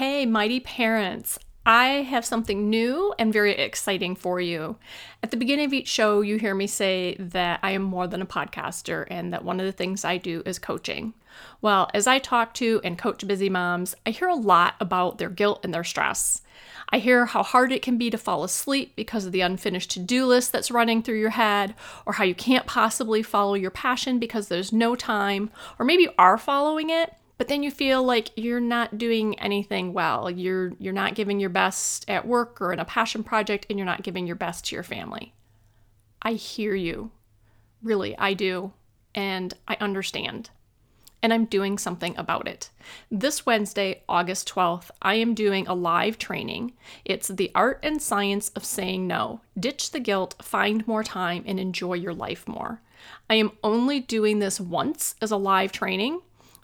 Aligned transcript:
Hey, 0.00 0.24
mighty 0.24 0.60
parents. 0.60 1.38
I 1.66 1.84
have 2.08 2.24
something 2.24 2.70
new 2.70 3.12
and 3.18 3.30
very 3.30 3.52
exciting 3.52 4.16
for 4.16 4.40
you. 4.40 4.76
At 5.22 5.30
the 5.30 5.36
beginning 5.36 5.66
of 5.66 5.74
each 5.74 5.88
show, 5.88 6.22
you 6.22 6.38
hear 6.38 6.54
me 6.54 6.66
say 6.66 7.16
that 7.18 7.60
I 7.62 7.72
am 7.72 7.82
more 7.82 8.06
than 8.06 8.22
a 8.22 8.26
podcaster 8.26 9.06
and 9.10 9.30
that 9.34 9.44
one 9.44 9.60
of 9.60 9.66
the 9.66 9.72
things 9.72 10.02
I 10.02 10.16
do 10.16 10.42
is 10.46 10.58
coaching. 10.58 11.12
Well, 11.60 11.90
as 11.92 12.06
I 12.06 12.18
talk 12.18 12.54
to 12.54 12.80
and 12.82 12.96
coach 12.96 13.26
busy 13.26 13.50
moms, 13.50 13.94
I 14.06 14.10
hear 14.12 14.28
a 14.28 14.34
lot 14.34 14.74
about 14.80 15.18
their 15.18 15.28
guilt 15.28 15.60
and 15.64 15.74
their 15.74 15.84
stress. 15.84 16.40
I 16.88 16.98
hear 16.98 17.26
how 17.26 17.42
hard 17.42 17.70
it 17.70 17.82
can 17.82 17.98
be 17.98 18.08
to 18.08 18.16
fall 18.16 18.42
asleep 18.42 18.96
because 18.96 19.26
of 19.26 19.32
the 19.32 19.42
unfinished 19.42 19.90
to 19.90 20.00
do 20.00 20.24
list 20.24 20.50
that's 20.50 20.70
running 20.70 21.02
through 21.02 21.20
your 21.20 21.30
head, 21.30 21.74
or 22.06 22.14
how 22.14 22.24
you 22.24 22.34
can't 22.34 22.66
possibly 22.66 23.22
follow 23.22 23.52
your 23.52 23.70
passion 23.70 24.18
because 24.18 24.48
there's 24.48 24.72
no 24.72 24.96
time, 24.96 25.50
or 25.78 25.84
maybe 25.84 26.04
you 26.04 26.12
are 26.18 26.38
following 26.38 26.88
it, 26.88 27.12
but 27.40 27.48
then 27.48 27.62
you 27.62 27.70
feel 27.70 28.02
like 28.02 28.32
you're 28.36 28.60
not 28.60 28.98
doing 28.98 29.40
anything 29.40 29.94
well. 29.94 30.30
You're 30.30 30.74
you're 30.78 30.92
not 30.92 31.14
giving 31.14 31.40
your 31.40 31.48
best 31.48 32.04
at 32.06 32.26
work 32.26 32.60
or 32.60 32.70
in 32.70 32.78
a 32.78 32.84
passion 32.84 33.24
project 33.24 33.64
and 33.70 33.78
you're 33.78 33.86
not 33.86 34.02
giving 34.02 34.26
your 34.26 34.36
best 34.36 34.66
to 34.66 34.76
your 34.76 34.82
family. 34.82 35.32
I 36.20 36.32
hear 36.32 36.74
you. 36.74 37.12
Really, 37.82 38.14
I 38.18 38.34
do. 38.34 38.74
And 39.14 39.54
I 39.66 39.78
understand. 39.80 40.50
And 41.22 41.32
I'm 41.32 41.46
doing 41.46 41.78
something 41.78 42.14
about 42.18 42.46
it. 42.46 42.68
This 43.10 43.46
Wednesday, 43.46 44.02
August 44.06 44.46
12th, 44.50 44.90
I 45.00 45.14
am 45.14 45.32
doing 45.32 45.66
a 45.66 45.72
live 45.72 46.18
training. 46.18 46.74
It's 47.06 47.28
the 47.28 47.50
art 47.54 47.80
and 47.82 48.02
science 48.02 48.50
of 48.50 48.66
saying 48.66 49.06
no. 49.06 49.40
Ditch 49.58 49.92
the 49.92 50.00
guilt, 50.00 50.34
find 50.42 50.86
more 50.86 51.02
time, 51.02 51.44
and 51.46 51.58
enjoy 51.58 51.94
your 51.94 52.12
life 52.12 52.46
more. 52.46 52.82
I 53.30 53.36
am 53.36 53.52
only 53.64 53.98
doing 53.98 54.40
this 54.40 54.60
once 54.60 55.14
as 55.22 55.30
a 55.30 55.38
live 55.38 55.72
training. 55.72 56.20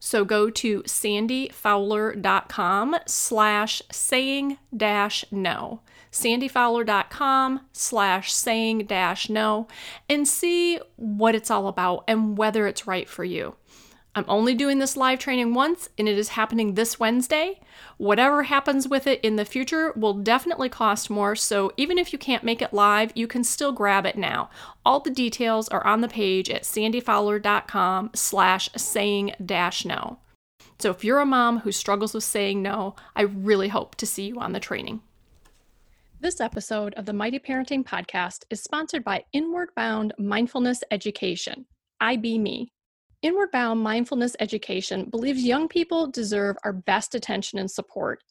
So 0.06 0.24
go 0.24 0.48
to 0.50 0.82
sandyfowler.com 0.84 2.96
slash 3.06 3.82
saying 3.90 4.58
dash 4.76 5.24
no. 5.32 5.80
sandyfowler.com 6.12 7.60
slash 7.72 8.32
saying 8.32 8.86
dash 8.86 9.28
no 9.28 9.66
and 10.08 10.28
see 10.28 10.78
what 10.94 11.34
it's 11.34 11.50
all 11.50 11.66
about 11.66 12.04
and 12.06 12.38
whether 12.38 12.68
it's 12.68 12.86
right 12.86 13.08
for 13.08 13.24
you. 13.24 13.56
I'm 14.16 14.24
only 14.28 14.54
doing 14.54 14.78
this 14.78 14.96
live 14.96 15.18
training 15.18 15.52
once 15.52 15.90
and 15.98 16.08
it 16.08 16.16
is 16.16 16.30
happening 16.30 16.72
this 16.72 16.98
Wednesday. 16.98 17.60
Whatever 17.98 18.44
happens 18.44 18.88
with 18.88 19.06
it 19.06 19.20
in 19.20 19.36
the 19.36 19.44
future 19.44 19.92
will 19.94 20.14
definitely 20.14 20.70
cost 20.70 21.10
more, 21.10 21.36
so 21.36 21.70
even 21.76 21.98
if 21.98 22.14
you 22.14 22.18
can't 22.18 22.42
make 22.42 22.62
it 22.62 22.72
live, 22.72 23.12
you 23.14 23.26
can 23.26 23.44
still 23.44 23.72
grab 23.72 24.06
it 24.06 24.16
now. 24.16 24.48
All 24.86 25.00
the 25.00 25.10
details 25.10 25.68
are 25.68 25.86
on 25.86 26.00
the 26.00 26.08
page 26.08 26.48
at 26.48 26.62
sandyfowler.com 26.62 28.10
slash 28.14 28.70
saying 28.74 29.34
dash 29.44 29.84
no. 29.84 30.18
So 30.78 30.90
if 30.90 31.04
you're 31.04 31.20
a 31.20 31.26
mom 31.26 31.58
who 31.58 31.70
struggles 31.70 32.14
with 32.14 32.24
saying 32.24 32.62
no, 32.62 32.96
I 33.14 33.22
really 33.22 33.68
hope 33.68 33.96
to 33.96 34.06
see 34.06 34.28
you 34.28 34.40
on 34.40 34.52
the 34.52 34.60
training. 34.60 35.02
This 36.20 36.40
episode 36.40 36.94
of 36.94 37.04
the 37.04 37.12
Mighty 37.12 37.38
Parenting 37.38 37.84
Podcast 37.84 38.44
is 38.48 38.62
sponsored 38.62 39.04
by 39.04 39.24
Inward 39.34 39.68
Bound 39.76 40.14
Mindfulness 40.18 40.82
Education, 40.90 41.66
IB.me. 42.00 42.70
Inward 43.26 43.50
Bound 43.50 43.80
Mindfulness 43.80 44.36
Education 44.38 45.06
believes 45.10 45.42
young 45.42 45.66
people 45.66 46.06
deserve 46.06 46.56
our 46.62 46.72
best 46.72 47.12
attention 47.12 47.58
and 47.58 47.68
support. 47.68 48.22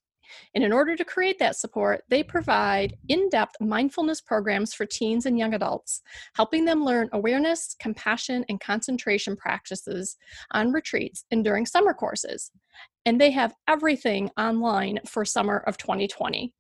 And 0.54 0.64
in 0.64 0.72
order 0.72 0.96
to 0.96 1.04
create 1.04 1.38
that 1.40 1.58
support, 1.58 2.06
they 2.08 2.24
provide 2.24 2.96
in 3.10 3.28
depth 3.28 3.56
mindfulness 3.60 4.22
programs 4.22 4.74
for 4.74 4.86
teens 4.86 5.26
and 5.26 5.38
young 5.38 5.54
adults, 5.54 6.02
helping 6.34 6.64
them 6.64 6.82
learn 6.82 7.10
awareness, 7.12 7.76
compassion, 7.78 8.46
and 8.48 8.62
concentration 8.62 9.36
practices 9.36 10.16
on 10.52 10.72
retreats 10.72 11.26
and 11.30 11.44
during 11.44 11.66
summer 11.66 11.94
courses. 11.94 12.50
And 13.06 13.20
they 13.20 13.32
have 13.32 13.54
everything 13.68 14.32
online 14.38 15.00
for 15.06 15.26
summer 15.26 15.58
of 15.68 15.78
2020. 15.78 16.54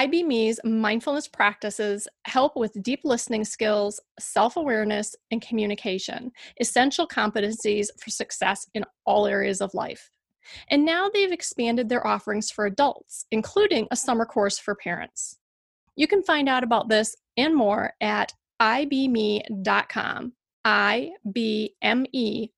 IB.me's 0.00 0.58
mindfulness 0.64 1.28
practices 1.28 2.08
help 2.24 2.56
with 2.56 2.82
deep 2.82 3.00
listening 3.04 3.44
skills, 3.44 4.00
self 4.18 4.56
awareness, 4.56 5.14
and 5.30 5.42
communication, 5.42 6.32
essential 6.58 7.06
competencies 7.06 7.88
for 8.02 8.08
success 8.08 8.66
in 8.72 8.82
all 9.04 9.26
areas 9.26 9.60
of 9.60 9.74
life. 9.74 10.10
And 10.70 10.86
now 10.86 11.10
they've 11.12 11.30
expanded 11.30 11.90
their 11.90 12.06
offerings 12.06 12.50
for 12.50 12.64
adults, 12.64 13.26
including 13.30 13.88
a 13.90 13.96
summer 13.96 14.24
course 14.24 14.58
for 14.58 14.74
parents. 14.74 15.36
You 15.96 16.08
can 16.08 16.22
find 16.22 16.48
out 16.48 16.64
about 16.64 16.88
this 16.88 17.14
and 17.36 17.54
more 17.54 17.92
at 18.00 18.32
ibme.com. 18.62 20.32
I-B-M-E 20.64 22.50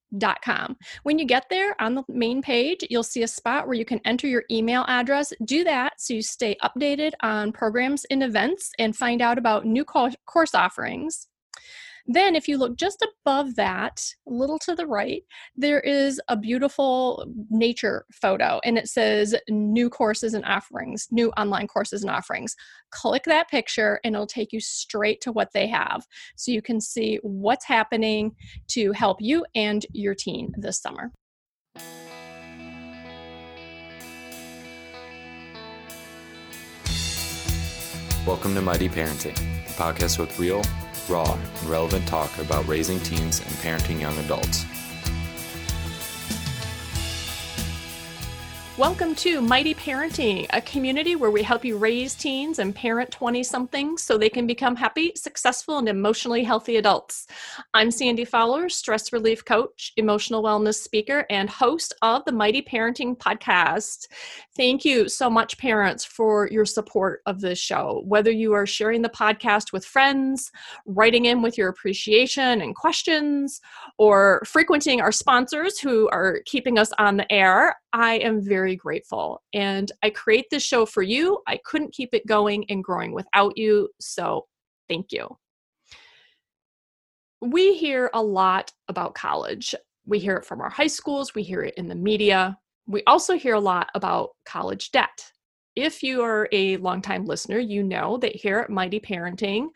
Com. 0.42 0.76
When 1.04 1.18
you 1.18 1.24
get 1.24 1.46
there 1.48 1.74
on 1.80 1.94
the 1.94 2.04
main 2.08 2.42
page, 2.42 2.84
you'll 2.90 3.02
see 3.02 3.22
a 3.22 3.28
spot 3.28 3.66
where 3.66 3.76
you 3.76 3.84
can 3.84 4.00
enter 4.04 4.26
your 4.26 4.44
email 4.50 4.84
address. 4.88 5.32
Do 5.44 5.64
that 5.64 6.00
so 6.00 6.14
you 6.14 6.22
stay 6.22 6.56
updated 6.62 7.12
on 7.22 7.52
programs 7.52 8.04
and 8.10 8.22
events 8.22 8.72
and 8.78 8.96
find 8.96 9.22
out 9.22 9.38
about 9.38 9.64
new 9.64 9.84
course 9.84 10.54
offerings. 10.54 11.28
Then, 12.06 12.34
if 12.34 12.48
you 12.48 12.58
look 12.58 12.76
just 12.76 13.06
above 13.24 13.54
that, 13.54 14.04
a 14.26 14.32
little 14.32 14.58
to 14.60 14.74
the 14.74 14.88
right, 14.88 15.22
there 15.56 15.78
is 15.78 16.20
a 16.26 16.36
beautiful 16.36 17.24
nature 17.48 18.06
photo 18.10 18.60
and 18.64 18.76
it 18.76 18.88
says 18.88 19.36
new 19.48 19.88
courses 19.88 20.34
and 20.34 20.44
offerings, 20.44 21.06
new 21.12 21.30
online 21.32 21.68
courses 21.68 22.02
and 22.02 22.10
offerings. 22.10 22.56
Click 22.90 23.22
that 23.24 23.48
picture 23.48 24.00
and 24.02 24.16
it'll 24.16 24.26
take 24.26 24.52
you 24.52 24.58
straight 24.58 25.20
to 25.20 25.30
what 25.30 25.52
they 25.52 25.68
have 25.68 26.04
so 26.34 26.50
you 26.50 26.60
can 26.60 26.80
see 26.80 27.20
what's 27.22 27.66
happening 27.66 28.34
to 28.68 28.90
help 28.90 29.18
you 29.20 29.46
and 29.54 29.86
your 29.92 30.16
teen 30.16 30.52
this 30.56 30.80
summer. 30.80 31.12
Welcome 38.26 38.54
to 38.56 38.60
Mighty 38.60 38.88
Parenting, 38.88 39.36
the 39.36 39.72
podcast 39.74 40.18
with 40.18 40.36
real 40.38 40.62
raw, 41.08 41.32
and 41.32 41.70
relevant 41.70 42.06
talk 42.06 42.36
about 42.38 42.66
raising 42.66 43.00
teens 43.00 43.40
and 43.40 43.50
parenting 43.56 44.00
young 44.00 44.16
adults. 44.18 44.64
Welcome 48.82 49.14
to 49.14 49.40
Mighty 49.40 49.74
Parenting, 49.74 50.48
a 50.50 50.60
community 50.60 51.14
where 51.14 51.30
we 51.30 51.44
help 51.44 51.64
you 51.64 51.78
raise 51.78 52.16
teens 52.16 52.58
and 52.58 52.74
parent 52.74 53.12
20 53.12 53.44
somethings 53.44 54.02
so 54.02 54.18
they 54.18 54.28
can 54.28 54.44
become 54.44 54.74
happy, 54.74 55.12
successful, 55.14 55.78
and 55.78 55.88
emotionally 55.88 56.42
healthy 56.42 56.78
adults. 56.78 57.28
I'm 57.74 57.92
Sandy 57.92 58.24
Fowler, 58.24 58.68
stress 58.68 59.12
relief 59.12 59.44
coach, 59.44 59.92
emotional 59.96 60.42
wellness 60.42 60.82
speaker, 60.82 61.24
and 61.30 61.48
host 61.48 61.94
of 62.02 62.24
the 62.24 62.32
Mighty 62.32 62.60
Parenting 62.60 63.16
podcast. 63.16 64.08
Thank 64.56 64.84
you 64.84 65.08
so 65.08 65.30
much, 65.30 65.58
parents, 65.58 66.04
for 66.04 66.48
your 66.50 66.64
support 66.66 67.20
of 67.24 67.40
this 67.40 67.60
show. 67.60 68.02
Whether 68.04 68.32
you 68.32 68.52
are 68.52 68.66
sharing 68.66 69.02
the 69.02 69.08
podcast 69.10 69.72
with 69.72 69.84
friends, 69.84 70.50
writing 70.86 71.26
in 71.26 71.40
with 71.40 71.56
your 71.56 71.68
appreciation 71.68 72.60
and 72.60 72.74
questions, 72.74 73.60
or 73.96 74.42
frequenting 74.44 75.00
our 75.00 75.12
sponsors 75.12 75.78
who 75.78 76.08
are 76.08 76.40
keeping 76.46 76.80
us 76.80 76.90
on 76.98 77.16
the 77.16 77.32
air, 77.32 77.76
I 77.92 78.14
am 78.14 78.40
very 78.40 78.76
grateful. 78.76 79.42
And 79.52 79.90
I 80.02 80.10
create 80.10 80.46
this 80.50 80.62
show 80.62 80.86
for 80.86 81.02
you. 81.02 81.40
I 81.46 81.58
couldn't 81.64 81.92
keep 81.92 82.10
it 82.14 82.26
going 82.26 82.64
and 82.68 82.82
growing 82.82 83.12
without 83.12 83.56
you. 83.56 83.88
So 84.00 84.46
thank 84.88 85.12
you. 85.12 85.36
We 87.40 87.76
hear 87.76 88.10
a 88.14 88.22
lot 88.22 88.72
about 88.88 89.14
college. 89.14 89.74
We 90.06 90.18
hear 90.18 90.36
it 90.36 90.44
from 90.44 90.60
our 90.60 90.70
high 90.70 90.86
schools, 90.86 91.34
we 91.34 91.42
hear 91.42 91.62
it 91.62 91.74
in 91.76 91.88
the 91.88 91.94
media. 91.94 92.56
We 92.86 93.02
also 93.06 93.36
hear 93.36 93.54
a 93.54 93.60
lot 93.60 93.88
about 93.94 94.30
college 94.44 94.90
debt. 94.90 95.32
If 95.76 96.02
you 96.02 96.22
are 96.22 96.48
a 96.52 96.76
longtime 96.78 97.24
listener, 97.24 97.58
you 97.58 97.82
know 97.82 98.18
that 98.18 98.36
here 98.36 98.58
at 98.58 98.70
Mighty 98.70 99.00
Parenting, 99.00 99.68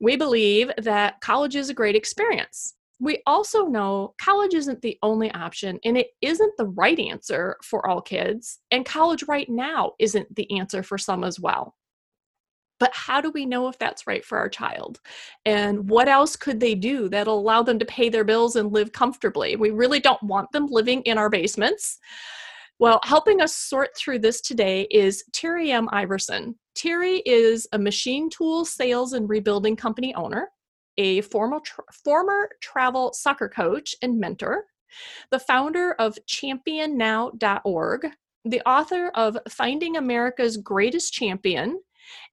we 0.00 0.16
believe 0.16 0.70
that 0.78 1.20
college 1.20 1.56
is 1.56 1.68
a 1.68 1.74
great 1.74 1.96
experience 1.96 2.74
we 3.00 3.22
also 3.26 3.66
know 3.66 4.14
college 4.20 4.54
isn't 4.54 4.82
the 4.82 4.98
only 5.02 5.30
option 5.32 5.78
and 5.84 5.96
it 5.96 6.08
isn't 6.20 6.56
the 6.56 6.66
right 6.66 6.98
answer 6.98 7.56
for 7.62 7.88
all 7.88 8.00
kids. 8.00 8.58
And 8.70 8.84
college 8.84 9.24
right 9.28 9.48
now 9.48 9.92
isn't 9.98 10.34
the 10.34 10.58
answer 10.58 10.82
for 10.82 10.98
some 10.98 11.22
as 11.22 11.38
well. 11.38 11.76
But 12.80 12.94
how 12.94 13.20
do 13.20 13.30
we 13.30 13.44
know 13.44 13.68
if 13.68 13.78
that's 13.78 14.06
right 14.06 14.24
for 14.24 14.38
our 14.38 14.48
child? 14.48 15.00
And 15.44 15.88
what 15.90 16.08
else 16.08 16.36
could 16.36 16.60
they 16.60 16.74
do 16.74 17.08
that'll 17.08 17.38
allow 17.38 17.62
them 17.62 17.78
to 17.80 17.84
pay 17.84 18.08
their 18.08 18.24
bills 18.24 18.56
and 18.56 18.72
live 18.72 18.92
comfortably? 18.92 19.56
We 19.56 19.70
really 19.70 20.00
don't 20.00 20.22
want 20.22 20.50
them 20.52 20.66
living 20.66 21.02
in 21.02 21.18
our 21.18 21.28
basements. 21.28 21.98
Well, 22.80 23.00
helping 23.02 23.40
us 23.40 23.56
sort 23.56 23.90
through 23.96 24.20
this 24.20 24.40
today 24.40 24.86
is 24.92 25.24
Terry 25.32 25.72
M. 25.72 25.88
Iverson. 25.90 26.56
Terry 26.76 27.22
is 27.26 27.66
a 27.72 27.78
machine 27.78 28.30
tool 28.30 28.64
sales 28.64 29.12
and 29.12 29.28
rebuilding 29.28 29.74
company 29.74 30.14
owner 30.14 30.48
a 30.98 31.22
former, 31.22 31.60
tra- 31.60 31.84
former 32.04 32.50
travel 32.60 33.12
soccer 33.14 33.48
coach 33.48 33.94
and 34.02 34.20
mentor, 34.20 34.66
the 35.30 35.38
founder 35.38 35.92
of 35.94 36.18
championnow.org, 36.26 38.06
the 38.44 38.68
author 38.68 39.08
of 39.14 39.38
Finding 39.48 39.96
America's 39.96 40.56
Greatest 40.56 41.12
Champion, 41.12 41.80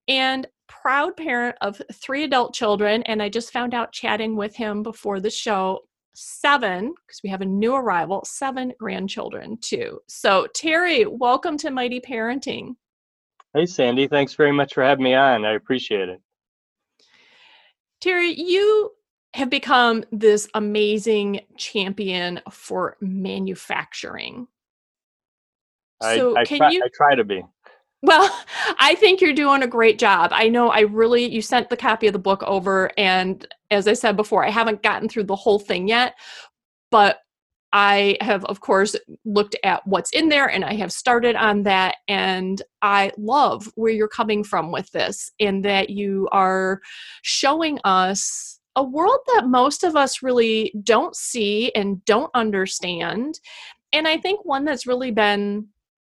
and 0.08 0.48
proud 0.68 1.16
parent 1.16 1.56
of 1.62 1.82
three 1.94 2.24
adult 2.24 2.54
children. 2.54 3.04
And 3.04 3.22
I 3.22 3.30
just 3.30 3.54
found 3.54 3.74
out 3.74 3.92
chatting 3.92 4.36
with 4.36 4.56
him 4.56 4.84
before 4.84 5.20
the 5.20 5.30
show 5.30 5.82
seven, 6.16 6.94
because 7.06 7.22
we 7.24 7.30
have 7.30 7.42
a 7.42 7.46
new 7.46 7.76
arrival, 7.76 8.24
seven 8.26 8.74
grandchildren 8.80 9.58
too. 9.62 10.00
So, 10.08 10.48
Terry, 10.54 11.06
welcome 11.06 11.58
to 11.58 11.72
Mighty 11.72 12.00
Parenting. 12.00 12.76
Hey, 13.54 13.66
Sandy. 13.66 14.08
Thanks 14.08 14.34
very 14.34 14.52
much 14.52 14.74
for 14.74 14.84
having 14.84 15.04
me 15.04 15.14
on. 15.14 15.46
I 15.46 15.54
appreciate 15.54 16.10
it. 16.10 16.22
Terry, 18.06 18.40
you 18.40 18.92
have 19.34 19.50
become 19.50 20.04
this 20.12 20.48
amazing 20.54 21.42
champion 21.58 22.40
for 22.52 22.98
manufacturing. 23.02 24.48
I, 26.02 26.16
so 26.16 26.38
I, 26.38 26.46
can 26.46 26.60
try, 26.60 26.70
you, 26.70 26.84
I 26.84 26.90
try 26.94 27.16
to 27.16 27.24
be. 27.24 27.44
Well, 28.04 28.44
I 28.80 28.94
think 28.94 29.22
you're 29.22 29.34
doing 29.34 29.64
a 29.64 29.68
great 29.68 29.98
job. 29.98 30.30
I 30.36 30.50
know 30.50 30.70
I 30.70 30.82
really, 30.82 31.26
you 31.26 31.42
sent 31.42 31.72
the 31.72 31.78
copy 31.78 32.06
of 32.06 32.14
the 32.14 32.20
book 32.20 32.44
over, 32.44 32.92
and 32.96 33.44
as 33.72 33.88
I 33.88 33.94
said 33.94 34.16
before, 34.16 34.46
I 34.46 34.52
haven't 34.52 34.84
gotten 34.84 35.10
through 35.10 35.24
the 35.24 35.36
whole 35.36 35.58
thing 35.58 35.88
yet, 35.88 36.14
but 36.92 37.22
I 37.78 38.16
have, 38.22 38.46
of 38.46 38.62
course, 38.62 38.96
looked 39.26 39.58
at 39.66 39.86
what's 39.86 40.10
in 40.12 40.30
there 40.30 40.50
and 40.50 40.64
I 40.64 40.76
have 40.76 40.94
started 40.94 41.36
on 41.36 41.64
that. 41.64 41.98
And 42.08 42.62
I 42.82 43.12
love 43.18 43.70
where 43.76 43.92
you're 43.92 44.08
coming 44.08 44.46
from 44.46 44.72
with 44.72 44.90
this, 44.92 45.30
and 45.42 45.66
that 45.66 45.90
you 45.90 46.30
are 46.32 46.80
showing 47.22 47.80
us 47.84 48.62
a 48.78 48.84
world 48.84 49.20
that 49.34 49.48
most 49.48 49.84
of 49.84 49.98
us 49.98 50.24
really 50.24 50.74
don't 50.84 51.18
see 51.18 51.74
and 51.76 52.04
don't 52.06 52.32
understand. 52.34 53.42
And 53.92 54.08
I 54.08 54.18
think 54.18 54.46
one 54.46 54.64
that's 54.64 54.88
really 54.88 55.12
been 55.12 55.68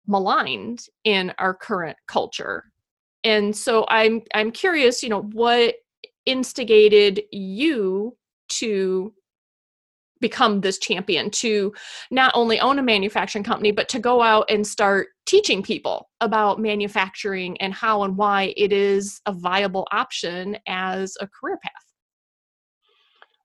maligned 0.06 0.82
in 1.06 1.34
our 1.38 1.54
current 1.54 1.96
culture. 2.08 2.66
And 3.24 3.56
so 3.56 3.86
I'm 3.88 4.22
I'm 4.34 4.52
curious, 4.52 5.02
you 5.02 5.08
know, 5.08 5.22
what 5.32 5.76
instigated 6.26 7.24
you 7.32 8.18
to 8.50 9.14
become 10.24 10.62
this 10.62 10.80
champion 10.80 11.30
to 11.30 11.72
not 12.10 12.32
only 12.34 12.60
own 12.60 12.80
a 12.80 12.84
manufacturing 12.84 13.44
company 13.44 13.72
but 13.72 13.88
to 13.90 14.00
go 14.00 14.24
out 14.24 14.50
and 14.50 14.66
start 14.66 15.10
teaching 15.28 15.62
people 15.62 16.10
about 16.22 16.60
manufacturing 16.60 17.56
and 17.62 17.74
how 17.74 18.02
and 18.04 18.18
why 18.18 18.54
it 18.58 18.74
is 18.74 19.22
a 19.28 19.32
viable 19.32 19.88
option 19.92 20.58
as 20.68 21.16
a 21.22 21.28
career 21.28 21.60
path 21.62 21.86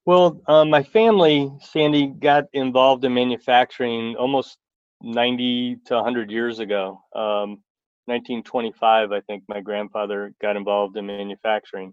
well 0.06 0.40
uh, 0.46 0.64
my 0.64 0.82
family 0.82 1.50
sandy 1.60 2.06
got 2.06 2.44
involved 2.54 3.04
in 3.04 3.12
manufacturing 3.12 4.16
almost 4.16 4.56
90 5.02 5.76
to 5.86 5.94
100 5.94 6.30
years 6.30 6.58
ago. 6.58 7.00
Um, 7.14 7.62
1925, 8.06 9.12
I 9.12 9.20
think 9.22 9.44
my 9.48 9.60
grandfather 9.60 10.32
got 10.40 10.56
involved 10.56 10.96
in 10.96 11.06
manufacturing. 11.06 11.92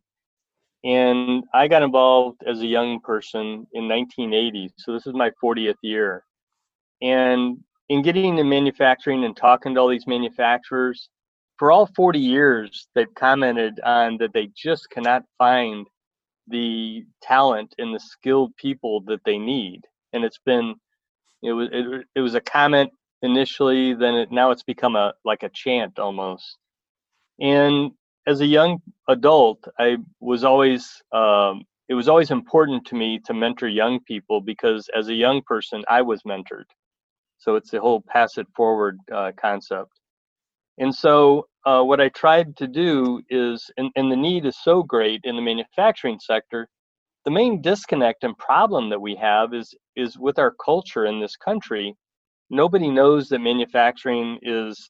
And 0.86 1.44
I 1.54 1.68
got 1.68 1.84
involved 1.84 2.44
as 2.46 2.62
a 2.62 2.66
young 2.66 3.00
person 3.00 3.68
in 3.74 3.88
1980. 3.88 4.70
So 4.78 4.94
this 4.94 5.08
is 5.08 5.14
my 5.14 5.32
40th 5.44 5.76
year. 5.82 6.24
And 7.02 7.58
in 7.90 8.02
getting 8.04 8.26
into 8.26 8.44
manufacturing 8.44 9.24
and 9.26 9.36
talking 9.36 9.74
to 9.74 9.82
all 9.82 9.88
these 9.90 10.08
manufacturers, 10.08 11.10
for 11.58 11.72
all 11.72 11.90
40 11.96 12.20
years, 12.20 12.88
they've 12.94 13.14
commented 13.16 13.80
on 13.84 14.18
that 14.18 14.34
they 14.34 14.50
just 14.56 14.90
cannot 14.90 15.24
find 15.38 15.88
the 16.48 17.04
talent 17.24 17.74
and 17.80 17.94
the 17.94 18.00
skilled 18.00 18.56
people 18.56 19.02
that 19.08 19.22
they 19.26 19.40
need. 19.40 19.81
And 20.14 20.24
it's 20.24 20.40
been 20.46 20.76
it 21.42 21.54
was 21.54 21.70
it, 21.72 22.06
it 22.16 22.22
was 22.22 22.36
a 22.36 22.42
comment 22.42 22.92
initially 23.22 23.94
then 23.94 24.16
it, 24.16 24.31
now 24.31 24.52
it's 24.52 24.64
become 24.64 24.96
a 24.96 25.14
like 25.24 25.44
a 25.44 25.50
chant 25.50 26.00
almost 26.00 26.58
and 27.40 27.92
as 28.27 28.42
a 28.42 28.45
young 28.45 28.81
adult 29.07 29.63
i 29.80 29.98
was 30.19 30.44
always 30.44 31.01
um, 31.12 31.63
it 31.88 31.94
was 31.94 32.07
always 32.07 32.31
important 32.31 32.86
to 32.86 32.95
me 32.95 33.19
to 33.25 33.33
mentor 33.33 33.68
young 33.68 34.00
people 34.01 34.42
because 34.42 34.89
as 34.98 35.07
a 35.10 35.13
young 35.13 35.42
person 35.44 35.83
i 35.88 36.01
was 36.01 36.22
mentored. 36.24 36.66
So 37.38 37.56
it's 37.56 37.69
the 37.72 37.80
whole 37.81 38.01
pass 38.07 38.38
it 38.38 38.48
forward 38.56 38.98
uh, 39.13 39.31
concept. 39.39 39.92
And 40.80 40.94
so 40.94 41.48
uh, 41.66 41.83
what 41.83 42.01
i 42.01 42.10
tried 42.10 42.56
to 42.57 42.68
do 42.68 43.22
is 43.30 43.69
and, 43.77 43.92
and 43.95 44.12
the 44.12 44.16
need 44.16 44.45
is 44.45 44.57
so 44.63 44.83
great 44.83 45.21
in 45.24 45.36
the 45.36 45.42
manufacturing 45.42 46.19
sector 46.19 46.68
the 47.25 47.31
main 47.31 47.62
disconnect 47.62 48.24
and 48.24 48.38
problem 48.38 48.89
that 48.89 49.01
we 49.01 49.16
have 49.16 49.54
is 49.54 49.74
is 49.95 50.18
with 50.18 50.38
our 50.39 50.54
culture 50.63 51.06
in 51.06 51.19
this 51.19 51.36
country. 51.36 51.95
Nobody 52.51 52.89
knows 52.89 53.30
that 53.30 53.39
manufacturing 53.39 54.39
is 54.42 54.89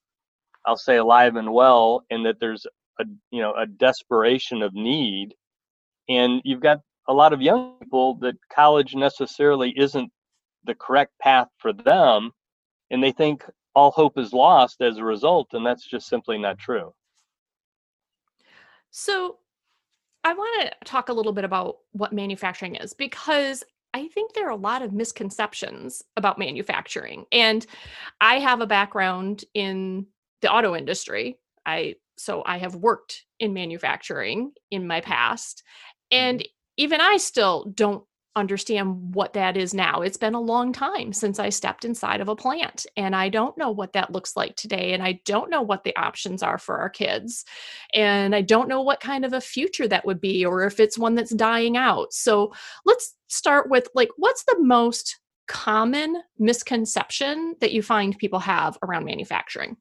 i'll 0.66 0.78
say 0.78 0.98
alive 0.98 1.36
and 1.36 1.52
well 1.52 2.04
and 2.10 2.26
that 2.26 2.40
there's 2.40 2.66
a 3.00 3.06
you 3.32 3.42
know 3.42 3.54
a 3.54 3.66
desperation 3.66 4.62
of 4.62 4.74
need 4.74 5.34
and 6.10 6.42
you've 6.44 6.62
got 6.62 6.80
a 7.08 7.14
lot 7.14 7.34
of 7.34 7.42
young 7.42 7.78
people 7.80 8.16
that 8.16 8.36
college 8.54 8.96
necessarily 8.96 9.74
isn't 9.78 10.12
the 10.66 10.76
correct 10.76 11.12
path 11.22 11.48
for 11.58 11.74
them 11.74 12.32
and 12.92 13.04
they 13.04 13.12
think 13.12 13.44
all 13.76 13.92
hope 13.92 14.18
is 14.18 14.34
lost 14.34 14.82
as 14.82 14.98
a 14.98 15.04
result 15.04 15.48
and 15.54 15.66
that's 15.66 15.86
just 15.88 16.08
simply 16.08 16.38
not 16.38 16.58
true 16.58 16.94
so 18.92 19.38
I 20.24 20.34
want 20.34 20.62
to 20.62 20.86
talk 20.86 21.10
a 21.10 21.14
little 21.14 21.34
bit 21.34 21.44
about 21.44 21.78
what 21.92 22.12
manufacturing 22.12 22.76
is 22.76 22.94
because 22.94 23.64
I 23.94 24.08
think 24.08 24.34
there 24.34 24.48
are 24.48 24.52
a 24.52 24.56
lot 24.56 24.82
of 24.82 24.92
misconceptions 24.92 26.04
about 26.18 26.40
manufacturing. 26.40 27.26
And 27.32 27.66
I 28.20 28.40
have 28.40 28.60
a 28.60 28.68
background 28.68 29.46
in 29.54 30.08
the 30.42 30.52
auto 30.52 30.76
industry. 30.76 31.38
I 31.66 31.96
so 32.18 32.44
I 32.46 32.58
have 32.58 32.76
worked 32.76 33.24
in 33.40 33.54
manufacturing 33.54 34.52
in 34.72 34.88
my 34.88 35.02
past 35.02 35.64
and 36.12 36.40
mm-hmm. 36.40 36.48
even 36.78 37.02
I 37.02 37.18
still 37.18 37.72
don't 37.74 38.04
understand 38.36 39.16
what 39.16 39.34
that 39.34 39.56
is 39.56 39.74
now. 39.74 40.02
It's 40.02 40.18
been 40.18 40.34
a 40.34 40.42
long 40.42 40.74
time 40.74 41.14
since 41.14 41.40
I 41.40 41.50
stepped 41.50 41.86
inside 41.86 42.20
of 42.20 42.28
a 42.28 42.36
plant, 42.36 42.86
and 42.98 43.16
I 43.16 43.30
don't 43.30 43.58
know 43.58 43.72
what 43.72 43.94
that 43.94 44.12
looks 44.12 44.36
like 44.36 44.56
today. 44.56 44.94
And 44.94 45.02
I 45.02 45.22
don't 45.26 45.50
know 45.50 45.62
what 45.62 45.84
the 45.84 45.96
options 45.96 46.44
are 46.44 46.58
for 46.58 46.78
our 46.78 46.90
kids. 46.90 47.46
And 47.94 48.36
I 48.36 48.42
don't 48.42 48.68
know 48.68 48.82
what 48.82 49.00
kind 49.00 49.24
of 49.26 49.34
a 49.34 49.42
future 49.42 49.88
that 49.88 50.06
would 50.06 50.20
be, 50.20 50.46
or 50.46 50.66
if 50.66 50.80
it's 50.80 50.98
one 50.98 51.16
that's 51.16 51.34
dying 51.34 51.78
out. 51.78 52.14
So 52.14 52.54
let's 52.86 53.16
start 53.28 53.70
with 53.70 53.88
like, 53.96 54.10
what's 54.18 54.44
the 54.44 54.58
most 54.60 55.20
common 55.48 56.22
misconception 56.38 57.56
that 57.62 57.72
you 57.72 57.82
find 57.82 58.18
people 58.18 58.40
have 58.40 58.78
around 58.84 59.06
manufacturing? 59.06 59.78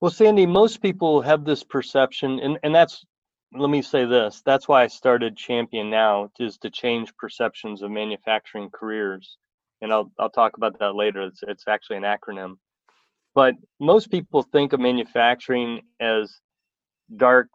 Well, 0.00 0.10
Sandy, 0.10 0.46
most 0.46 0.80
people 0.80 1.20
have 1.20 1.44
this 1.44 1.62
perception, 1.62 2.40
and, 2.40 2.58
and 2.62 2.74
that's 2.74 3.04
let 3.52 3.68
me 3.68 3.82
say 3.82 4.04
this 4.04 4.42
that's 4.46 4.68
why 4.68 4.84
i 4.84 4.86
started 4.86 5.36
champion 5.36 5.90
now 5.90 6.30
is 6.38 6.56
to 6.58 6.70
change 6.70 7.12
perceptions 7.16 7.82
of 7.82 7.90
manufacturing 7.90 8.70
careers. 8.70 9.36
And 9.82 9.92
i'll, 9.92 10.10
I'll 10.18 10.30
talk 10.30 10.56
about 10.56 10.78
that 10.78 10.94
later. 10.94 11.22
It's, 11.22 11.40
it's 11.46 11.64
actually 11.66 11.96
an 11.96 12.04
acronym. 12.04 12.54
But 13.34 13.54
most 13.80 14.10
people 14.10 14.42
think 14.42 14.72
of 14.72 14.80
manufacturing 14.80 15.82
as 16.00 16.32
dark 17.16 17.48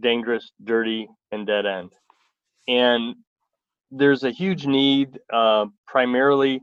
dangerous 0.00 0.50
dirty 0.62 1.08
and 1.32 1.46
dead 1.46 1.66
end. 1.66 1.92
And 2.66 3.16
there's 3.90 4.24
a 4.24 4.30
huge 4.30 4.66
need 4.66 5.18
uh, 5.32 5.66
primarily 5.86 6.62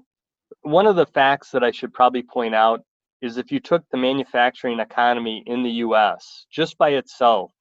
one 0.61 0.85
of 0.87 0.95
the 0.95 1.05
facts 1.05 1.51
that 1.51 1.63
i 1.63 1.71
should 1.71 1.93
probably 1.93 2.23
point 2.23 2.53
out 2.53 2.81
is 3.21 3.37
if 3.37 3.51
you 3.51 3.59
took 3.59 3.83
the 3.89 3.97
manufacturing 3.97 4.79
economy 4.79 5.43
in 5.45 5.63
the 5.63 5.71
us 5.71 6.45
just 6.51 6.77
by 6.77 6.89
itself 6.89 7.51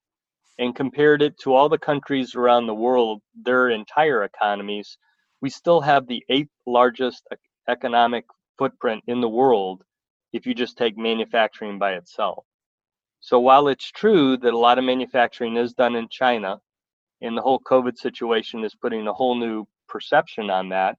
and 0.59 0.77
compared 0.77 1.23
it 1.23 1.39
to 1.39 1.55
all 1.55 1.69
the 1.69 1.79
countries 1.79 2.35
around 2.35 2.67
the 2.67 2.75
world, 2.75 3.21
their 3.35 3.71
entire 3.71 4.25
economies, 4.25 4.99
we 5.41 5.51
still 5.51 5.81
have 5.81 6.07
the 6.07 6.25
eighth 6.29 6.51
largest 6.67 7.27
economic 7.69 8.25
footprint 8.59 9.03
in 9.07 9.21
the 9.21 9.29
world 9.29 9.83
if 10.33 10.47
you 10.47 10.55
just 10.55 10.77
take 10.77 10.97
manufacturing 10.97 11.79
by 11.79 11.93
itself. 11.93 12.45
So 13.21 13.41
while 13.41 13.69
it's 13.69 13.91
true 13.91 14.37
that 14.39 14.53
a 14.53 14.59
lot 14.59 14.79
of 14.79 14.85
manufacturing 14.85 15.57
is 15.57 15.73
done 15.73 15.97
in 15.97 16.09
China, 16.11 16.61
and 17.23 17.37
the 17.37 17.43
whole 17.43 17.61
COVID 17.61 17.97
situation 17.97 18.65
is 18.65 18.75
putting 18.75 19.07
a 19.07 19.13
whole 19.15 19.35
new 19.35 19.67
perception 19.89 20.51
on 20.51 20.69
that 20.71 20.99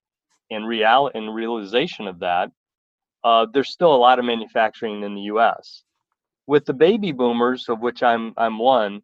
and 0.49 0.67
real 0.67 1.11
and 1.13 1.35
realization 1.35 2.07
of 2.07 2.19
that, 2.19 2.49
uh, 3.25 3.47
there's 3.51 3.71
still 3.71 3.93
a 3.93 3.97
lot 3.97 4.19
of 4.19 4.25
manufacturing 4.25 5.03
in 5.03 5.15
the 5.15 5.23
U.S. 5.23 5.83
With 6.47 6.63
the 6.65 6.73
baby 6.73 7.11
boomers, 7.11 7.67
of 7.67 7.79
which 7.81 8.03
I'm 8.03 8.33
I'm 8.37 8.59
one, 8.59 9.01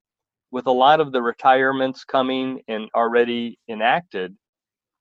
with 0.52 0.68
a 0.68 0.72
lot 0.72 1.02
of 1.02 1.12
the 1.12 1.22
retirements 1.22 2.06
coming 2.06 2.62
and 2.68 2.88
already 2.96 3.58
enacted, 3.68 4.38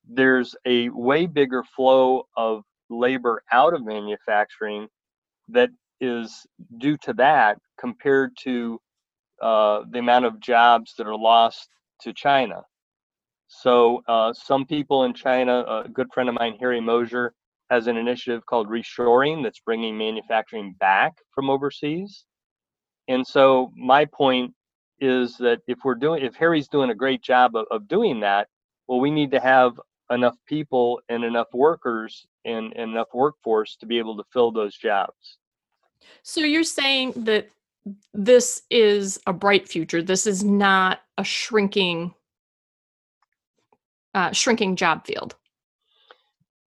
there's 0.09 0.57
a 0.67 0.89
way 0.89 1.27
bigger 1.27 1.63
flow 1.77 2.27
of 2.37 2.63
labor 2.89 3.43
out 3.53 3.75
of 3.75 3.85
manufacturing 3.85 4.89
that 5.49 5.69
is 6.01 6.47
due 6.79 6.97
to 6.97 7.13
that 7.13 7.59
compared 7.79 8.33
to 8.45 8.81
uh, 9.43 9.83
the 9.91 9.99
amount 9.99 10.25
of 10.25 10.41
jobs 10.41 10.95
that 10.97 11.07
are 11.07 11.17
lost 11.17 11.69
to 12.01 12.15
China. 12.15 12.63
So 13.49 14.03
uh, 14.09 14.33
some 14.33 14.65
people 14.65 15.05
in 15.05 15.13
China, 15.13 15.61
a 15.85 15.89
good 15.93 16.09
friend 16.15 16.29
of 16.31 16.37
mine, 16.37 16.57
Harry 16.59 16.81
Moser, 16.81 17.35
has 17.71 17.87
an 17.87 17.97
initiative 17.97 18.45
called 18.47 18.69
reshoring 18.69 19.43
that's 19.43 19.61
bringing 19.61 19.97
manufacturing 19.97 20.75
back 20.79 21.19
from 21.35 21.49
overseas. 21.49 22.25
And 23.09 23.27
so 23.27 23.73
my 23.77 24.05
point 24.05 24.55
is 24.99 25.37
that 25.39 25.61
if 25.67 25.79
we're 25.85 25.95
doing 25.95 26.23
if 26.23 26.35
harry's 26.35 26.69
doing 26.69 26.91
a 26.91 26.95
great 26.95 27.23
job 27.23 27.57
of, 27.57 27.65
of 27.71 27.89
doing 27.89 28.21
that 28.21 28.49
well 28.87 29.01
we 29.01 29.11
need 29.11 29.31
to 29.31 29.41
have 29.41 29.81
enough 30.11 30.37
people 30.47 31.01
and 31.09 31.25
enough 31.25 31.47
workers 31.55 32.27
and, 32.45 32.73
and 32.77 32.93
enough 32.93 33.09
workforce 33.15 33.77
to 33.77 33.87
be 33.87 33.99
able 33.99 34.17
to 34.17 34.25
fill 34.33 34.51
those 34.51 34.77
jobs. 34.77 35.39
So 36.23 36.41
you're 36.41 36.65
saying 36.65 37.13
that 37.17 37.49
this 38.13 38.63
is 38.71 39.19
a 39.27 39.33
bright 39.33 39.69
future. 39.69 40.03
This 40.03 40.27
is 40.27 40.45
not 40.45 41.01
a 41.17 41.25
shrinking 41.25 42.15
uh, 44.13 44.33
shrinking 44.33 44.75
job 44.75 45.07
field. 45.07 45.37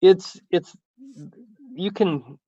It's 0.01 0.41
it's 0.51 0.75
you 1.75 1.91
can 1.91 2.39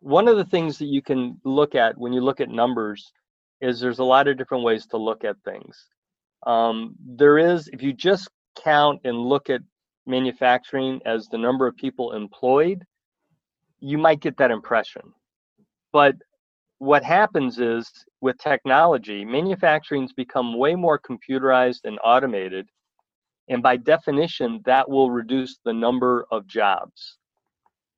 one 0.00 0.26
of 0.26 0.36
the 0.36 0.44
things 0.44 0.78
that 0.78 0.86
you 0.86 1.00
can 1.00 1.40
look 1.44 1.74
at 1.74 1.96
when 1.96 2.12
you 2.12 2.20
look 2.20 2.40
at 2.40 2.48
numbers 2.48 3.12
is 3.60 3.78
there's 3.78 4.00
a 4.00 4.04
lot 4.04 4.26
of 4.26 4.36
different 4.36 4.64
ways 4.64 4.86
to 4.86 4.96
look 4.96 5.24
at 5.24 5.36
things. 5.44 5.86
Um, 6.44 6.96
there 7.06 7.38
is 7.38 7.68
if 7.72 7.82
you 7.82 7.92
just 7.92 8.28
count 8.62 9.00
and 9.04 9.16
look 9.16 9.48
at 9.48 9.60
manufacturing 10.06 11.00
as 11.06 11.28
the 11.28 11.38
number 11.38 11.66
of 11.66 11.76
people 11.76 12.12
employed, 12.12 12.84
you 13.78 13.96
might 13.98 14.20
get 14.20 14.36
that 14.38 14.50
impression. 14.50 15.02
But 15.92 16.16
what 16.78 17.04
happens 17.04 17.60
is 17.60 17.88
with 18.20 18.36
technology, 18.38 19.24
manufacturing's 19.24 20.12
become 20.12 20.58
way 20.58 20.74
more 20.74 20.98
computerized 20.98 21.84
and 21.84 21.98
automated. 22.02 22.68
And 23.48 23.62
by 23.62 23.76
definition, 23.76 24.60
that 24.64 24.88
will 24.88 25.10
reduce 25.10 25.58
the 25.64 25.72
number 25.72 26.26
of 26.32 26.46
jobs. 26.48 27.18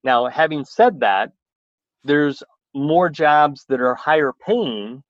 Now, 0.04 0.26
having 0.26 0.64
said 0.64 1.00
that, 1.00 1.32
there's 2.04 2.42
more 2.74 3.08
jobs 3.08 3.64
that 3.68 3.80
are 3.80 3.94
higher 3.94 4.32
paying, 4.46 5.02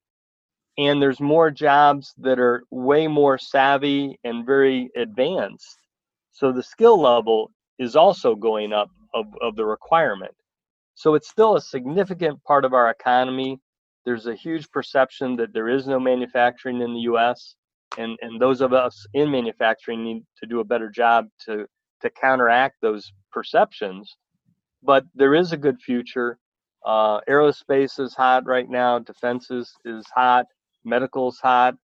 and 0.77 1.01
there's 1.01 1.19
more 1.19 1.51
jobs 1.51 2.13
that 2.17 2.39
are 2.39 2.63
way 2.71 3.07
more 3.07 3.37
savvy 3.37 4.17
and 4.23 4.45
very 4.45 4.89
advanced. 4.95 5.77
So 6.31 6.51
the 6.51 6.63
skill 6.63 6.99
level 6.99 7.51
is 7.77 7.95
also 7.95 8.35
going 8.35 8.71
up 8.73 8.89
of, 9.13 9.25
of 9.41 9.55
the 9.55 9.65
requirement. 9.65 10.33
So 10.95 11.15
it's 11.15 11.29
still 11.29 11.55
a 11.55 11.61
significant 11.61 12.41
part 12.43 12.63
of 12.63 12.73
our 12.73 12.89
economy. 12.89 13.59
There's 14.05 14.27
a 14.27 14.35
huge 14.35 14.69
perception 14.71 15.35
that 15.37 15.53
there 15.53 15.67
is 15.67 15.87
no 15.87 15.99
manufacturing 15.99 16.81
in 16.81 16.93
the 16.93 17.01
US. 17.01 17.55
And, 17.97 18.17
and 18.21 18.39
those 18.39 18.61
of 18.61 18.73
us 18.73 19.05
in 19.13 19.31
manufacturing 19.31 20.03
need 20.03 20.23
to 20.39 20.47
do 20.47 20.59
a 20.61 20.65
better 20.65 20.89
job 20.89 21.27
to, 21.45 21.65
to 22.01 22.09
counteract 22.09 22.75
those 22.81 23.11
perceptions. 23.31 24.15
But 24.85 25.05
there 25.15 25.35
is 25.35 25.51
a 25.51 25.57
good 25.57 25.79
future. 25.81 26.37
Uh, 26.85 27.21
aerospace 27.29 27.99
is 27.99 28.13
hot 28.13 28.45
right 28.45 28.69
now, 28.69 28.99
defense 28.99 29.49
is, 29.51 29.73
is 29.85 30.05
hot, 30.13 30.45
medical 30.85 31.29
is 31.29 31.39
hot. 31.41 31.75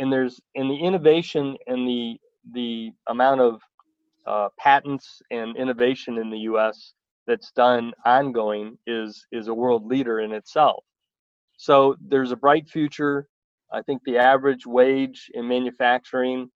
And 0.00 0.12
there's 0.12 0.40
in 0.54 0.68
the 0.68 0.76
innovation 0.76 1.56
and 1.66 1.86
the 1.88 2.16
the 2.52 2.92
amount 3.08 3.40
of 3.42 3.60
uh, 4.26 4.48
patents 4.58 5.20
and 5.30 5.56
innovation 5.56 6.18
in 6.18 6.30
the 6.30 6.38
U.S 6.40 6.94
that's 7.28 7.52
done 7.52 7.92
ongoing 8.04 8.78
is 8.86 9.26
is 9.30 9.46
a 9.48 9.54
world 9.54 9.86
leader 9.86 10.20
in 10.20 10.32
itself. 10.32 10.84
So 11.58 11.94
there's 12.00 12.32
a 12.32 12.36
bright 12.36 12.68
future. 12.68 13.28
I 13.72 13.82
think 13.82 14.02
the 14.04 14.18
average 14.18 14.66
wage 14.66 15.30
in 15.34 15.46
manufacturing 15.46 16.50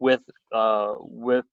with 0.00 0.20
uh, 0.54 0.94
with 0.98 1.46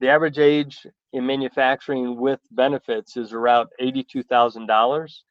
the 0.00 0.08
average 0.08 0.38
age 0.38 0.86
in 1.12 1.26
manufacturing 1.26 2.16
with 2.16 2.40
benefits 2.50 3.16
is 3.16 3.32
around 3.32 3.68
eighty-two 3.80 4.22
thousand 4.22 4.66
dollars. 4.66 5.24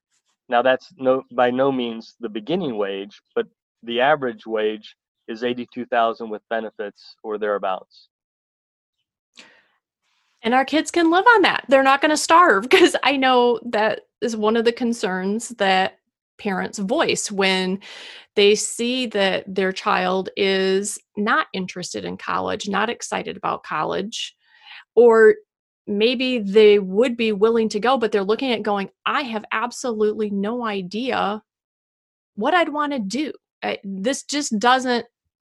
Now 0.50 0.62
that's 0.62 0.94
no 0.98 1.24
by 1.32 1.52
no 1.52 1.72
means 1.72 2.16
the 2.20 2.30
beginning 2.30 2.78
wage, 2.78 3.22
but 3.36 3.48
the 3.84 4.02
average 4.02 4.46
wage 4.46 4.96
is 5.28 5.44
eighty-two 5.44 5.86
thousand 5.86 6.30
with 6.30 6.42
benefits 6.50 7.16
or 7.24 7.38
thereabouts 7.38 8.10
and 10.46 10.54
our 10.54 10.64
kids 10.64 10.92
can 10.92 11.10
live 11.10 11.26
on 11.36 11.42
that. 11.42 11.66
They're 11.68 11.84
not 11.84 12.02
going 12.02 12.12
to 12.12 12.18
starve 12.18 12.64
because 12.70 12.96
I 13.04 13.18
know 13.18 13.60
that 13.66 14.02
is 14.22 14.38
one 14.38 14.56
of 14.56 14.64
the 14.64 14.72
concerns 14.72 15.50
that 15.50 15.98
parents 16.38 16.80
voice 16.80 17.32
when 17.32 17.80
they 18.36 18.56
see 18.56 19.06
that 19.08 19.44
their 19.48 19.72
child 19.72 20.30
is 20.38 21.00
not 21.18 21.48
interested 21.54 22.06
in 22.06 22.18
college, 22.18 22.68
not 22.68 22.90
excited 22.90 23.38
about 23.38 23.64
college, 23.64 24.36
or 24.96 25.36
maybe 25.88 26.40
they 26.40 26.80
would 26.80 27.16
be 27.16 27.32
willing 27.32 27.70
to 27.70 27.80
go, 27.80 27.98
but 27.98 28.12
they're 28.12 28.24
looking 28.24 28.52
at 28.52 28.64
going, 28.64 28.90
I 29.06 29.22
have 29.22 29.46
absolutely 29.52 30.30
no 30.30 30.66
idea 30.66 31.44
what 32.36 32.54
I'd 32.54 32.70
want 32.70 32.94
to 32.94 33.00
do. 33.00 33.32
I, 33.64 33.80
this 33.84 34.24
just 34.24 34.58
doesn't 34.60 35.06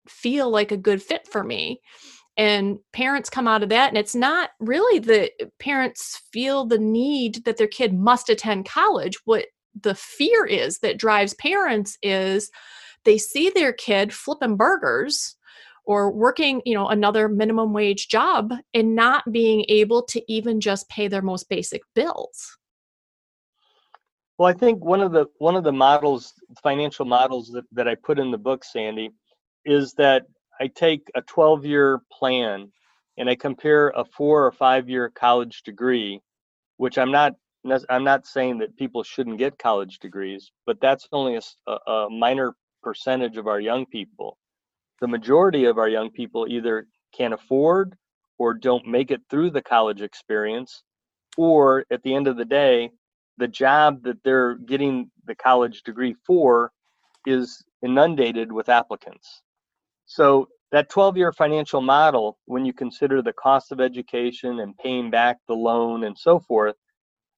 feel 0.08 0.50
like 0.50 0.72
a 0.72 0.76
good 0.76 1.02
fit 1.02 1.26
for 1.26 1.42
me 1.44 1.80
and 2.38 2.78
parents 2.92 3.28
come 3.28 3.48
out 3.48 3.62
of 3.62 3.68
that 3.68 3.88
and 3.88 3.98
it's 3.98 4.14
not 4.14 4.50
really 4.60 5.00
the 5.00 5.30
uh, 5.42 5.46
parents 5.58 6.22
feel 6.32 6.64
the 6.64 6.78
need 6.78 7.44
that 7.44 7.56
their 7.58 7.66
kid 7.66 7.92
must 7.92 8.30
attend 8.30 8.64
college 8.64 9.18
what 9.24 9.46
the 9.82 9.94
fear 9.94 10.46
is 10.46 10.78
that 10.78 10.98
drives 10.98 11.34
parents 11.34 11.98
is 12.00 12.50
they 13.04 13.18
see 13.18 13.50
their 13.50 13.72
kid 13.72 14.14
flipping 14.14 14.56
burgers 14.56 15.36
or 15.88 16.12
working 16.12 16.62
you 16.64 16.74
know 16.74 16.88
another 16.88 17.28
minimum 17.28 17.72
wage 17.72 18.08
job 18.08 18.52
and 18.74 18.94
not 18.94 19.24
being 19.32 19.64
able 19.68 20.02
to 20.02 20.22
even 20.32 20.60
just 20.60 20.88
pay 20.88 21.08
their 21.08 21.22
most 21.22 21.48
basic 21.48 21.82
bills 21.94 22.56
well 24.38 24.48
i 24.48 24.52
think 24.52 24.84
one 24.84 25.00
of 25.00 25.10
the 25.10 25.26
one 25.38 25.56
of 25.56 25.64
the 25.64 25.72
models 25.72 26.34
financial 26.62 27.04
models 27.04 27.50
that, 27.50 27.64
that 27.72 27.88
i 27.88 27.94
put 27.96 28.18
in 28.20 28.30
the 28.30 28.38
book 28.38 28.62
sandy 28.64 29.10
is 29.64 29.92
that 29.94 30.22
I 30.60 30.66
take 30.68 31.08
a 31.14 31.22
12 31.22 31.64
year 31.64 32.00
plan 32.12 32.72
and 33.16 33.28
I 33.28 33.34
compare 33.34 33.88
a 33.90 34.04
four 34.04 34.44
or 34.46 34.52
five 34.52 34.88
year 34.88 35.10
college 35.10 35.62
degree, 35.62 36.20
which 36.76 36.98
I'm 36.98 37.12
not 37.12 37.34
I'm 37.90 38.04
not 38.04 38.26
saying 38.26 38.58
that 38.58 38.76
people 38.76 39.02
shouldn't 39.02 39.38
get 39.38 39.58
college 39.58 39.98
degrees, 39.98 40.50
but 40.64 40.80
that's 40.80 41.08
only 41.12 41.38
a, 41.66 41.72
a 41.90 42.08
minor 42.08 42.54
percentage 42.82 43.36
of 43.36 43.46
our 43.46 43.60
young 43.60 43.84
people. 43.86 44.38
The 45.00 45.08
majority 45.08 45.64
of 45.64 45.78
our 45.78 45.88
young 45.88 46.10
people 46.10 46.46
either 46.48 46.86
can't 47.14 47.34
afford 47.34 47.96
or 48.38 48.54
don't 48.54 48.86
make 48.86 49.10
it 49.10 49.20
through 49.30 49.50
the 49.50 49.62
college 49.62 50.02
experience, 50.02 50.82
or 51.36 51.84
at 51.90 52.02
the 52.02 52.14
end 52.14 52.26
of 52.26 52.36
the 52.36 52.44
day, 52.44 52.90
the 53.36 53.48
job 53.48 54.02
that 54.02 54.22
they're 54.24 54.54
getting 54.54 55.10
the 55.26 55.34
college 55.34 55.82
degree 55.82 56.14
for 56.26 56.72
is 57.26 57.64
inundated 57.82 58.50
with 58.52 58.68
applicants. 58.68 59.42
So 60.06 60.48
that 60.72 60.88
12 60.90 61.16
year 61.16 61.32
financial 61.32 61.80
model, 61.80 62.38
when 62.46 62.64
you 62.64 62.72
consider 62.72 63.22
the 63.22 63.32
cost 63.32 63.72
of 63.72 63.80
education 63.80 64.60
and 64.60 64.76
paying 64.76 65.10
back 65.10 65.38
the 65.46 65.54
loan 65.54 66.04
and 66.04 66.16
so 66.18 66.40
forth, 66.40 66.76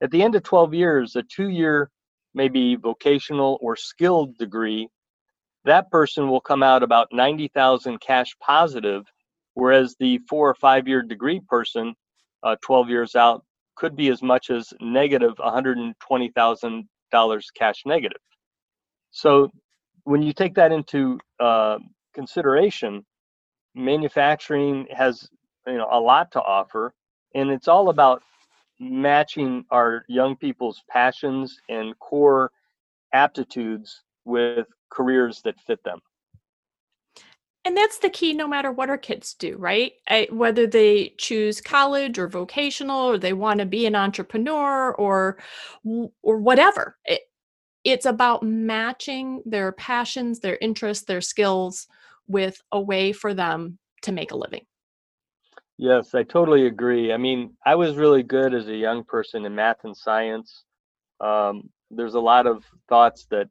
at 0.02 0.11
the 0.11 0.23
end 0.23 0.35
of 0.35 0.43
12 0.43 0.75
years, 0.75 1.17
a 1.17 1.23
two 1.23 1.49
year, 1.49 1.90
maybe 2.35 2.76
vocational 2.76 3.59
or 3.61 3.76
skilled 3.76 4.37
degree, 4.38 4.88
that 5.64 5.90
person 5.90 6.29
will 6.29 6.40
come 6.40 6.62
out 6.62 6.83
about 6.83 7.09
90,000 7.12 8.00
cash 8.00 8.35
positive, 8.40 9.05
whereas 9.55 9.97
the 9.99 10.19
four 10.29 10.49
or 10.49 10.55
five 10.55 10.87
year 10.88 11.02
degree 11.02 11.40
person, 11.49 11.95
uh, 12.43 12.57
12 12.62 12.88
years 12.88 13.14
out, 13.14 13.45
could 13.76 13.95
be 13.97 14.09
as 14.09 14.23
much 14.23 14.50
as 14.50 14.73
negative 14.81 15.35
$120,000 15.37 17.45
cash 17.55 17.83
negative. 17.87 18.21
So 19.11 19.50
when 20.05 20.23
you 20.23 20.33
take 20.33 20.55
that 20.55 20.73
into 20.73 21.19
uh, 21.38 21.79
consideration, 22.14 23.05
manufacturing 23.75 24.87
has 24.90 25.29
you 25.67 25.76
know 25.76 25.88
a 25.90 26.00
lot 26.00 26.33
to 26.33 26.43
offer, 26.43 26.95
and 27.35 27.50
it's 27.50 27.69
all 27.69 27.90
about 27.90 28.23
matching 28.79 29.64
our 29.71 30.05
young 30.09 30.37
people's 30.37 30.83
passions 30.88 31.59
and 31.69 31.99
core 31.99 32.50
aptitudes 33.12 34.02
with 34.24 34.66
careers 34.90 35.40
that 35.42 35.60
fit 35.60 35.82
them. 35.84 36.00
And 37.64 37.76
that's 37.76 37.98
the 37.98 38.08
key 38.08 38.32
no 38.32 38.48
matter 38.48 38.72
what 38.72 38.88
our 38.88 38.98
kids 38.98 39.34
do, 39.34 39.56
right? 39.58 39.92
I, 40.08 40.28
whether 40.30 40.66
they 40.66 41.14
choose 41.18 41.60
college 41.60 42.18
or 42.18 42.26
vocational 42.26 43.10
or 43.10 43.18
they 43.18 43.34
want 43.34 43.60
to 43.60 43.66
be 43.66 43.84
an 43.84 43.94
entrepreneur 43.94 44.92
or 44.92 45.38
or 45.84 46.38
whatever. 46.38 46.96
It, 47.04 47.20
it's 47.84 48.06
about 48.06 48.42
matching 48.42 49.42
their 49.44 49.72
passions, 49.72 50.40
their 50.40 50.56
interests, 50.60 51.04
their 51.04 51.20
skills 51.20 51.86
with 52.26 52.62
a 52.72 52.80
way 52.80 53.12
for 53.12 53.34
them 53.34 53.78
to 54.02 54.12
make 54.12 54.32
a 54.32 54.36
living. 54.36 54.64
Yes, 55.76 56.14
I 56.14 56.22
totally 56.22 56.66
agree. 56.66 57.12
I 57.12 57.16
mean, 57.16 57.56
I 57.64 57.74
was 57.74 57.96
really 57.96 58.22
good 58.22 58.54
as 58.54 58.68
a 58.68 58.76
young 58.76 59.02
person 59.02 59.46
in 59.46 59.54
math 59.54 59.84
and 59.84 59.96
science. 59.96 60.64
Um, 61.20 61.70
there's 61.90 62.14
a 62.14 62.20
lot 62.20 62.46
of 62.46 62.64
thoughts 62.88 63.26
that 63.30 63.48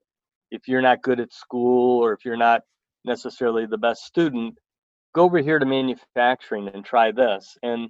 if 0.51 0.67
you're 0.67 0.81
not 0.81 1.01
good 1.01 1.19
at 1.19 1.33
school 1.33 2.03
or 2.03 2.13
if 2.13 2.25
you're 2.25 2.37
not 2.37 2.61
necessarily 3.05 3.65
the 3.65 3.77
best 3.77 4.03
student, 4.03 4.57
go 5.13 5.23
over 5.23 5.39
here 5.39 5.59
to 5.59 5.65
manufacturing 5.65 6.67
and 6.69 6.85
try 6.85 7.11
this. 7.11 7.57
And 7.63 7.89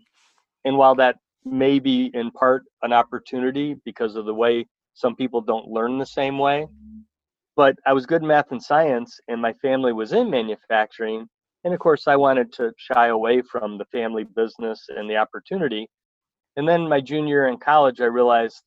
and 0.66 0.78
while 0.78 0.96
that 0.96 1.18
may 1.46 1.80
be 1.80 2.12
in 2.14 2.32
part 2.32 2.64
an 2.82 2.94
opportunity 2.94 3.76
because 3.86 4.16
of 4.16 4.26
the 4.26 4.34
way 4.34 4.66
some 4.94 5.16
people 5.16 5.42
don't 5.42 5.68
learn 5.70 5.98
the 5.98 6.06
same 6.06 6.38
way, 6.38 6.68
but 7.56 7.76
I 7.86 7.94
was 7.94 8.06
good 8.06 8.22
in 8.22 8.28
math 8.28 8.52
and 8.52 8.62
science, 8.62 9.20
and 9.28 9.42
my 9.42 9.54
family 9.54 9.94
was 9.94 10.14
in 10.14 10.30
manufacturing. 10.30 11.28
And 11.64 11.74
of 11.74 11.80
course, 11.80 12.08
I 12.08 12.16
wanted 12.16 12.54
to 12.54 12.72
shy 12.78 13.08
away 13.08 13.42
from 13.42 13.78
the 13.78 13.86
family 13.86 14.24
business 14.24 14.86
and 14.90 15.10
the 15.10 15.18
opportunity. 15.18 15.88
And 16.56 16.68
then 16.68 16.88
my 16.88 17.02
junior 17.02 17.48
in 17.48 17.58
college, 17.58 18.02
I 18.02 18.06
realized 18.06 18.62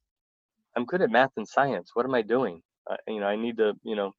I'm 0.77 0.85
good 0.87 1.03
at 1.03 1.11
math 1.11 1.33
and 1.37 1.47
science. 1.47 1.91
What 1.95 2.07
am 2.07 2.15
I 2.15 2.23
doing? 2.23 2.63
Uh, 2.91 2.97
you 3.07 3.21
know, 3.21 3.27
I 3.27 3.37
need 3.37 3.57
to, 3.59 3.75
you 3.83 3.97
know, 3.97 4.13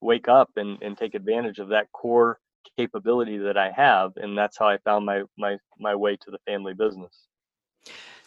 wake 0.00 0.28
up 0.28 0.50
and, 0.56 0.80
and 0.82 0.96
take 0.96 1.14
advantage 1.14 1.58
of 1.58 1.68
that 1.68 1.90
core 1.92 2.38
capability 2.76 3.38
that 3.38 3.56
I 3.56 3.70
have. 3.70 4.12
And 4.16 4.36
that's 4.36 4.58
how 4.58 4.68
I 4.68 4.78
found 4.78 5.06
my, 5.06 5.22
my, 5.38 5.56
my 5.78 5.94
way 5.94 6.16
to 6.16 6.30
the 6.30 6.38
family 6.46 6.74
business. 6.74 7.26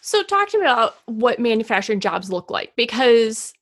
So 0.00 0.22
talk 0.22 0.48
to 0.48 0.58
me 0.58 0.64
about 0.64 0.96
what 1.06 1.38
manufacturing 1.38 2.00
jobs 2.00 2.30
look 2.30 2.50
like 2.50 2.74
because 2.74 3.52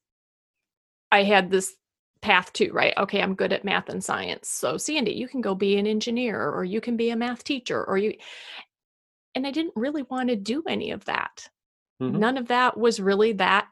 I 1.10 1.24
had 1.24 1.50
this 1.50 1.74
path 2.20 2.52
too, 2.52 2.70
right? 2.72 2.94
Okay, 2.96 3.20
I'm 3.20 3.34
good 3.34 3.52
at 3.52 3.64
math 3.64 3.88
and 3.88 4.02
science. 4.02 4.48
So 4.48 4.76
Sandy, 4.76 5.12
you 5.12 5.28
can 5.28 5.40
go 5.40 5.54
be 5.54 5.76
an 5.78 5.86
engineer 5.86 6.50
or 6.50 6.64
you 6.64 6.80
can 6.80 6.96
be 6.96 7.10
a 7.10 7.16
math 7.16 7.44
teacher 7.44 7.84
or 7.84 7.98
you 7.98 8.14
and 9.34 9.46
I 9.46 9.50
didn't 9.50 9.74
really 9.76 10.02
want 10.02 10.30
to 10.30 10.36
do 10.36 10.62
any 10.66 10.90
of 10.90 11.04
that. 11.04 11.48
Mm-hmm. 12.02 12.18
None 12.18 12.38
of 12.38 12.48
that 12.48 12.76
was 12.78 13.00
really 13.00 13.32
that 13.34 13.68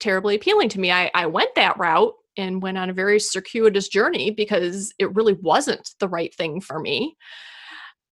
terribly 0.00 0.36
appealing 0.36 0.68
to 0.70 0.80
me. 0.80 0.90
I, 0.90 1.10
I 1.14 1.26
went 1.26 1.54
that 1.54 1.78
route 1.78 2.14
and 2.36 2.62
went 2.62 2.78
on 2.78 2.90
a 2.90 2.94
very 2.94 3.18
circuitous 3.18 3.88
journey 3.88 4.30
because 4.30 4.94
it 4.98 5.14
really 5.14 5.34
wasn't 5.34 5.90
the 6.00 6.08
right 6.08 6.34
thing 6.34 6.60
for 6.60 6.78
me. 6.78 7.16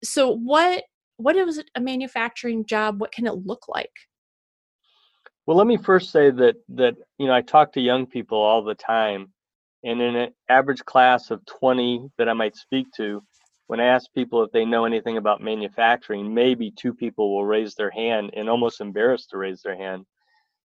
So 0.04 0.36
what 0.36 0.84
what 1.18 1.36
is 1.36 1.62
a 1.76 1.82
manufacturing 1.82 2.66
job? 2.66 3.00
What 3.00 3.12
can 3.12 3.28
it 3.28 3.46
look 3.46 3.68
like? 3.68 3.92
Well, 5.46 5.58
let 5.58 5.68
me 5.68 5.78
first 5.78 6.12
say 6.12 6.32
that 6.32 6.56
that 6.70 6.96
you 7.18 7.28
know 7.28 7.34
I 7.34 7.42
talk 7.42 7.74
to 7.74 7.82
young 7.82 8.06
people 8.06 8.38
all 8.38 8.64
the 8.64 8.76
time, 8.76 9.32
and 9.84 10.02
in 10.02 10.16
an 10.16 10.30
average 10.50 10.84
class 10.86 11.32
of 11.32 11.46
20 11.46 12.10
that 12.18 12.30
I 12.30 12.34
might 12.34 12.56
speak 12.56 12.88
to, 12.98 13.24
when 13.68 13.80
I 13.80 13.86
ask 13.86 14.12
people 14.14 14.44
if 14.44 14.52
they 14.52 14.66
know 14.66 14.86
anything 14.86 15.18
about 15.18 15.42
manufacturing, 15.42 16.34
maybe 16.34 16.72
two 16.72 16.94
people 16.94 17.34
will 17.34 17.46
raise 17.46 17.74
their 17.76 17.92
hand 17.92 18.32
and 18.36 18.50
almost 18.50 18.82
embarrassed 18.82 19.30
to 19.32 19.38
raise 19.38 19.62
their 19.62 19.78
hand. 19.78 20.06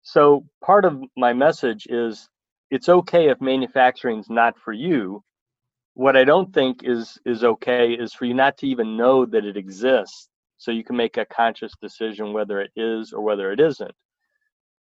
So 0.08 0.46
part 0.64 0.86
of 0.86 1.02
my 1.18 1.34
message 1.34 1.86
is 1.90 2.30
it's 2.70 2.88
okay 2.88 3.28
if 3.28 3.42
manufacturing's 3.42 4.30
not 4.30 4.58
for 4.58 4.72
you. 4.72 5.22
What 5.92 6.16
I 6.16 6.24
don't 6.24 6.50
think 6.54 6.80
is 6.82 7.18
is 7.26 7.44
okay 7.44 7.92
is 7.92 8.14
for 8.14 8.24
you 8.24 8.32
not 8.32 8.56
to 8.58 8.66
even 8.66 8.96
know 8.96 9.26
that 9.26 9.44
it 9.44 9.58
exists 9.58 10.30
so 10.56 10.70
you 10.70 10.82
can 10.82 10.96
make 10.96 11.18
a 11.18 11.26
conscious 11.26 11.74
decision 11.82 12.32
whether 12.32 12.58
it 12.58 12.70
is 12.74 13.12
or 13.12 13.20
whether 13.20 13.52
it 13.52 13.60
isn't. 13.60 13.92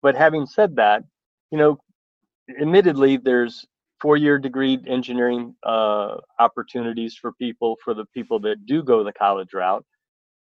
But 0.02 0.16
having 0.16 0.46
said 0.46 0.78
that, 0.78 1.04
you 1.52 1.58
know, 1.58 1.78
admittedly, 2.62 3.18
there's 3.18 3.66
four-year 4.00 4.40
degree 4.40 4.80
engineering 4.88 5.56
uh, 5.64 6.20
opportunities 6.40 7.18
for 7.18 7.34
people 7.34 7.76
for 7.84 7.94
the 7.94 8.06
people 8.14 8.40
that 8.40 8.66
do 8.66 8.82
go 8.82 9.04
the 9.04 9.12
college 9.12 9.54
route. 9.54 9.84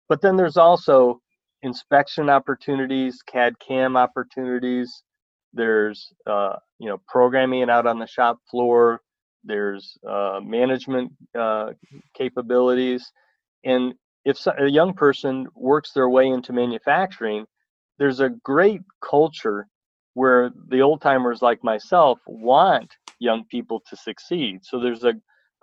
But 0.08 0.22
then 0.22 0.36
there's 0.36 0.58
also 0.58 1.20
inspection 1.64 2.30
opportunities, 2.30 3.22
CAD 3.26 3.60
CAM 3.60 3.98
opportunities. 3.98 5.04
There's 5.54 6.12
uh, 6.26 6.56
you 6.80 6.90
know 6.90 7.00
programming 7.08 7.70
out 7.70 7.88
on 7.88 8.00
the 8.00 8.08
shop 8.08 8.40
floor. 8.50 9.02
There's 9.44 9.98
uh, 10.08 10.40
management 10.44 11.12
uh, 11.38 11.72
capabilities, 12.16 13.12
and 13.64 13.94
if 14.26 14.46
a 14.60 14.70
young 14.70 14.94
person 14.94 15.48
works 15.56 15.94
their 15.94 16.10
way 16.10 16.28
into 16.28 16.52
manufacturing, 16.52 17.46
there's 17.98 18.20
a 18.20 18.30
great 18.44 18.82
culture 19.02 19.68
where 20.16 20.52
the 20.70 20.82
old 20.82 21.02
timers 21.02 21.42
like 21.42 21.64
myself 21.64 22.20
want 22.28 22.94
young 23.20 23.46
people 23.50 23.82
to 23.90 23.96
succeed. 23.96 24.60
So 24.64 24.80
there's 24.80 25.04
a, 25.06 25.14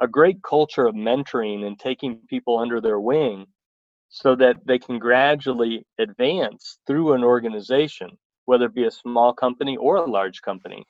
a 0.00 0.08
great 0.08 0.42
culture 0.42 0.86
of 0.86 0.94
mentoring 0.94 1.66
and 1.66 1.78
taking 1.78 2.20
people 2.28 2.58
under 2.58 2.80
their 2.80 3.00
wing 3.00 3.46
so 4.14 4.37
that 4.37 4.64
they 4.64 4.78
can 4.78 4.97
gradually 5.00 5.85
advance 5.99 6.78
through 6.87 7.14
an 7.14 7.25
organization, 7.25 8.16
whether 8.44 8.66
it 8.66 8.75
be 8.75 8.85
a 8.85 8.90
small 8.90 9.33
company 9.33 9.76
or 9.76 9.97
a 9.97 10.09
large 10.09 10.40
company. 10.40 10.85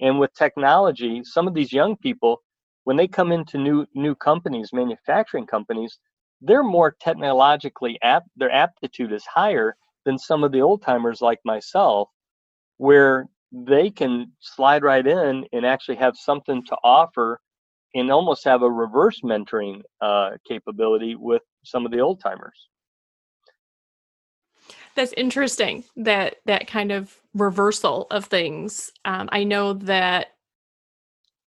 And 0.00 0.18
with 0.18 0.34
technology, 0.34 1.22
some 1.22 1.46
of 1.46 1.54
these 1.54 1.72
young 1.72 1.96
people, 1.96 2.42
when 2.82 2.96
they 2.96 3.06
come 3.06 3.30
into 3.30 3.58
new 3.58 3.86
new 3.94 4.16
companies, 4.16 4.72
manufacturing 4.72 5.46
companies, 5.46 6.00
they're 6.40 6.64
more 6.64 6.96
technologically 7.00 7.96
apt, 8.02 8.28
their 8.34 8.50
aptitude 8.50 9.12
is 9.12 9.24
higher 9.24 9.76
than 10.04 10.18
some 10.18 10.42
of 10.42 10.50
the 10.50 10.60
old 10.60 10.82
timers 10.82 11.20
like 11.20 11.38
myself, 11.44 12.08
where 12.78 13.28
they 13.52 13.88
can 13.88 14.32
slide 14.40 14.82
right 14.82 15.06
in 15.06 15.46
and 15.52 15.64
actually 15.64 15.98
have 15.98 16.16
something 16.16 16.64
to 16.64 16.76
offer 16.82 17.40
and 17.94 18.10
almost 18.10 18.44
have 18.44 18.62
a 18.62 18.70
reverse 18.70 19.20
mentoring 19.20 19.80
uh, 20.00 20.30
capability 20.44 21.14
with 21.14 21.42
some 21.64 21.84
of 21.84 21.92
the 21.92 22.00
old 22.00 22.20
timers. 22.20 22.68
That's 24.94 25.12
interesting 25.16 25.84
that 25.96 26.36
that 26.46 26.66
kind 26.68 26.92
of 26.92 27.20
reversal 27.34 28.06
of 28.10 28.26
things. 28.26 28.92
Um, 29.04 29.28
I 29.32 29.44
know 29.44 29.72
that 29.74 30.28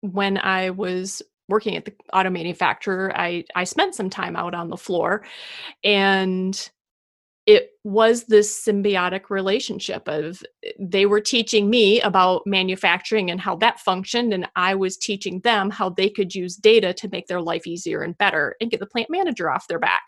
when 0.00 0.38
I 0.38 0.70
was 0.70 1.22
working 1.48 1.76
at 1.76 1.84
the 1.84 1.94
auto 2.12 2.30
manufacturer, 2.30 3.12
I 3.14 3.44
I 3.54 3.64
spent 3.64 3.94
some 3.94 4.10
time 4.10 4.36
out 4.36 4.54
on 4.54 4.68
the 4.68 4.76
floor 4.76 5.24
and 5.82 6.70
it 7.46 7.70
was 7.82 8.24
this 8.24 8.64
symbiotic 8.64 9.28
relationship 9.28 10.06
of 10.06 10.42
they 10.78 11.06
were 11.06 11.20
teaching 11.20 11.68
me 11.68 12.00
about 12.02 12.46
manufacturing 12.46 13.30
and 13.30 13.40
how 13.40 13.56
that 13.56 13.80
functioned 13.80 14.32
and 14.32 14.48
i 14.56 14.74
was 14.74 14.96
teaching 14.96 15.40
them 15.40 15.70
how 15.70 15.88
they 15.88 16.08
could 16.08 16.34
use 16.34 16.56
data 16.56 16.92
to 16.92 17.08
make 17.08 17.26
their 17.26 17.40
life 17.40 17.66
easier 17.66 18.02
and 18.02 18.16
better 18.18 18.54
and 18.60 18.70
get 18.70 18.80
the 18.80 18.86
plant 18.86 19.10
manager 19.10 19.50
off 19.50 19.68
their 19.68 19.80
back 19.80 20.02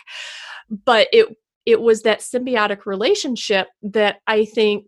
but 0.85 1.09
it 1.13 1.29
it 1.67 1.81
was 1.81 2.03
that 2.03 2.21
symbiotic 2.21 2.87
relationship 2.87 3.69
that 3.83 4.21
i 4.27 4.45
think 4.45 4.87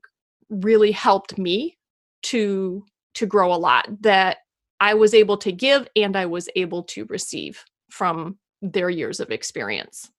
really 0.49 0.93
helped 0.93 1.39
me 1.39 1.77
to 2.23 2.85
to 3.15 3.27
grow 3.27 3.53
a 3.53 3.57
lot 3.57 3.89
that 4.03 4.39
I 4.81 4.95
was 4.95 5.15
able 5.15 5.39
to 5.39 5.53
give 5.53 5.89
and 5.97 6.17
I 6.17 6.27
was 6.27 6.49
able 6.55 6.83
to 6.85 7.07
receive 7.07 7.65
from 7.91 8.39
their 8.61 8.91
years 8.91 9.21
of 9.21 9.31
experience. 9.31 10.11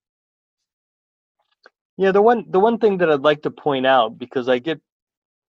Yeah, 1.97 2.12
the 2.12 2.21
one 2.21 2.45
the 2.49 2.60
one 2.60 2.77
thing 2.79 2.99
that 2.99 3.12
I'd 3.12 3.21
like 3.21 3.43
to 3.43 3.51
point 3.51 3.86
out 3.88 4.17
because 4.17 4.49
I 4.49 4.60
get 4.60 4.79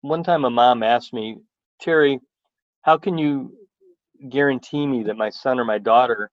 one 0.02 0.24
time 0.24 0.44
a 0.44 0.50
mom 0.50 0.82
asked 0.82 1.12
me, 1.14 1.38
Terry, 1.80 2.20
how 2.82 2.98
can 2.98 3.18
you 3.18 3.54
guarantee 4.30 4.86
me 4.86 5.04
that 5.04 5.16
my 5.16 5.30
son 5.30 5.60
or 5.60 5.64
my 5.64 5.78
daughter 5.78 6.30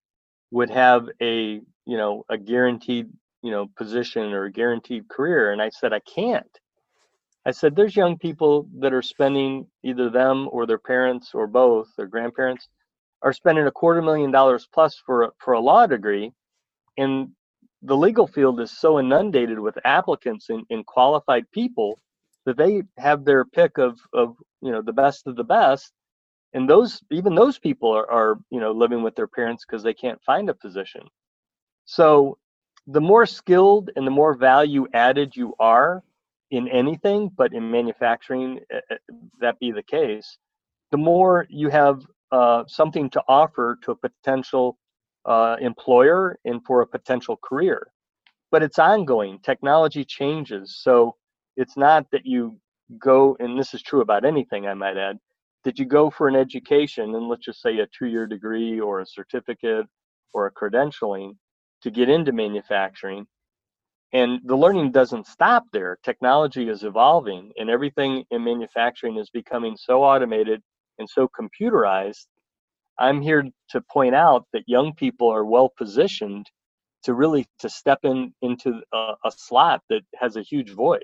would 0.51 0.69
have 0.71 1.07
a 1.21 1.61
you 1.85 1.97
know 1.97 2.25
a 2.29 2.37
guaranteed 2.37 3.09
you 3.43 3.51
know 3.51 3.67
position 3.77 4.33
or 4.33 4.45
a 4.45 4.51
guaranteed 4.51 5.09
career? 5.09 5.51
And 5.51 5.61
i 5.61 5.69
said 5.69 5.93
i 5.93 5.99
can't. 6.01 6.47
I 7.45 7.51
said, 7.51 7.75
there's 7.75 7.95
young 7.95 8.17
people 8.19 8.67
that 8.79 8.93
are 8.93 9.01
spending 9.01 9.67
either 9.83 10.09
them 10.09 10.49
or 10.51 10.65
their 10.67 10.77
parents 10.79 11.31
or 11.33 11.47
both, 11.47 11.87
their 11.97 12.07
grandparents, 12.07 12.67
are 13.23 13.33
spending 13.33 13.67
a 13.67 13.71
quarter 13.71 14.01
million 14.01 14.31
dollars 14.31 14.67
plus 14.73 15.01
for 15.05 15.33
for 15.39 15.53
a 15.53 15.59
law 15.61 15.87
degree, 15.87 16.31
and 16.97 17.29
the 17.81 17.95
legal 17.95 18.27
field 18.27 18.59
is 18.59 18.71
so 18.71 18.99
inundated 18.99 19.59
with 19.59 19.77
applicants 19.85 20.49
and, 20.49 20.65
and 20.69 20.85
qualified 20.85 21.49
people 21.51 21.99
that 22.45 22.57
they 22.57 22.83
have 22.97 23.25
their 23.25 23.45
pick 23.45 23.77
of 23.77 23.99
of 24.13 24.35
you 24.61 24.71
know 24.71 24.81
the 24.81 24.93
best 24.93 25.27
of 25.27 25.35
the 25.35 25.43
best, 25.43 25.91
and 26.53 26.69
those 26.69 27.01
even 27.11 27.35
those 27.35 27.59
people 27.59 27.91
are, 27.91 28.09
are 28.09 28.39
you 28.49 28.59
know 28.59 28.71
living 28.71 29.03
with 29.03 29.15
their 29.15 29.27
parents 29.27 29.65
because 29.65 29.83
they 29.83 29.93
can't 29.93 30.21
find 30.23 30.49
a 30.49 30.53
position. 30.53 31.03
So 31.85 32.37
the 32.87 33.01
more 33.01 33.25
skilled 33.25 33.91
and 33.95 34.05
the 34.05 34.11
more 34.11 34.33
value 34.33 34.87
added 34.93 35.35
you 35.35 35.53
are 35.59 36.03
in 36.51 36.67
anything, 36.67 37.29
but 37.37 37.53
in 37.53 37.69
manufacturing, 37.69 38.59
eh, 38.71 38.79
eh, 38.89 38.95
that 39.39 39.59
be 39.59 39.71
the 39.71 39.83
case, 39.83 40.37
the 40.91 40.97
more 40.97 41.45
you 41.49 41.69
have 41.69 42.01
uh, 42.31 42.63
something 42.67 43.09
to 43.11 43.21
offer 43.27 43.77
to 43.83 43.91
a 43.91 43.95
potential 43.95 44.77
uh, 45.25 45.58
employer 45.62 46.39
and 46.45 46.63
for 46.65 46.82
a 46.82 46.88
potential 46.88 47.38
career. 47.43 47.88
But 48.51 48.63
it's 48.63 48.79
ongoing. 48.79 49.39
Technology 49.39 50.05
changes. 50.05 50.77
So 50.82 51.15
it's 51.58 51.77
not 51.77 52.08
that 52.12 52.25
you 52.25 52.60
go, 52.99 53.38
and 53.39 53.60
this 53.60 53.73
is 53.73 53.82
true 53.82 54.01
about 54.01 54.25
anything, 54.25 54.67
I 54.67 54.73
might 54.73 54.97
add, 54.97 55.19
that 55.63 55.77
you 55.77 55.86
go 55.86 56.10
for 56.10 56.27
an 56.27 56.36
education 56.36 57.15
and 57.15 57.27
let's 57.27 57.45
just 57.45 57.62
say 57.62 57.79
a 57.79 57.88
two 57.97 58.08
year 58.08 58.25
degree 58.25 58.79
or 58.79 59.01
a 59.01 59.05
certificate 59.05 59.86
or 60.34 60.47
a 60.47 60.51
credentialing 60.51 61.36
to 61.84 61.91
get 61.91 62.10
into 62.10 62.32
manufacturing 62.32 63.27
and 64.13 64.41
the 64.45 64.55
learning 64.55 64.91
doesn't 64.91 65.27
stop 65.27 65.65
there. 65.71 65.99
Technology 66.03 66.67
is 66.67 66.84
evolving, 66.84 67.51
and 67.58 67.69
everything 67.69 68.23
in 68.32 68.43
manufacturing 68.43 69.17
is 69.17 69.29
becoming 69.29 69.77
so 69.77 70.03
automated 70.03 70.62
and 70.97 71.08
so 71.08 71.29
computerized. 71.39 72.25
I'm 72.99 73.21
here 73.21 73.45
to 73.69 73.81
point 73.81 74.15
out 74.15 74.45
that 74.53 74.63
young 74.67 74.93
people 74.93 75.29
are 75.29 75.45
well 75.45 75.69
positioned 75.77 76.49
to 77.03 77.13
really 77.13 77.47
to 77.59 77.69
step 77.69 77.99
in 78.03 78.33
into 78.41 78.81
a, 78.93 79.13
a 79.25 79.31
slot 79.31 79.81
that 79.89 80.01
has 80.15 80.35
a 80.35 80.41
huge 80.41 80.71
void. 80.71 81.03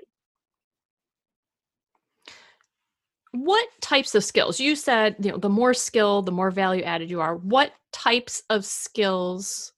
What 3.32 3.68
types 3.80 4.14
of 4.14 4.24
skills? 4.24 4.60
You 4.60 4.76
said, 4.76 5.16
you 5.20 5.30
know, 5.30 5.38
the 5.38 5.48
more 5.48 5.74
skill, 5.74 6.22
the 6.22 6.32
more 6.32 6.50
value 6.50 6.82
added 6.82 7.10
you 7.10 7.20
are. 7.20 7.36
What 7.36 7.72
types 7.92 8.42
of 8.50 8.64
skills 8.64 9.72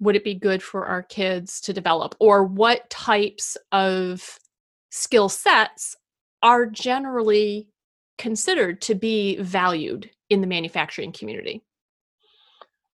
would 0.00 0.16
it 0.16 0.24
be 0.24 0.34
good 0.34 0.62
for 0.62 0.86
our 0.86 1.02
kids 1.02 1.60
to 1.62 1.72
develop 1.72 2.14
or 2.18 2.44
what 2.44 2.90
types 2.90 3.56
of 3.70 4.38
skill 4.90 5.28
sets 5.28 5.96
are 6.42 6.66
generally 6.66 7.68
considered 8.18 8.80
to 8.82 8.94
be 8.94 9.36
valued 9.36 10.10
in 10.32 10.40
the 10.40 10.46
manufacturing 10.46 11.12
community? 11.12 11.62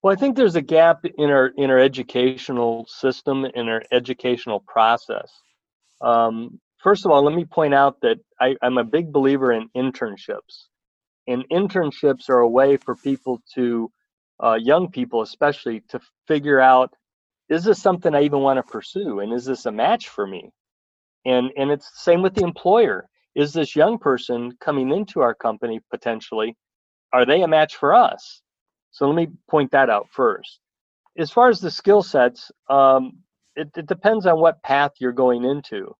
Well 0.03 0.13
i 0.13 0.17
think 0.17 0.37
there's 0.37 0.57
a 0.57 0.63
gap 0.63 1.05
in 1.17 1.31
our 1.31 1.53
in 1.57 1.71
our 1.71 1.79
educational 1.79 2.87
system 2.89 3.45
in 3.45 3.69
our 3.69 3.83
educational 3.93 4.61
process. 4.61 5.31
Um, 6.01 6.61
first 6.83 7.05
of 7.05 7.11
all 7.13 7.23
let 7.23 7.35
me 7.35 7.45
point 7.45 7.75
out 7.75 8.01
that 8.03 8.19
I, 8.41 8.57
i'm 8.63 8.79
a 8.79 8.85
big 8.85 9.13
believer 9.13 9.53
in 9.53 9.69
internships. 9.77 10.67
And 11.27 11.45
internships 11.51 12.29
are 12.31 12.39
a 12.41 12.49
way 12.49 12.77
for 12.77 12.97
people 12.97 13.43
to 13.55 13.91
uh, 14.43 14.59
young 14.61 14.91
people 14.91 15.23
especially 15.23 15.83
to 15.89 16.01
figure 16.27 16.61
out 16.61 16.93
is 17.49 17.65
this 17.65 17.81
something 17.81 18.15
i 18.15 18.23
even 18.23 18.41
want 18.41 18.59
to 18.59 18.73
pursue? 18.73 19.21
And 19.21 19.33
is 19.33 19.45
this 19.47 19.67
a 19.67 19.73
match 19.73 20.09
for 20.09 20.27
me? 20.27 20.51
And 21.25 21.51
and 21.57 21.71
it's 21.71 21.91
the 21.91 22.03
same 22.03 22.23
with 22.23 22.35
the 22.35 22.45
employer. 22.45 23.09
Is 23.35 23.53
this 23.53 23.77
young 23.77 23.99
person 23.99 24.53
coming 24.61 24.91
into 24.91 25.21
our 25.21 25.35
company 25.35 25.81
potentially 25.91 26.57
are 27.13 27.27
they 27.27 27.43
a 27.43 27.49
match 27.49 27.77
for 27.77 27.95
us? 27.95 28.43
So 28.91 29.07
let 29.07 29.17
me 29.17 29.29
point 29.51 29.71
that 29.73 29.91
out 29.91 30.09
first. 30.11 30.61
As 31.19 31.31
far 31.31 31.49
as 31.49 31.61
the 31.61 31.71
skill 31.71 32.03
sets 32.03 32.51
um, 32.71 33.19
it, 33.59 33.71
it 33.77 33.87
depends 33.87 34.25
on 34.25 34.41
what 34.41 34.63
path 34.63 34.93
you're 35.01 35.13
going 35.13 35.45
into. 35.45 35.93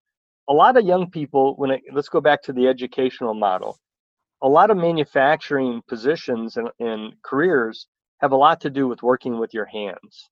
A 0.47 0.53
lot 0.53 0.77
of 0.77 0.85
young 0.85 1.11
people 1.11 1.55
when 1.57 1.71
it, 1.71 1.81
let's 1.93 2.09
go 2.09 2.21
back 2.21 2.41
to 2.43 2.53
the 2.53 2.67
educational 2.67 3.33
model. 3.33 3.77
A 4.41 4.47
lot 4.47 4.71
of 4.71 4.77
manufacturing 4.77 5.81
positions 5.87 6.55
and, 6.55 6.69
and 6.79 7.13
careers 7.21 7.87
have 8.21 8.31
a 8.31 8.37
lot 8.37 8.61
to 8.61 8.69
do 8.69 8.87
with 8.87 9.03
working 9.03 9.37
with 9.37 9.53
your 9.53 9.65
hands. 9.65 10.29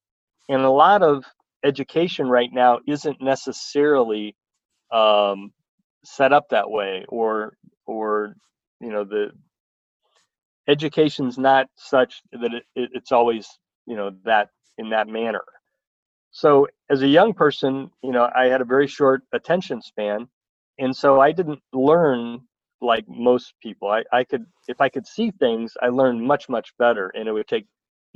And 0.48 0.62
a 0.62 0.70
lot 0.70 1.04
of 1.04 1.26
education 1.66 2.30
right 2.30 2.50
now 2.52 2.80
isn't 2.88 3.22
necessarily 3.22 4.36
um, 4.92 5.52
set 6.06 6.32
up 6.32 6.48
that 6.50 6.70
way 6.70 7.06
or 7.10 7.58
or 7.86 8.36
you 8.80 8.90
know 8.90 9.04
the 9.04 9.32
education's 10.68 11.38
not 11.38 11.68
such 11.76 12.22
that 12.32 12.54
it, 12.54 12.64
it, 12.76 12.90
it's 12.94 13.12
always 13.12 13.48
you 13.86 13.96
know 13.96 14.12
that 14.26 14.50
in 14.78 14.90
that 14.90 15.08
manner. 15.08 15.44
So 16.32 16.68
as 16.90 17.02
a 17.02 17.08
young 17.08 17.34
person 17.34 17.90
you 18.04 18.12
know 18.12 18.30
i 18.36 18.46
had 18.46 18.62
a 18.62 18.66
very 18.66 18.88
short 18.88 19.24
attention 19.34 19.82
span 19.82 20.28
and 20.80 20.96
so 20.96 21.20
i 21.20 21.32
didn't 21.32 21.60
learn 21.74 22.42
like 22.82 23.06
most 23.08 23.54
people. 23.62 23.90
I, 23.90 24.04
I 24.14 24.24
could 24.24 24.46
if 24.68 24.82
i 24.82 24.90
could 24.90 25.08
see 25.08 25.32
things 25.32 25.74
i 25.82 25.88
learned 25.88 26.22
much 26.22 26.50
much 26.50 26.74
better 26.78 27.10
and 27.16 27.28
it 27.28 27.32
would 27.32 27.48
take 27.48 27.66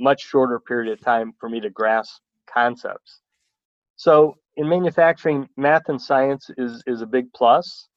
much 0.00 0.22
shorter 0.22 0.58
period 0.60 0.92
of 0.92 1.00
time 1.00 1.32
for 1.38 1.48
me 1.48 1.60
to 1.60 1.70
grasp 1.70 2.20
concepts. 2.52 3.20
So 3.96 4.36
in 4.56 4.68
manufacturing 4.68 5.48
math 5.56 5.88
and 5.88 6.00
science 6.00 6.50
is 6.58 6.82
is 6.86 7.02
a 7.02 7.06
big 7.06 7.32
plus. 7.34 7.88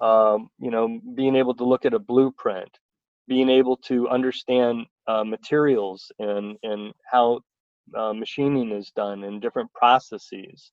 Um, 0.00 0.48
you 0.60 0.70
know 0.70 1.00
being 1.14 1.34
able 1.36 1.54
to 1.56 1.64
look 1.64 1.84
at 1.84 1.94
a 1.94 1.98
blueprint 1.98 2.70
being 3.28 3.50
able 3.50 3.76
to 3.76 4.08
understand 4.08 4.86
uh, 5.06 5.24
materials 5.24 6.10
and 6.18 6.56
and 6.62 6.92
how 7.10 7.40
uh, 7.96 8.12
machining 8.12 8.72
is 8.72 8.90
done 8.90 9.24
and 9.24 9.40
different 9.40 9.72
processes. 9.72 10.72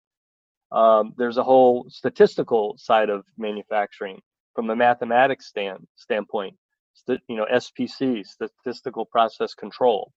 Um, 0.72 1.14
there's 1.18 1.38
a 1.38 1.44
whole 1.44 1.86
statistical 1.90 2.76
side 2.78 3.10
of 3.10 3.24
manufacturing 3.38 4.22
from 4.56 4.70
a 4.70 4.76
mathematics 4.76 5.48
stand 5.48 5.86
standpoint 5.96 6.56
St- 6.94 7.22
you 7.28 7.36
know 7.36 7.46
spc 7.54 8.26
statistical 8.26 9.06
process 9.06 9.54
control. 9.54 10.12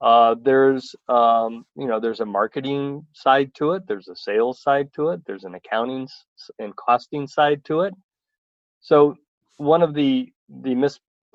Uh, 0.00 0.34
there's 0.42 0.94
um, 1.08 1.64
you 1.76 1.86
know 1.86 2.00
there's 2.00 2.20
a 2.20 2.26
marketing 2.26 3.06
side 3.12 3.52
to 3.54 3.72
it 3.72 3.86
there's 3.88 4.08
a 4.08 4.16
sales 4.16 4.62
side 4.62 4.88
to 4.94 5.10
it 5.10 5.20
there's 5.26 5.44
an 5.44 5.54
accounting 5.54 6.08
and 6.58 6.74
costing 6.76 7.26
side 7.26 7.64
to 7.64 7.82
it. 7.82 7.94
So 8.80 9.16
one 9.56 9.82
of 9.82 9.94
the 9.94 10.32
the 10.48 10.74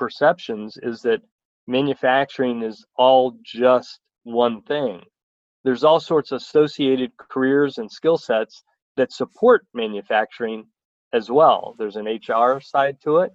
misperceptions 0.02 0.78
is 0.82 1.02
that 1.04 1.22
manufacturing 1.68 2.64
is 2.64 2.86
all 2.98 3.38
just 3.44 4.00
one 4.24 4.62
thing. 4.64 5.02
There's 5.64 5.84
all 5.84 6.00
sorts 6.00 6.32
of 6.32 6.38
associated 6.38 7.12
careers 7.18 7.78
and 7.78 7.92
skill 7.92 8.18
sets 8.18 8.64
that 8.98 9.14
support 9.14 9.66
manufacturing 9.74 10.66
as 11.14 11.30
well. 11.30 11.76
There's 11.78 11.98
an 11.98 12.08
hr 12.08 12.60
side 12.60 12.98
to 13.04 13.20
it. 13.20 13.34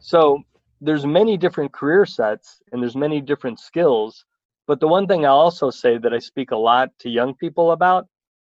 So 0.00 0.42
there's 0.80 1.06
many 1.06 1.36
different 1.36 1.72
career 1.72 2.06
sets 2.06 2.62
and 2.72 2.82
there's 2.82 2.96
many 2.96 3.20
different 3.20 3.60
skills 3.60 4.24
but 4.66 4.80
the 4.80 4.88
one 4.88 5.06
thing 5.06 5.26
I 5.26 5.28
also 5.28 5.70
say 5.70 5.98
that 5.98 6.14
I 6.14 6.18
speak 6.18 6.50
a 6.50 6.56
lot 6.56 6.90
to 7.00 7.10
young 7.10 7.34
people 7.34 7.72
about 7.72 8.06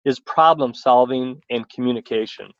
is 0.05 0.19
problem 0.19 0.73
solving 0.73 1.41
and 1.49 1.67
communication. 1.69 2.51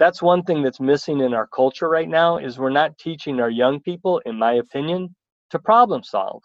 That's 0.00 0.20
one 0.20 0.42
thing 0.42 0.62
that's 0.62 0.80
missing 0.80 1.20
in 1.20 1.34
our 1.34 1.46
culture 1.46 1.88
right 1.88 2.08
now 2.08 2.38
is 2.38 2.58
we're 2.58 2.70
not 2.70 2.98
teaching 2.98 3.38
our 3.38 3.50
young 3.50 3.80
people, 3.80 4.20
in 4.26 4.36
my 4.36 4.54
opinion, 4.54 5.14
to 5.50 5.58
problem 5.60 6.02
solve. 6.02 6.42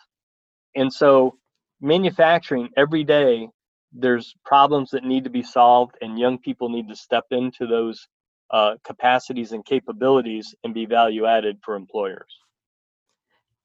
And 0.76 0.92
so 0.94 1.38
manufacturing 1.82 2.70
every 2.78 3.04
day 3.04 3.50
there's 3.94 4.36
problems 4.44 4.90
that 4.92 5.06
need 5.06 5.24
to 5.24 5.30
be 5.30 5.42
solved 5.42 5.96
and 6.02 6.20
young 6.20 6.38
people 6.38 6.68
need 6.70 6.90
to 6.90 6.96
step 6.96 7.24
into 7.32 7.66
those 7.66 8.08
uh, 8.52 8.76
capacities 8.84 9.54
and 9.54 9.66
capabilities 9.66 10.54
and 10.64 10.74
be 10.74 10.86
value 10.86 11.26
added 11.26 11.58
for 11.64 11.76
employers 11.76 12.40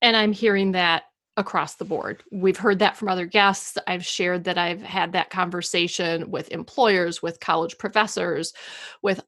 and 0.03 0.17
i'm 0.17 0.33
hearing 0.33 0.73
that 0.73 1.05
across 1.37 1.77
the 1.77 1.85
board. 1.85 2.23
We've 2.31 2.57
heard 2.57 2.81
that 2.81 2.97
from 2.97 3.09
other 3.09 3.25
guests. 3.25 3.79
I've 3.87 4.05
shared 4.05 4.45
that 4.45 4.59
I've 4.59 4.83
had 4.83 5.13
that 5.13 5.31
conversation 5.31 6.31
with 6.31 6.51
employers, 6.51 7.23
with 7.23 7.41
college 7.41 7.79
professors, 7.79 8.53
with 9.01 9.21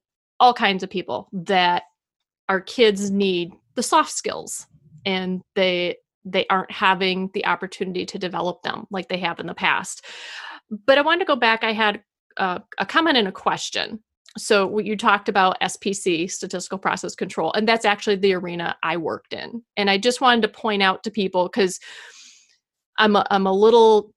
all 0.42 0.52
kinds 0.52 0.82
of 0.82 0.90
people 0.90 1.28
that 1.32 1.84
our 2.48 2.60
kids 2.60 3.10
need 3.10 3.52
the 3.76 3.82
soft 3.82 4.12
skills 4.12 4.66
and 5.06 5.40
they 5.54 5.96
they 6.24 6.46
aren't 6.50 6.70
having 6.70 7.30
the 7.34 7.46
opportunity 7.46 8.04
to 8.06 8.18
develop 8.18 8.62
them 8.62 8.86
like 8.90 9.08
they 9.08 9.18
have 9.18 9.40
in 9.40 9.46
the 9.46 9.54
past. 9.54 10.04
But 10.86 10.98
I 10.98 11.02
wanted 11.02 11.20
to 11.20 11.24
go 11.24 11.36
back. 11.36 11.64
I 11.64 11.72
had 11.72 12.02
uh, 12.36 12.60
a 12.78 12.86
comment 12.86 13.16
and 13.16 13.26
a 13.26 13.32
question 13.32 14.00
so 14.38 14.78
you 14.78 14.96
talked 14.96 15.28
about 15.28 15.60
SPC, 15.60 16.30
statistical 16.30 16.78
process 16.78 17.14
control, 17.14 17.52
and 17.52 17.68
that's 17.68 17.84
actually 17.84 18.16
the 18.16 18.32
arena 18.34 18.76
I 18.82 18.96
worked 18.96 19.34
in. 19.34 19.62
And 19.76 19.90
I 19.90 19.98
just 19.98 20.20
wanted 20.20 20.42
to 20.42 20.48
point 20.48 20.82
out 20.82 21.04
to 21.04 21.10
people 21.10 21.48
because 21.48 21.78
I'm 22.98 23.16
a, 23.16 23.26
I'm 23.30 23.46
a 23.46 23.52
little 23.52 24.12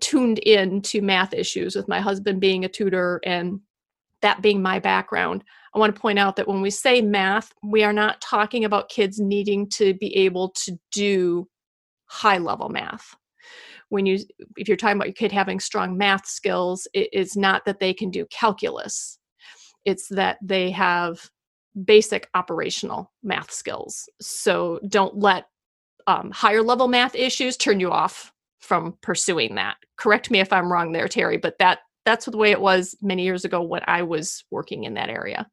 tuned 0.00 0.38
in 0.38 0.80
to 0.82 1.02
math 1.02 1.34
issues 1.34 1.76
with 1.76 1.88
my 1.88 2.00
husband 2.00 2.40
being 2.40 2.64
a 2.64 2.68
tutor 2.68 3.20
and 3.24 3.60
that 4.22 4.42
being 4.42 4.62
my 4.62 4.78
background. 4.78 5.44
I 5.78 5.80
want 5.80 5.94
to 5.94 6.00
point 6.00 6.18
out 6.18 6.36
that 6.36 6.48
when 6.48 6.60
we 6.60 6.70
say 6.70 7.00
math, 7.00 7.52
we 7.62 7.84
are 7.84 7.92
not 7.92 8.20
talking 8.20 8.64
about 8.64 8.88
kids 8.88 9.18
needing 9.18 9.68
to 9.70 9.94
be 9.94 10.14
able 10.16 10.50
to 10.50 10.78
do 10.92 11.48
high 12.06 12.38
level 12.38 12.68
math 12.68 13.14
when 13.90 14.06
you 14.06 14.18
if 14.56 14.66
you're 14.66 14.78
talking 14.78 14.96
about 14.96 15.08
your 15.08 15.14
kid 15.14 15.30
having 15.30 15.60
strong 15.60 15.96
math 15.98 16.26
skills 16.26 16.88
it 16.94 17.08
is 17.12 17.36
not 17.36 17.66
that 17.66 17.80
they 17.80 17.92
can 17.92 18.10
do 18.10 18.24
calculus 18.30 19.18
it's 19.84 20.08
that 20.08 20.38
they 20.42 20.70
have 20.70 21.30
basic 21.84 22.28
operational 22.34 23.12
math 23.22 23.50
skills. 23.50 24.08
So 24.20 24.80
don't 24.88 25.18
let 25.18 25.46
um, 26.06 26.30
higher 26.30 26.62
level 26.62 26.88
math 26.88 27.14
issues 27.14 27.56
turn 27.56 27.80
you 27.80 27.90
off 27.90 28.32
from 28.60 28.96
pursuing 29.02 29.54
that. 29.54 29.76
Correct 29.96 30.30
me 30.30 30.40
if 30.40 30.52
I'm 30.52 30.72
wrong 30.72 30.92
there, 30.92 31.08
Terry, 31.08 31.36
but 31.36 31.58
that 31.58 31.80
that's 32.04 32.24
the 32.26 32.36
way 32.36 32.50
it 32.50 32.60
was 32.60 32.96
many 33.02 33.22
years 33.24 33.44
ago 33.44 33.60
when 33.60 33.82
I 33.86 34.02
was 34.02 34.44
working 34.50 34.84
in 34.84 34.94
that 34.94 35.10
area. 35.10 35.46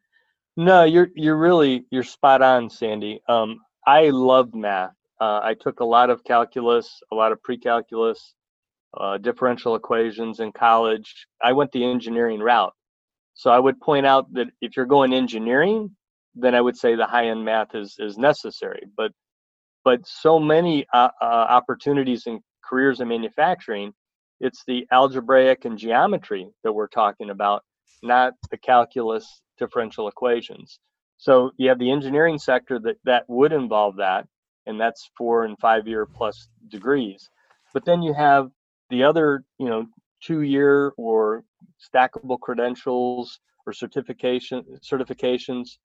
No, 0.57 0.83
you're 0.85 1.09
you're 1.15 1.37
really 1.37 1.85
you're 1.91 2.03
spot 2.03 2.41
on, 2.41 2.69
Sandy. 2.69 3.19
Um, 3.27 3.59
I 3.85 4.09
love 4.09 4.53
math. 4.53 4.93
Uh, 5.19 5.39
I 5.43 5.55
took 5.59 5.79
a 5.81 5.85
lot 5.85 6.09
of 6.09 6.23
calculus, 6.23 7.01
a 7.11 7.15
lot 7.15 7.31
of 7.31 7.41
pre-calculus, 7.43 8.33
uh, 8.97 9.17
differential 9.17 9.75
equations 9.75 10.39
in 10.39 10.51
college. 10.51 11.27
I 11.43 11.53
went 11.53 11.71
the 11.71 11.83
engineering 11.85 12.39
route. 12.39 12.73
So 13.33 13.51
I 13.51 13.59
would 13.59 13.79
point 13.81 14.05
out 14.05 14.31
that 14.33 14.47
if 14.61 14.77
you're 14.77 14.85
going 14.85 15.13
engineering, 15.13 15.95
then 16.35 16.55
I 16.55 16.61
would 16.61 16.77
say 16.77 16.95
the 16.95 17.05
high 17.05 17.27
end 17.29 17.43
math 17.45 17.75
is 17.75 17.95
is 17.99 18.17
necessary. 18.17 18.83
But 18.97 19.11
but 19.83 20.05
so 20.07 20.39
many 20.39 20.85
uh, 20.93 21.09
uh, 21.21 21.25
opportunities 21.25 22.27
and 22.27 22.41
careers 22.63 23.01
in 23.01 23.09
manufacturing, 23.09 23.93
it's 24.39 24.63
the 24.67 24.87
algebraic 24.91 25.65
and 25.65 25.77
geometry 25.77 26.49
that 26.63 26.73
we're 26.73 26.87
talking 26.87 27.29
about, 27.29 27.63
not 28.03 28.33
the 28.51 28.57
calculus 28.57 29.41
differential 29.57 30.07
equations. 30.07 30.79
So 31.17 31.51
you 31.57 31.69
have 31.69 31.79
the 31.79 31.91
engineering 31.91 32.37
sector 32.37 32.79
that 32.79 32.97
that 33.05 33.23
would 33.27 33.53
involve 33.53 33.97
that, 33.97 34.27
and 34.65 34.79
that's 34.79 35.09
four 35.17 35.45
and 35.45 35.57
five 35.59 35.87
year 35.87 36.05
plus 36.05 36.49
degrees. 36.67 37.29
But 37.73 37.85
then 37.85 38.01
you 38.01 38.13
have 38.13 38.49
the 38.89 39.03
other, 39.03 39.43
you 39.57 39.67
know, 39.67 39.87
two 40.21 40.41
year 40.41 40.93
or 40.97 41.43
stackable 41.93 42.39
credentials 42.39 43.39
or 43.65 43.73
certification 43.73 44.63
certifications 44.83 45.77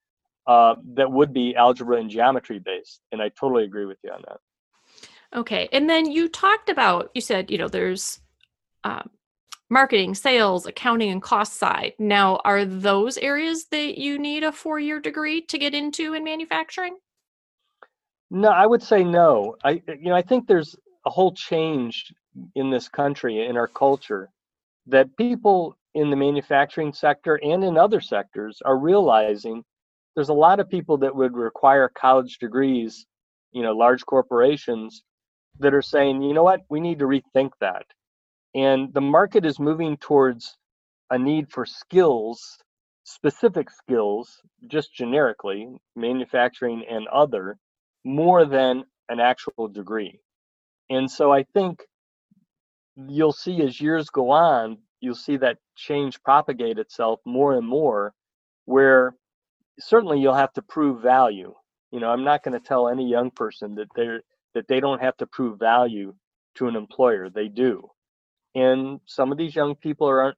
uh, 0.46 0.74
that 0.94 1.10
would 1.10 1.32
be 1.32 1.54
algebra 1.54 1.98
and 1.98 2.10
geometry 2.10 2.58
based. 2.58 3.00
And 3.12 3.22
I 3.22 3.30
totally 3.30 3.64
agree 3.64 3.86
with 3.86 3.98
you 4.02 4.10
on 4.10 4.22
that. 4.26 4.38
Okay. 5.38 5.68
And 5.72 5.88
then 5.88 6.10
you 6.10 6.28
talked 6.28 6.68
about, 6.68 7.10
you 7.14 7.20
said, 7.20 7.50
you 7.50 7.58
know, 7.58 7.68
there's 7.68 8.20
um, 8.84 9.10
marketing, 9.70 10.14
sales, 10.14 10.66
accounting, 10.66 11.10
and 11.10 11.22
cost 11.22 11.54
side. 11.54 11.94
Now, 11.98 12.40
are 12.44 12.64
those 12.64 13.16
areas 13.18 13.66
that 13.66 13.98
you 13.98 14.18
need 14.18 14.42
a 14.42 14.52
four 14.52 14.78
year 14.78 15.00
degree 15.00 15.40
to 15.42 15.58
get 15.58 15.74
into 15.74 16.12
in 16.14 16.24
manufacturing? 16.24 16.98
No, 18.30 18.48
I 18.48 18.66
would 18.66 18.82
say 18.82 19.02
no. 19.02 19.56
I 19.64 19.82
you 19.88 20.10
know 20.10 20.14
I 20.14 20.22
think 20.22 20.46
there's 20.46 20.76
a 21.06 21.10
whole 21.10 21.32
change 21.32 22.12
in 22.54 22.70
this 22.70 22.88
country 22.88 23.46
in 23.46 23.56
our 23.56 23.66
culture 23.66 24.28
that 24.86 25.16
people 25.16 25.76
in 25.94 26.10
the 26.10 26.16
manufacturing 26.16 26.92
sector 26.92 27.40
and 27.42 27.64
in 27.64 27.76
other 27.76 28.00
sectors 28.00 28.60
are 28.64 28.78
realizing 28.78 29.64
there's 30.14 30.28
a 30.28 30.34
lot 30.34 30.60
of 30.60 30.68
people 30.68 30.96
that 30.98 31.14
would 31.14 31.34
require 31.34 31.88
college 31.88 32.38
degrees, 32.38 33.06
you 33.52 33.62
know, 33.62 33.72
large 33.72 34.04
corporations 34.06 35.02
that 35.58 35.74
are 35.74 35.82
saying, 35.82 36.22
you 36.22 36.34
know 36.34 36.44
what, 36.44 36.60
we 36.68 36.80
need 36.80 36.98
to 36.98 37.06
rethink 37.06 37.50
that. 37.60 37.84
And 38.54 38.92
the 38.92 39.00
market 39.00 39.44
is 39.44 39.60
moving 39.60 39.96
towards 39.96 40.56
a 41.10 41.18
need 41.18 41.50
for 41.50 41.64
skills, 41.64 42.58
specific 43.04 43.70
skills, 43.70 44.40
just 44.66 44.94
generically, 44.94 45.68
manufacturing 45.96 46.84
and 46.88 47.06
other, 47.08 47.58
more 48.04 48.44
than 48.44 48.84
an 49.08 49.20
actual 49.20 49.68
degree. 49.68 50.20
And 50.88 51.10
so 51.10 51.32
I 51.32 51.44
think 51.54 51.82
you'll 52.96 53.32
see 53.32 53.62
as 53.62 53.80
years 53.80 54.10
go 54.10 54.30
on, 54.30 54.78
you'll 55.00 55.14
see 55.14 55.36
that 55.38 55.58
change 55.76 56.22
propagate 56.22 56.78
itself 56.78 57.20
more 57.24 57.54
and 57.54 57.66
more, 57.66 58.12
where 58.64 59.14
certainly 59.78 60.20
you'll 60.20 60.34
have 60.34 60.52
to 60.54 60.62
prove 60.62 61.02
value. 61.02 61.54
You 61.92 62.00
know, 62.00 62.10
I'm 62.10 62.24
not 62.24 62.42
going 62.42 62.58
to 62.58 62.66
tell 62.66 62.88
any 62.88 63.08
young 63.08 63.30
person 63.30 63.74
that 63.76 63.88
they're 63.94 64.22
that 64.54 64.66
they 64.68 64.80
don't 64.80 65.00
have 65.00 65.16
to 65.18 65.26
prove 65.26 65.58
value 65.58 66.14
to 66.56 66.66
an 66.66 66.76
employer. 66.76 67.30
They 67.30 67.48
do. 67.48 67.88
And 68.54 69.00
some 69.06 69.32
of 69.32 69.38
these 69.38 69.54
young 69.54 69.74
people 69.74 70.06
aren't 70.08 70.36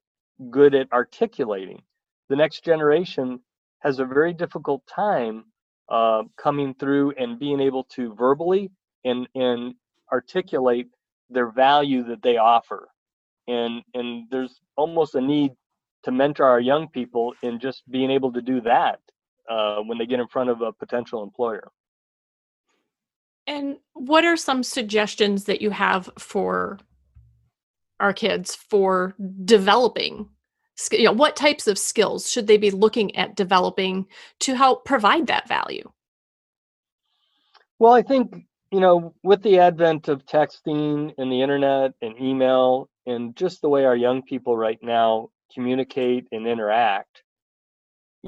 good 0.50 0.74
at 0.74 0.92
articulating. 0.92 1.82
The 2.28 2.36
next 2.36 2.64
generation 2.64 3.40
has 3.80 3.98
a 3.98 4.04
very 4.04 4.32
difficult 4.32 4.86
time 4.86 5.44
uh, 5.88 6.22
coming 6.36 6.74
through 6.74 7.12
and 7.18 7.38
being 7.38 7.60
able 7.60 7.84
to 7.84 8.14
verbally 8.14 8.70
and 9.04 9.28
and 9.34 9.74
articulate 10.10 10.88
their 11.28 11.50
value 11.50 12.04
that 12.04 12.22
they 12.22 12.36
offer. 12.36 12.88
And 13.48 13.82
and 13.94 14.24
there's 14.30 14.60
almost 14.76 15.14
a 15.14 15.20
need 15.20 15.52
to 16.04 16.12
mentor 16.12 16.44
our 16.46 16.60
young 16.60 16.88
people 16.88 17.34
in 17.42 17.60
just 17.60 17.88
being 17.90 18.10
able 18.10 18.32
to 18.32 18.42
do 18.42 18.60
that 18.62 19.00
uh, 19.48 19.76
when 19.80 19.98
they 19.98 20.06
get 20.06 20.20
in 20.20 20.28
front 20.28 20.50
of 20.50 20.60
a 20.60 20.72
potential 20.72 21.22
employer. 21.22 21.70
And 23.46 23.78
what 23.94 24.24
are 24.24 24.36
some 24.36 24.62
suggestions 24.62 25.44
that 25.44 25.60
you 25.60 25.70
have 25.70 26.08
for 26.18 26.78
our 28.02 28.12
kids 28.12 28.54
for 28.54 29.14
developing 29.44 30.28
you 30.90 31.04
know 31.04 31.12
what 31.12 31.36
types 31.36 31.66
of 31.66 31.78
skills 31.78 32.30
should 32.30 32.46
they 32.46 32.56
be 32.56 32.70
looking 32.70 33.14
at 33.14 33.36
developing 33.36 34.06
to 34.40 34.54
help 34.54 34.84
provide 34.84 35.26
that 35.26 35.48
value? 35.48 35.88
Well 37.78 37.92
i 37.92 38.02
think 38.02 38.34
you 38.70 38.80
know 38.80 39.14
with 39.22 39.42
the 39.42 39.58
advent 39.58 40.08
of 40.08 40.26
texting 40.26 41.12
and 41.18 41.30
the 41.30 41.42
internet 41.42 41.92
and 42.00 42.20
email 42.20 42.88
and 43.06 43.36
just 43.36 43.60
the 43.60 43.68
way 43.68 43.84
our 43.84 43.96
young 43.96 44.22
people 44.22 44.56
right 44.56 44.78
now 44.82 45.30
communicate 45.54 46.26
and 46.32 46.46
interact 46.46 47.22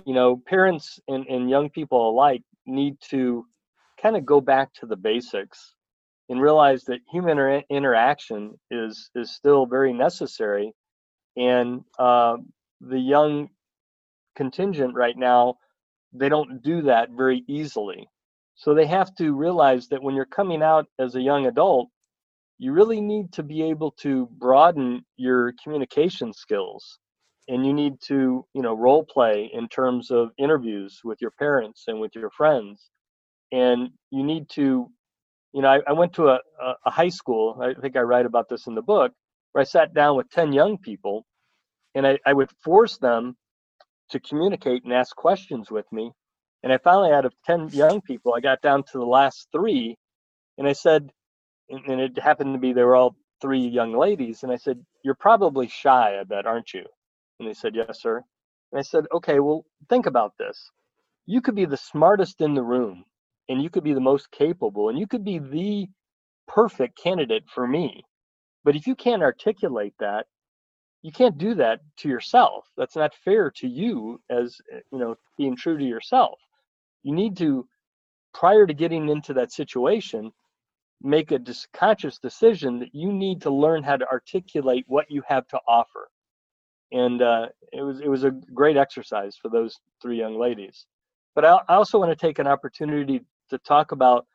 you 0.04 0.14
know 0.14 0.36
parents 0.46 1.00
and, 1.08 1.26
and 1.26 1.48
young 1.48 1.70
people 1.70 2.10
alike 2.10 2.42
need 2.66 2.96
to 3.00 3.46
kind 4.00 4.16
of 4.16 4.26
go 4.26 4.40
back 4.40 4.72
to 4.74 4.86
the 4.86 4.96
basics 4.96 5.73
and 6.28 6.40
realize 6.40 6.84
that 6.84 7.00
human 7.10 7.32
inter- 7.32 7.64
interaction 7.70 8.58
is 8.70 9.10
is 9.14 9.34
still 9.34 9.66
very 9.66 9.92
necessary. 9.92 10.72
And 11.36 11.82
uh, 11.98 12.36
the 12.80 12.98
young 12.98 13.48
contingent 14.36 14.94
right 14.94 15.16
now 15.16 15.56
they 16.12 16.28
don't 16.28 16.62
do 16.62 16.82
that 16.82 17.10
very 17.10 17.44
easily. 17.48 18.08
So 18.56 18.74
they 18.74 18.86
have 18.86 19.14
to 19.16 19.34
realize 19.34 19.88
that 19.88 20.02
when 20.02 20.14
you're 20.14 20.26
coming 20.26 20.62
out 20.62 20.86
as 20.98 21.16
a 21.16 21.20
young 21.20 21.46
adult 21.46 21.88
you 22.58 22.72
really 22.72 23.00
need 23.00 23.32
to 23.32 23.42
be 23.42 23.62
able 23.62 23.90
to 23.92 24.28
broaden 24.38 25.04
your 25.16 25.52
communication 25.62 26.32
skills. 26.32 26.98
And 27.48 27.66
you 27.66 27.72
need 27.74 28.00
to 28.06 28.46
you 28.54 28.62
know 28.62 28.74
role 28.74 29.04
play 29.04 29.50
in 29.52 29.68
terms 29.68 30.10
of 30.10 30.30
interviews 30.38 31.00
with 31.04 31.20
your 31.20 31.32
parents 31.32 31.84
and 31.88 32.00
with 32.00 32.14
your 32.14 32.30
friends. 32.30 32.90
And 33.52 33.90
you 34.10 34.22
need 34.24 34.48
to 34.50 34.90
you 35.54 35.62
know, 35.62 35.68
I, 35.68 35.80
I 35.86 35.92
went 35.92 36.12
to 36.14 36.28
a, 36.30 36.40
a, 36.84 36.90
high 36.90 37.08
school. 37.08 37.56
I 37.62 37.80
think 37.80 37.96
I 37.96 38.00
write 38.00 38.26
about 38.26 38.48
this 38.48 38.66
in 38.66 38.74
the 38.74 38.82
book, 38.82 39.12
where 39.52 39.60
I 39.60 39.64
sat 39.64 39.94
down 39.94 40.16
with 40.16 40.28
10 40.30 40.52
young 40.52 40.78
people 40.78 41.24
and 41.94 42.04
I, 42.04 42.18
I 42.26 42.32
would 42.32 42.50
force 42.64 42.98
them 42.98 43.36
to 44.10 44.18
communicate 44.18 44.82
and 44.82 44.92
ask 44.92 45.14
questions 45.14 45.70
with 45.70 45.86
me. 45.92 46.10
And 46.64 46.72
I 46.72 46.78
finally, 46.78 47.12
out 47.12 47.24
of 47.24 47.34
10 47.46 47.68
young 47.68 48.00
people, 48.00 48.34
I 48.34 48.40
got 48.40 48.62
down 48.62 48.82
to 48.82 48.98
the 48.98 49.06
last 49.06 49.46
three 49.52 49.96
and 50.58 50.66
I 50.66 50.72
said, 50.72 51.12
and, 51.70 51.86
and 51.86 52.00
it 52.00 52.18
happened 52.18 52.54
to 52.54 52.58
be 52.58 52.72
they 52.72 52.82
were 52.82 52.96
all 52.96 53.14
three 53.40 53.64
young 53.64 53.96
ladies. 53.96 54.42
And 54.42 54.50
I 54.50 54.56
said, 54.56 54.84
You're 55.04 55.14
probably 55.14 55.68
shy, 55.68 56.18
I 56.20 56.24
bet, 56.24 56.46
aren't 56.46 56.74
you? 56.74 56.84
And 57.38 57.48
they 57.48 57.54
said, 57.54 57.76
Yes, 57.76 58.02
sir. 58.02 58.24
And 58.72 58.78
I 58.80 58.82
said, 58.82 59.04
Okay, 59.14 59.38
well, 59.38 59.64
think 59.88 60.06
about 60.06 60.32
this. 60.36 60.70
You 61.26 61.40
could 61.40 61.54
be 61.54 61.64
the 61.64 61.76
smartest 61.76 62.40
in 62.40 62.54
the 62.54 62.62
room 62.62 63.04
and 63.48 63.62
you 63.62 63.70
could 63.70 63.84
be 63.84 63.94
the 63.94 64.00
most 64.00 64.30
capable 64.30 64.88
and 64.88 64.98
you 64.98 65.06
could 65.06 65.24
be 65.24 65.38
the 65.38 65.88
perfect 66.48 66.98
candidate 66.98 67.44
for 67.48 67.66
me. 67.66 68.04
But 68.64 68.76
if 68.76 68.86
you 68.86 68.94
can't 68.94 69.22
articulate 69.22 69.94
that, 70.00 70.26
you 71.02 71.12
can't 71.12 71.36
do 71.36 71.54
that 71.56 71.80
to 71.98 72.08
yourself. 72.08 72.66
That's 72.76 72.96
not 72.96 73.14
fair 73.14 73.50
to 73.56 73.68
you 73.68 74.20
as, 74.30 74.56
eh, 74.72 74.80
you 74.90 74.98
know, 74.98 75.16
being 75.36 75.54
true 75.54 75.76
to 75.76 75.84
yourself. 75.84 76.38
You 77.02 77.14
need 77.14 77.36
to 77.38 77.68
prior 78.32 78.66
to 78.66 78.74
getting 78.74 79.10
into 79.10 79.34
that 79.34 79.52
situation, 79.52 80.32
make 81.02 81.30
a 81.30 81.38
conscious 81.74 82.18
decision 82.18 82.78
that 82.80 82.94
you 82.94 83.12
need 83.12 83.42
to 83.42 83.50
learn 83.50 83.82
how 83.82 83.96
to 83.96 84.08
articulate 84.08 84.84
what 84.88 85.10
you 85.10 85.22
have 85.28 85.46
to 85.48 85.60
offer. 85.68 86.08
And 86.90 87.20
uh, 87.20 87.48
it 87.72 87.82
was 87.82 88.00
it 88.00 88.08
was 88.08 88.24
a 88.24 88.30
great 88.30 88.76
exercise 88.76 89.36
for 89.40 89.50
those 89.50 89.78
three 90.00 90.18
young 90.18 90.38
ladies. 90.38 90.86
But 91.34 91.44
I 91.44 91.58
also 91.68 91.98
want 91.98 92.10
to 92.10 92.16
take 92.16 92.38
an 92.38 92.46
opportunity 92.46 93.20
to 93.54 93.58
talk 93.58 93.92
about 93.92 94.26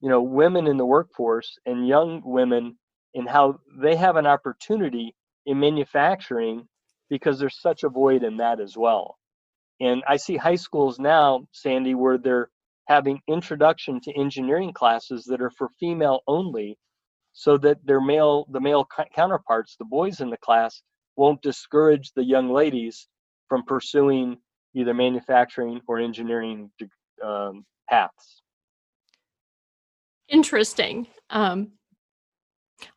you 0.00 0.08
know 0.08 0.22
women 0.22 0.66
in 0.66 0.76
the 0.76 0.86
workforce 0.86 1.58
and 1.66 1.88
young 1.88 2.22
women 2.24 2.76
and 3.14 3.28
how 3.28 3.58
they 3.78 3.96
have 3.96 4.16
an 4.16 4.26
opportunity 4.26 5.14
in 5.46 5.60
manufacturing 5.60 6.66
because 7.08 7.38
there's 7.38 7.60
such 7.60 7.82
a 7.82 7.88
void 7.88 8.22
in 8.22 8.36
that 8.38 8.60
as 8.60 8.76
well. 8.76 9.18
And 9.80 10.02
i 10.08 10.16
see 10.16 10.36
high 10.36 10.56
schools 10.56 10.98
now 10.98 11.46
sandy 11.52 11.94
where 11.94 12.18
they're 12.18 12.50
having 12.86 13.20
introduction 13.28 14.00
to 14.00 14.12
engineering 14.18 14.72
classes 14.72 15.24
that 15.26 15.40
are 15.40 15.52
for 15.58 15.68
female 15.80 16.20
only 16.26 16.76
so 17.32 17.56
that 17.58 17.78
their 17.84 18.00
male 18.00 18.46
the 18.50 18.60
male 18.60 18.86
counterparts 19.14 19.76
the 19.78 19.84
boys 19.84 20.20
in 20.20 20.30
the 20.30 20.36
class 20.38 20.82
won't 21.16 21.42
discourage 21.42 22.12
the 22.14 22.24
young 22.24 22.52
ladies 22.52 23.08
from 23.48 23.62
pursuing 23.64 24.38
either 24.74 24.94
manufacturing 24.94 25.80
or 25.88 25.98
engineering 25.98 26.70
um, 27.24 27.64
paths. 27.90 28.42
Interesting. 30.28 31.08
Um, 31.30 31.72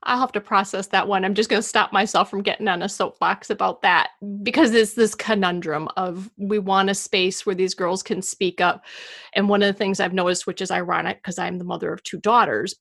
I'll 0.03 0.19
have 0.19 0.31
to 0.33 0.41
process 0.41 0.87
that 0.87 1.07
one. 1.07 1.25
I'm 1.25 1.33
just 1.33 1.49
going 1.49 1.61
to 1.61 1.67
stop 1.67 1.91
myself 1.91 2.29
from 2.29 2.41
getting 2.41 2.67
on 2.67 2.81
a 2.81 2.89
soapbox 2.89 3.49
about 3.49 3.81
that 3.81 4.11
because 4.43 4.73
it's 4.73 4.93
this 4.93 5.15
conundrum 5.15 5.89
of 5.97 6.29
we 6.37 6.59
want 6.59 6.89
a 6.89 6.95
space 6.95 7.45
where 7.45 7.55
these 7.55 7.73
girls 7.73 8.03
can 8.03 8.21
speak 8.21 8.61
up. 8.61 8.85
And 9.33 9.49
one 9.49 9.61
of 9.61 9.67
the 9.67 9.77
things 9.77 9.99
I've 9.99 10.13
noticed, 10.13 10.47
which 10.47 10.61
is 10.61 10.71
ironic 10.71 11.17
because 11.17 11.37
I'm 11.37 11.57
the 11.57 11.65
mother 11.65 11.91
of 11.91 12.03
two 12.03 12.19
daughters, 12.19 12.75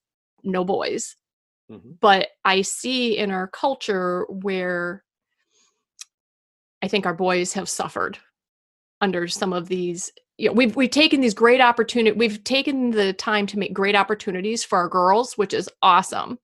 no 0.44 0.64
boys, 0.64 1.16
mm-hmm. 1.70 1.92
but 2.00 2.28
I 2.44 2.62
see 2.62 3.16
in 3.16 3.30
our 3.30 3.48
culture 3.48 4.26
where 4.28 5.02
I 6.82 6.88
think 6.88 7.06
our 7.06 7.14
boys 7.14 7.52
have 7.54 7.68
suffered 7.68 8.18
under 9.00 9.28
some 9.28 9.52
of 9.52 9.68
these 9.68 10.10
you 10.42 10.48
know, 10.48 10.54
we've 10.54 10.74
we've 10.74 10.90
taken 10.90 11.20
these 11.20 11.34
great 11.34 11.60
opportunity 11.60 12.18
we've 12.18 12.42
taken 12.42 12.90
the 12.90 13.12
time 13.12 13.46
to 13.46 13.58
make 13.58 13.72
great 13.72 13.94
opportunities 13.94 14.64
for 14.64 14.76
our 14.76 14.88
girls 14.88 15.38
which 15.38 15.54
is 15.54 15.70
awesome. 15.82 16.36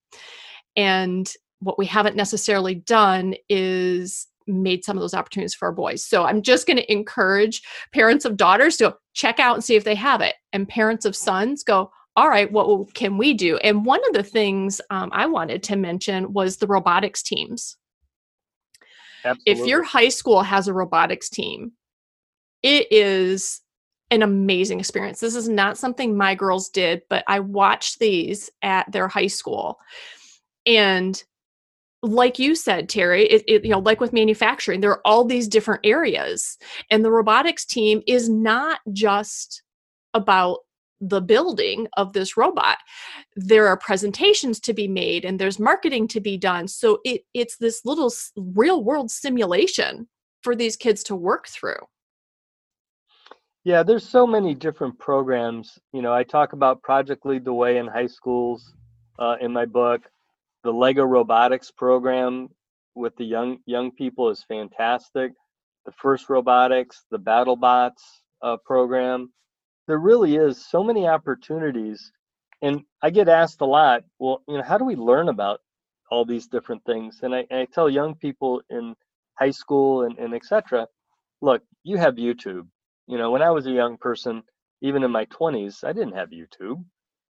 And 0.76 1.28
what 1.58 1.78
we 1.78 1.86
haven't 1.86 2.14
necessarily 2.14 2.76
done 2.76 3.34
is 3.48 4.28
made 4.46 4.84
some 4.84 4.96
of 4.96 5.00
those 5.00 5.14
opportunities 5.14 5.52
for 5.52 5.66
our 5.66 5.72
boys. 5.72 6.04
So 6.04 6.22
i'm 6.22 6.42
just 6.42 6.64
going 6.64 6.76
to 6.76 6.92
encourage 6.92 7.60
parents 7.92 8.24
of 8.24 8.36
daughters 8.36 8.76
to 8.76 8.94
check 9.14 9.40
out 9.40 9.56
and 9.56 9.64
see 9.64 9.74
if 9.74 9.82
they 9.82 9.96
have 9.96 10.20
it. 10.20 10.36
And 10.52 10.68
parents 10.68 11.04
of 11.04 11.16
sons 11.16 11.64
go 11.64 11.90
all 12.14 12.28
right 12.28 12.52
what 12.52 12.94
can 12.94 13.18
we 13.18 13.34
do? 13.34 13.56
And 13.58 13.84
one 13.84 14.00
of 14.06 14.12
the 14.12 14.22
things 14.22 14.80
um, 14.90 15.10
i 15.12 15.26
wanted 15.26 15.64
to 15.64 15.76
mention 15.76 16.32
was 16.32 16.58
the 16.58 16.68
robotics 16.68 17.20
teams. 17.20 17.76
Absolutely. 19.24 19.52
if 19.52 19.68
your 19.68 19.82
high 19.82 20.08
school 20.08 20.42
has 20.42 20.68
a 20.68 20.72
robotics 20.72 21.28
team 21.28 21.72
it 22.62 22.86
is 22.92 23.60
an 24.10 24.22
amazing 24.22 24.80
experience. 24.80 25.20
This 25.20 25.34
is 25.34 25.48
not 25.48 25.76
something 25.76 26.16
my 26.16 26.34
girls 26.34 26.68
did, 26.68 27.02
but 27.10 27.24
I 27.26 27.40
watched 27.40 27.98
these 27.98 28.50
at 28.62 28.90
their 28.90 29.08
high 29.08 29.26
school. 29.26 29.78
And 30.64 31.22
like 32.02 32.38
you 32.38 32.54
said 32.54 32.88
terry 32.88 33.24
it, 33.24 33.42
it, 33.48 33.64
you 33.64 33.70
know 33.70 33.80
like 33.80 34.00
with 34.00 34.12
manufacturing 34.12 34.80
there 34.80 34.92
are 34.92 35.02
all 35.04 35.24
these 35.24 35.48
different 35.48 35.80
areas 35.84 36.56
and 36.90 37.04
the 37.04 37.10
robotics 37.10 37.64
team 37.64 38.02
is 38.06 38.28
not 38.28 38.80
just 38.92 39.62
about 40.14 40.58
the 41.00 41.20
building 41.20 41.88
of 41.96 42.12
this 42.12 42.36
robot 42.36 42.78
there 43.34 43.66
are 43.66 43.76
presentations 43.76 44.60
to 44.60 44.72
be 44.72 44.86
made 44.86 45.24
and 45.24 45.40
there's 45.40 45.58
marketing 45.58 46.06
to 46.06 46.20
be 46.20 46.36
done 46.36 46.68
so 46.68 47.00
it 47.04 47.22
it's 47.34 47.56
this 47.56 47.84
little 47.84 48.12
real 48.36 48.84
world 48.84 49.10
simulation 49.10 50.08
for 50.42 50.54
these 50.54 50.76
kids 50.76 51.02
to 51.02 51.16
work 51.16 51.48
through 51.48 51.80
yeah 53.68 53.82
there's 53.82 54.08
so 54.08 54.26
many 54.26 54.54
different 54.54 54.98
programs 54.98 55.78
you 55.92 56.00
know 56.00 56.14
i 56.14 56.22
talk 56.22 56.54
about 56.54 56.82
project 56.82 57.26
lead 57.26 57.44
the 57.44 57.52
way 57.52 57.76
in 57.76 57.86
high 57.86 58.06
schools 58.06 58.74
uh, 59.18 59.36
in 59.40 59.52
my 59.52 59.66
book. 59.66 60.02
The 60.64 60.72
lego 60.72 61.04
robotics 61.04 61.70
program 61.70 62.48
with 62.94 63.16
the 63.16 63.24
young 63.24 63.58
young 63.66 63.90
people 63.92 64.30
is 64.30 64.44
fantastic. 64.48 65.32
The 65.86 65.92
FIRST 65.92 66.28
robotics 66.28 67.04
the 67.10 67.18
battlebots 67.18 68.02
uh, 68.42 68.56
program. 68.64 69.32
There 69.86 69.98
really 69.98 70.36
is 70.36 70.64
so 70.64 70.82
many 70.84 71.06
opportunities 71.06 72.12
and 72.62 72.82
i 73.02 73.10
get 73.10 73.28
asked 73.28 73.60
a 73.60 73.64
lot 73.64 74.02
well 74.18 74.42
you 74.48 74.56
know 74.56 74.62
how 74.62 74.78
do 74.78 74.84
we 74.84 74.96
learn 74.96 75.28
about 75.28 75.60
all 76.10 76.24
these 76.24 76.46
different 76.48 76.84
things? 76.84 77.20
And 77.22 77.34
i, 77.34 77.46
I 77.50 77.66
tell 77.66 77.88
young 77.88 78.14
people 78.14 78.62
in 78.70 78.94
high 79.34 79.52
school 79.52 80.02
and, 80.04 80.18
and 80.18 80.34
etc 80.34 80.86
look 81.40 81.62
you 81.84 81.96
have 81.98 82.16
youtube 82.16 82.66
you 83.08 83.18
know 83.18 83.32
when 83.32 83.42
i 83.42 83.50
was 83.50 83.66
a 83.66 83.72
young 83.72 83.98
person 83.98 84.42
even 84.82 85.04
in 85.04 85.12
my 85.12 85.26
20s 85.26 85.84
i 85.84 85.92
didn't 85.94 86.14
have 86.16 86.30
youtube. 86.30 86.84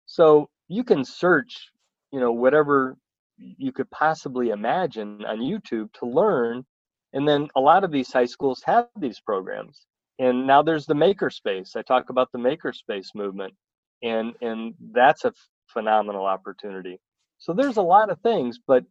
So 0.07 0.49
you 0.69 0.86
can 0.86 1.05
search 1.05 1.71
you 2.13 2.21
know 2.21 2.34
whatever 2.34 2.97
you 3.39 3.73
could 3.73 3.91
possibly 3.91 4.51
imagine 4.51 5.25
on 5.25 5.39
youtube 5.39 5.93
to 5.95 6.07
learn 6.07 6.65
and 7.13 7.27
then 7.27 7.49
a 7.55 7.62
lot 7.62 7.86
of 7.86 7.91
these 7.91 8.12
high 8.13 8.25
schools 8.25 8.63
have 8.65 8.88
these 8.99 9.19
programs. 9.19 9.86
And 10.19 10.47
now 10.47 10.62
there's 10.63 10.86
the 10.86 10.93
makerspace. 10.93 11.75
I 11.75 11.81
talk 11.81 12.10
about 12.10 12.31
the 12.31 12.39
makerspace 12.39 13.15
movement 13.15 13.55
and 14.03 14.34
and 14.41 14.75
that's 14.93 15.25
a 15.25 15.34
phenomenal 15.67 16.25
opportunity. 16.25 16.99
So 17.39 17.53
there's 17.53 17.77
a 17.77 17.84
lot 17.84 18.12
of 18.12 18.19
things 18.21 18.60
but 18.67 18.86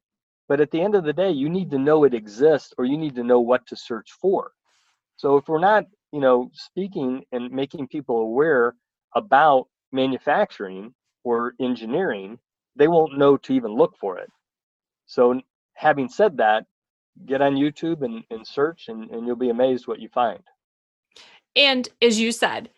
but 0.49 0.61
at 0.61 0.73
the 0.73 0.83
end 0.83 0.97
of 0.97 1.05
the 1.05 1.15
day 1.15 1.31
you 1.31 1.49
need 1.51 1.71
to 1.73 1.79
know 1.79 2.05
it 2.05 2.15
exists 2.15 2.75
or 2.79 2.85
you 2.87 2.99
need 2.99 3.17
to 3.17 3.25
know 3.25 3.41
what 3.41 3.67
to 3.69 3.77
search 3.77 4.11
for. 4.21 4.53
So 5.17 5.37
if 5.39 5.49
we're 5.49 5.61
not 5.61 5.85
you 6.13 6.21
know 6.21 6.51
speaking 6.53 7.25
and 7.33 7.51
making 7.51 7.89
people 7.89 8.19
aware 8.19 8.75
about 9.15 9.67
manufacturing 9.93 10.95
or 11.25 11.55
engineering 11.61 12.39
they 12.77 12.89
won't 12.89 13.19
know 13.19 13.37
to 13.37 13.53
even 13.53 13.73
look 13.73 13.97
for 13.99 14.19
it. 14.19 14.31
So 15.07 15.41
having 15.75 16.09
said 16.09 16.37
that 16.39 16.67
get 17.27 17.43
on 17.43 17.57
youtube 17.57 18.03
and, 18.03 18.23
and 18.31 18.47
search 18.47 18.85
and, 18.89 19.11
and 19.11 19.27
you'll 19.27 19.37
be 19.37 19.51
amazed 19.51 19.87
what 19.87 20.01
you 20.01 20.09
find. 20.09 20.43
And 21.57 21.89
as 22.01 22.21
you 22.21 22.33
said, 22.33 22.71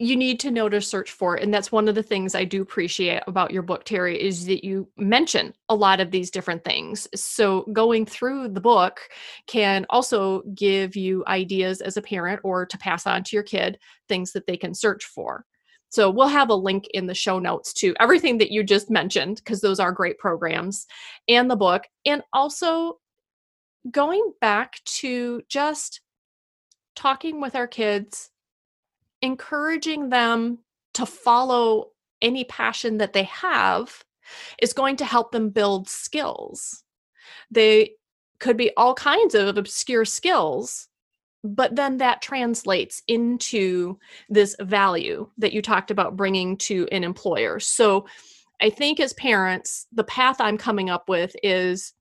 you 0.00 0.16
need 0.16 0.40
to 0.40 0.50
know 0.50 0.68
to 0.68 0.80
search 0.80 1.12
for. 1.12 1.36
And 1.36 1.54
that's 1.54 1.70
one 1.70 1.86
of 1.86 1.94
the 1.94 2.02
things 2.02 2.34
I 2.34 2.42
do 2.42 2.62
appreciate 2.62 3.22
about 3.28 3.52
your 3.52 3.62
book, 3.62 3.84
Terry, 3.84 4.20
is 4.20 4.44
that 4.46 4.64
you 4.64 4.88
mention 4.96 5.54
a 5.68 5.74
lot 5.76 6.00
of 6.00 6.10
these 6.10 6.32
different 6.32 6.64
things. 6.64 7.06
So 7.14 7.62
going 7.72 8.04
through 8.04 8.48
the 8.48 8.60
book 8.60 9.00
can 9.46 9.86
also 9.90 10.42
give 10.54 10.96
you 10.96 11.22
ideas 11.28 11.80
as 11.80 11.96
a 11.96 12.02
parent 12.02 12.40
or 12.42 12.66
to 12.66 12.76
pass 12.76 13.06
on 13.06 13.22
to 13.22 13.36
your 13.36 13.44
kid 13.44 13.78
things 14.08 14.32
that 14.32 14.48
they 14.48 14.56
can 14.56 14.74
search 14.74 15.04
for. 15.04 15.44
So 15.90 16.10
we'll 16.10 16.26
have 16.26 16.50
a 16.50 16.56
link 16.56 16.88
in 16.92 17.06
the 17.06 17.14
show 17.14 17.38
notes 17.38 17.72
to 17.74 17.94
everything 18.00 18.38
that 18.38 18.50
you 18.50 18.64
just 18.64 18.90
mentioned, 18.90 19.36
because 19.36 19.60
those 19.60 19.78
are 19.78 19.92
great 19.92 20.18
programs 20.18 20.86
and 21.28 21.48
the 21.48 21.54
book. 21.54 21.84
And 22.04 22.20
also 22.32 22.98
going 23.88 24.32
back 24.40 24.80
to 24.86 25.42
just 25.48 26.00
talking 26.96 27.40
with 27.40 27.54
our 27.54 27.68
kids, 27.68 28.30
encouraging 29.24 30.10
them 30.10 30.58
to 30.94 31.06
follow 31.06 31.90
any 32.22 32.44
passion 32.44 32.98
that 32.98 33.12
they 33.12 33.24
have 33.24 34.04
is 34.62 34.72
going 34.72 34.96
to 34.96 35.04
help 35.04 35.32
them 35.32 35.50
build 35.50 35.88
skills. 35.88 36.84
They 37.50 37.92
could 38.38 38.56
be 38.56 38.70
all 38.76 38.94
kinds 38.94 39.34
of 39.34 39.56
obscure 39.56 40.04
skills, 40.04 40.88
but 41.42 41.76
then 41.76 41.98
that 41.98 42.22
translates 42.22 43.02
into 43.08 43.98
this 44.28 44.56
value 44.60 45.28
that 45.38 45.52
you 45.52 45.62
talked 45.62 45.90
about 45.90 46.16
bringing 46.16 46.56
to 46.58 46.88
an 46.92 47.04
employer. 47.04 47.60
So 47.60 48.06
I 48.60 48.70
think 48.70 49.00
as 49.00 49.12
parents, 49.14 49.86
the 49.92 50.04
path 50.04 50.40
I'm 50.40 50.58
coming 50.58 50.90
up 50.90 51.08
with 51.08 51.34
is 51.42 51.92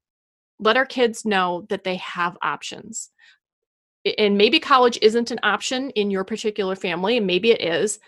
let 0.59 0.77
our 0.77 0.86
kids 0.86 1.25
know 1.25 1.65
that 1.69 1.83
they 1.83 1.95
have 1.97 2.38
options 2.41 3.09
and 4.17 4.37
maybe 4.37 4.59
college 4.59 4.99
isn't 5.01 5.31
an 5.31 5.39
option 5.43 5.89
in 5.91 6.11
your 6.11 6.23
particular 6.23 6.75
family, 6.75 7.17
and 7.17 7.27
maybe 7.27 7.51
it 7.51 7.61
is. 7.61 7.99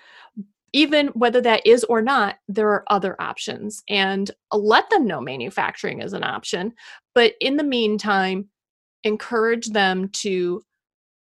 Even 0.73 1.08
whether 1.10 1.39
that 1.39 1.65
is 1.65 1.86
or 1.86 2.01
not, 2.01 2.36
there 2.49 2.69
are 2.69 2.84
other 2.89 3.15
options. 3.21 3.81
And 3.88 4.29
let 4.51 4.89
them 4.89 5.08
know 5.08 5.21
manufacturing 5.21 6.01
is 6.01 6.13
an 6.13 6.23
option. 6.23 6.73
But 7.13 7.36
in 7.39 7.55
the 7.55 7.63
meantime, 7.63 8.49
encourage 9.05 9.67
them 9.67 10.10
to 10.10 10.63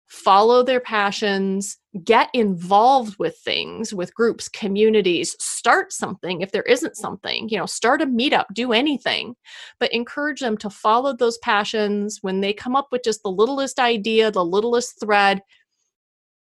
follow 0.07 0.61
their 0.63 0.81
passions, 0.81 1.77
get 2.03 2.29
involved 2.33 3.17
with 3.19 3.37
things, 3.37 3.93
with 3.93 4.13
groups, 4.13 4.49
communities, 4.49 5.35
start 5.39 5.93
something 5.93 6.41
if 6.41 6.51
there 6.51 6.63
isn't 6.63 6.97
something, 6.97 7.47
you 7.47 7.57
know, 7.57 7.65
start 7.65 8.01
a 8.01 8.05
meetup, 8.05 8.45
do 8.53 8.73
anything, 8.73 9.35
but 9.79 9.93
encourage 9.93 10.41
them 10.41 10.57
to 10.57 10.69
follow 10.69 11.15
those 11.15 11.37
passions. 11.37 12.19
When 12.21 12.41
they 12.41 12.53
come 12.53 12.75
up 12.75 12.87
with 12.91 13.03
just 13.03 13.23
the 13.23 13.31
littlest 13.31 13.79
idea, 13.79 14.29
the 14.29 14.43
littlest 14.43 14.99
thread, 14.99 15.41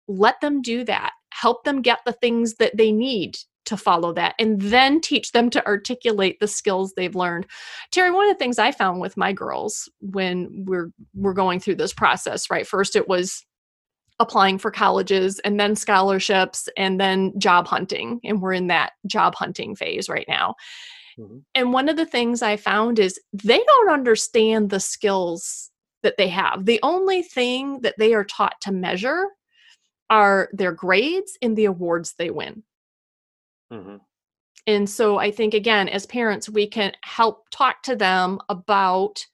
let 0.08 0.42
them 0.42 0.62
do 0.62 0.84
that. 0.86 1.12
Help 1.32 1.64
them 1.64 1.82
get 1.82 2.00
the 2.06 2.14
things 2.14 2.56
that 2.56 2.76
they 2.76 2.92
need 2.92 3.38
to 3.66 3.78
follow 3.78 4.12
that 4.12 4.36
and 4.40 4.60
then 4.60 5.00
teach 5.00 5.32
them 5.32 5.50
to 5.50 5.66
articulate 5.66 6.40
the 6.40 6.48
skills 6.48 6.94
they've 6.94 7.16
learned. 7.16 7.46
Terry, 7.92 8.12
one 8.12 8.28
of 8.28 8.34
the 8.34 8.38
things 8.38 8.60
I 8.60 8.72
found 8.72 9.00
with 9.00 9.16
my 9.16 9.32
girls 9.32 9.90
when 10.02 10.66
we're 10.68 10.92
we're 11.14 11.34
going 11.34 11.60
through 11.60 11.76
this 11.76 11.94
process, 11.94 12.50
right? 12.50 12.68
First 12.68 12.96
it 12.96 13.08
was 13.08 13.46
applying 14.24 14.58
for 14.58 14.72
colleges 14.72 15.40
and 15.40 15.60
then 15.60 15.76
scholarships 15.76 16.68
and 16.76 17.00
then 17.00 17.38
job 17.40 17.68
hunting. 17.68 18.20
And 18.24 18.42
we're 18.42 18.54
in 18.54 18.68
that 18.68 18.94
job 19.06 19.36
hunting 19.36 19.76
phase 19.76 20.10
right 20.10 20.26
now. 20.28 20.56
Mm-hmm. 21.20 21.38
And 21.54 21.74
one 21.74 21.90
of 21.90 21.96
the 21.96 22.06
things 22.06 22.42
I 22.42 22.58
found 22.58 22.98
is 22.98 23.20
they 23.32 23.64
don't 23.64 23.92
understand 23.92 24.70
the 24.70 24.80
skills 24.80 25.70
that 26.02 26.18
they 26.18 26.28
have. 26.30 26.66
The 26.66 26.80
only 26.82 27.22
thing 27.22 27.82
that 27.82 27.96
they 27.98 28.14
are 28.14 28.26
taught 28.26 28.60
to 28.62 28.72
measure 28.72 29.28
are 30.10 30.50
their 30.52 30.72
grades 30.72 31.38
and 31.42 31.56
the 31.56 31.66
awards 31.66 32.16
they 32.18 32.30
win. 32.30 32.64
Mm-hmm. 33.72 33.98
And 34.66 34.90
so 34.90 35.18
I 35.18 35.32
think, 35.32 35.54
again, 35.54 35.90
as 35.90 36.06
parents, 36.06 36.50
we 36.50 36.68
can 36.68 36.94
help 37.04 37.50
talk 37.52 37.84
to 37.84 37.96
them 37.96 38.40
about 38.50 39.26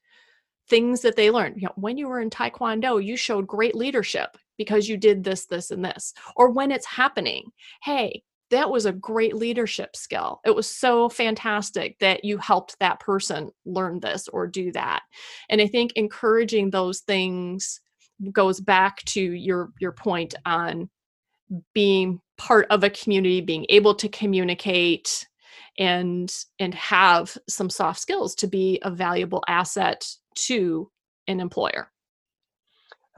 things 0.70 1.02
that 1.02 1.16
they 1.16 1.32
learned. 1.32 1.58
You 1.58 1.68
know, 1.68 1.74
when 1.76 1.98
you 1.98 2.08
were 2.08 2.20
in 2.20 2.30
Taekwondo, 2.30 3.04
you 3.04 3.18
showed 3.18 3.48
great 3.48 3.76
leadership 3.76 4.38
because 4.60 4.88
you 4.88 4.98
did 4.98 5.24
this, 5.24 5.48
this, 5.48 5.72
and 5.72 5.84
this. 5.84 6.14
Or 6.36 6.52
when 6.52 6.72
it's 6.72 6.86
happening, 6.86 7.52
hey, 7.82 8.22
that 8.52 8.70
was 8.70 8.86
a 8.86 8.92
great 8.92 9.36
leadership 9.36 9.96
skill. 9.96 10.42
It 10.46 10.56
was 10.56 10.68
so 10.68 11.08
fantastic 11.08 11.98
that 12.00 12.26
you 12.26 12.38
helped 12.38 12.78
that 12.80 13.00
person 13.00 13.52
learn 13.66 14.00
this 14.02 14.28
or 14.28 14.48
do 14.48 14.72
that. 14.74 15.04
And 15.50 15.62
I 15.62 15.68
think 15.68 15.94
encouraging 15.96 16.70
those 16.70 17.00
things 17.00 17.80
goes 18.34 18.60
back 18.60 18.98
to 19.06 19.22
your 19.22 19.72
your 19.80 19.94
point 19.94 20.36
on 20.46 20.90
being 21.74 22.20
part 22.38 22.68
of 22.70 22.84
a 22.84 22.90
community, 22.90 23.42
being 23.42 23.66
able 23.70 23.96
to 23.96 24.10
communicate 24.10 25.26
and 25.78 26.36
and 26.60 26.76
have 26.76 27.38
some 27.48 27.70
soft 27.70 28.00
skills 28.00 28.36
to 28.36 28.48
be 28.48 28.80
a 28.82 28.92
valuable 28.92 29.44
asset 29.48 30.06
to 30.36 30.92
an 31.28 31.40
employer. 31.40 31.90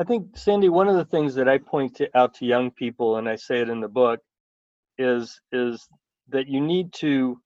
I 0.01 0.03
think, 0.03 0.35
Sandy, 0.35 0.67
one 0.67 0.87
of 0.87 0.95
the 0.95 1.05
things 1.05 1.35
that 1.35 1.47
I 1.47 1.59
point 1.59 1.97
to, 1.97 2.09
out 2.17 2.34
to 2.36 2.45
young 2.47 2.71
people, 2.71 3.17
and 3.17 3.30
I 3.30 3.36
say 3.36 3.61
it 3.61 3.69
in 3.69 3.82
the 3.82 3.88
book, 3.88 4.19
is 4.97 5.39
is 5.51 5.88
that 6.30 6.47
you 6.47 6.59
need 6.59 6.91
to 6.93 7.39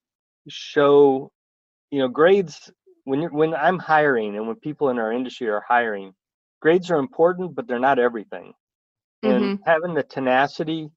show, 0.47 1.33
you 1.91 1.99
know, 1.99 2.07
grades 2.07 2.71
when 3.03 3.19
you're 3.19 3.31
when 3.31 3.53
I'm 3.53 3.77
hiring 3.77 4.37
and 4.37 4.47
when 4.47 4.55
people 4.55 4.87
in 4.87 4.99
our 4.99 5.11
industry 5.11 5.49
are 5.49 5.65
hiring, 5.67 6.13
grades 6.61 6.89
are 6.91 6.97
important, 6.97 7.55
but 7.55 7.67
they're 7.67 7.77
not 7.77 7.99
everything. 7.99 8.53
And 9.21 9.41
mm-hmm. 9.41 9.63
having 9.65 9.93
the 9.93 10.03
tenacity 10.03 10.89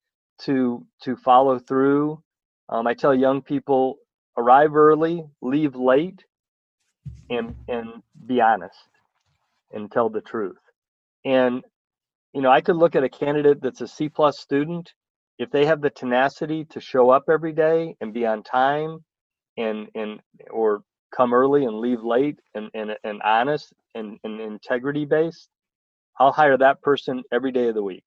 to 0.42 0.86
to 1.02 1.16
follow 1.16 1.58
through. 1.58 2.22
Um, 2.68 2.86
I 2.86 2.94
tell 2.94 3.12
young 3.12 3.42
people 3.42 3.98
arrive 4.36 4.76
early, 4.76 5.24
leave 5.42 5.74
late, 5.74 6.24
and 7.28 7.56
and 7.66 8.00
be 8.26 8.40
honest 8.40 8.78
and 9.72 9.90
tell 9.90 10.08
the 10.08 10.20
truth. 10.20 10.56
And, 11.28 11.62
you 12.32 12.40
know, 12.40 12.50
I 12.50 12.62
could 12.62 12.76
look 12.76 12.96
at 12.96 13.04
a 13.04 13.08
candidate 13.10 13.60
that's 13.60 13.82
a 13.82 13.86
C 13.86 14.08
plus 14.08 14.38
student. 14.38 14.94
If 15.38 15.50
they 15.50 15.66
have 15.66 15.82
the 15.82 15.90
tenacity 15.90 16.64
to 16.70 16.80
show 16.80 17.10
up 17.10 17.24
every 17.28 17.52
day 17.52 17.94
and 18.00 18.14
be 18.14 18.26
on 18.26 18.42
time 18.42 19.04
and, 19.58 19.88
and, 19.94 20.20
or 20.50 20.82
come 21.14 21.34
early 21.34 21.64
and 21.66 21.80
leave 21.80 22.02
late 22.02 22.38
and, 22.54 22.70
and, 22.72 22.96
and 23.04 23.20
honest 23.22 23.72
and, 23.94 24.18
and 24.24 24.40
integrity 24.40 25.04
based, 25.04 25.50
I'll 26.18 26.32
hire 26.32 26.56
that 26.58 26.80
person 26.82 27.22
every 27.30 27.52
day 27.52 27.68
of 27.68 27.74
the 27.74 27.82
week. 27.82 28.04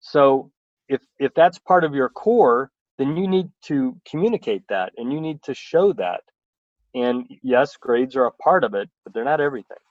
So 0.00 0.52
if 0.88 1.00
if 1.18 1.32
that's 1.34 1.58
part 1.58 1.84
of 1.84 1.94
your 1.94 2.08
core, 2.08 2.70
then 2.98 3.16
you 3.16 3.26
need 3.26 3.48
to 3.62 3.96
communicate 4.08 4.62
that 4.68 4.92
and 4.96 5.12
you 5.12 5.20
need 5.20 5.42
to 5.42 5.54
show 5.54 5.92
that. 5.94 6.20
And 6.94 7.26
yes, 7.42 7.76
grades 7.76 8.16
are 8.16 8.26
a 8.26 8.32
part 8.32 8.64
of 8.64 8.74
it, 8.74 8.88
but 9.02 9.12
they're 9.12 9.24
not 9.24 9.40
everything. 9.40 9.83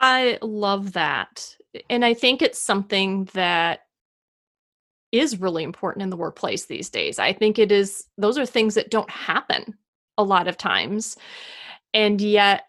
I 0.00 0.38
love 0.42 0.92
that. 0.92 1.56
And 1.90 2.04
I 2.04 2.14
think 2.14 2.42
it's 2.42 2.60
something 2.60 3.28
that 3.34 3.80
is 5.10 5.40
really 5.40 5.64
important 5.64 6.02
in 6.02 6.10
the 6.10 6.16
workplace 6.16 6.66
these 6.66 6.90
days. 6.90 7.18
I 7.18 7.32
think 7.32 7.58
it 7.58 7.72
is, 7.72 8.04
those 8.18 8.38
are 8.38 8.46
things 8.46 8.74
that 8.74 8.90
don't 8.90 9.10
happen 9.10 9.74
a 10.18 10.22
lot 10.22 10.48
of 10.48 10.56
times. 10.56 11.16
And 11.94 12.20
yet, 12.20 12.64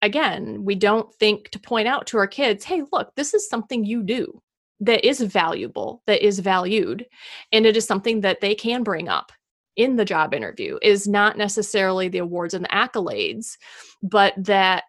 again, 0.00 0.64
we 0.64 0.74
don't 0.74 1.12
think 1.14 1.50
to 1.50 1.58
point 1.58 1.88
out 1.88 2.06
to 2.08 2.18
our 2.18 2.26
kids, 2.26 2.64
hey, 2.64 2.82
look, 2.92 3.14
this 3.14 3.34
is 3.34 3.48
something 3.48 3.84
you 3.84 4.02
do 4.02 4.40
that 4.80 5.06
is 5.06 5.20
valuable, 5.20 6.02
that 6.06 6.24
is 6.24 6.40
valued, 6.40 7.06
and 7.52 7.66
it 7.66 7.76
is 7.76 7.86
something 7.86 8.22
that 8.22 8.40
they 8.40 8.54
can 8.54 8.82
bring 8.82 9.08
up 9.08 9.30
in 9.76 9.96
the 9.96 10.04
job 10.04 10.34
interview 10.34 10.78
is 10.82 11.08
not 11.08 11.36
necessarily 11.36 12.08
the 12.08 12.18
awards 12.18 12.54
and 12.54 12.64
the 12.64 12.68
accolades, 12.68 13.56
but 14.02 14.32
that 14.36 14.84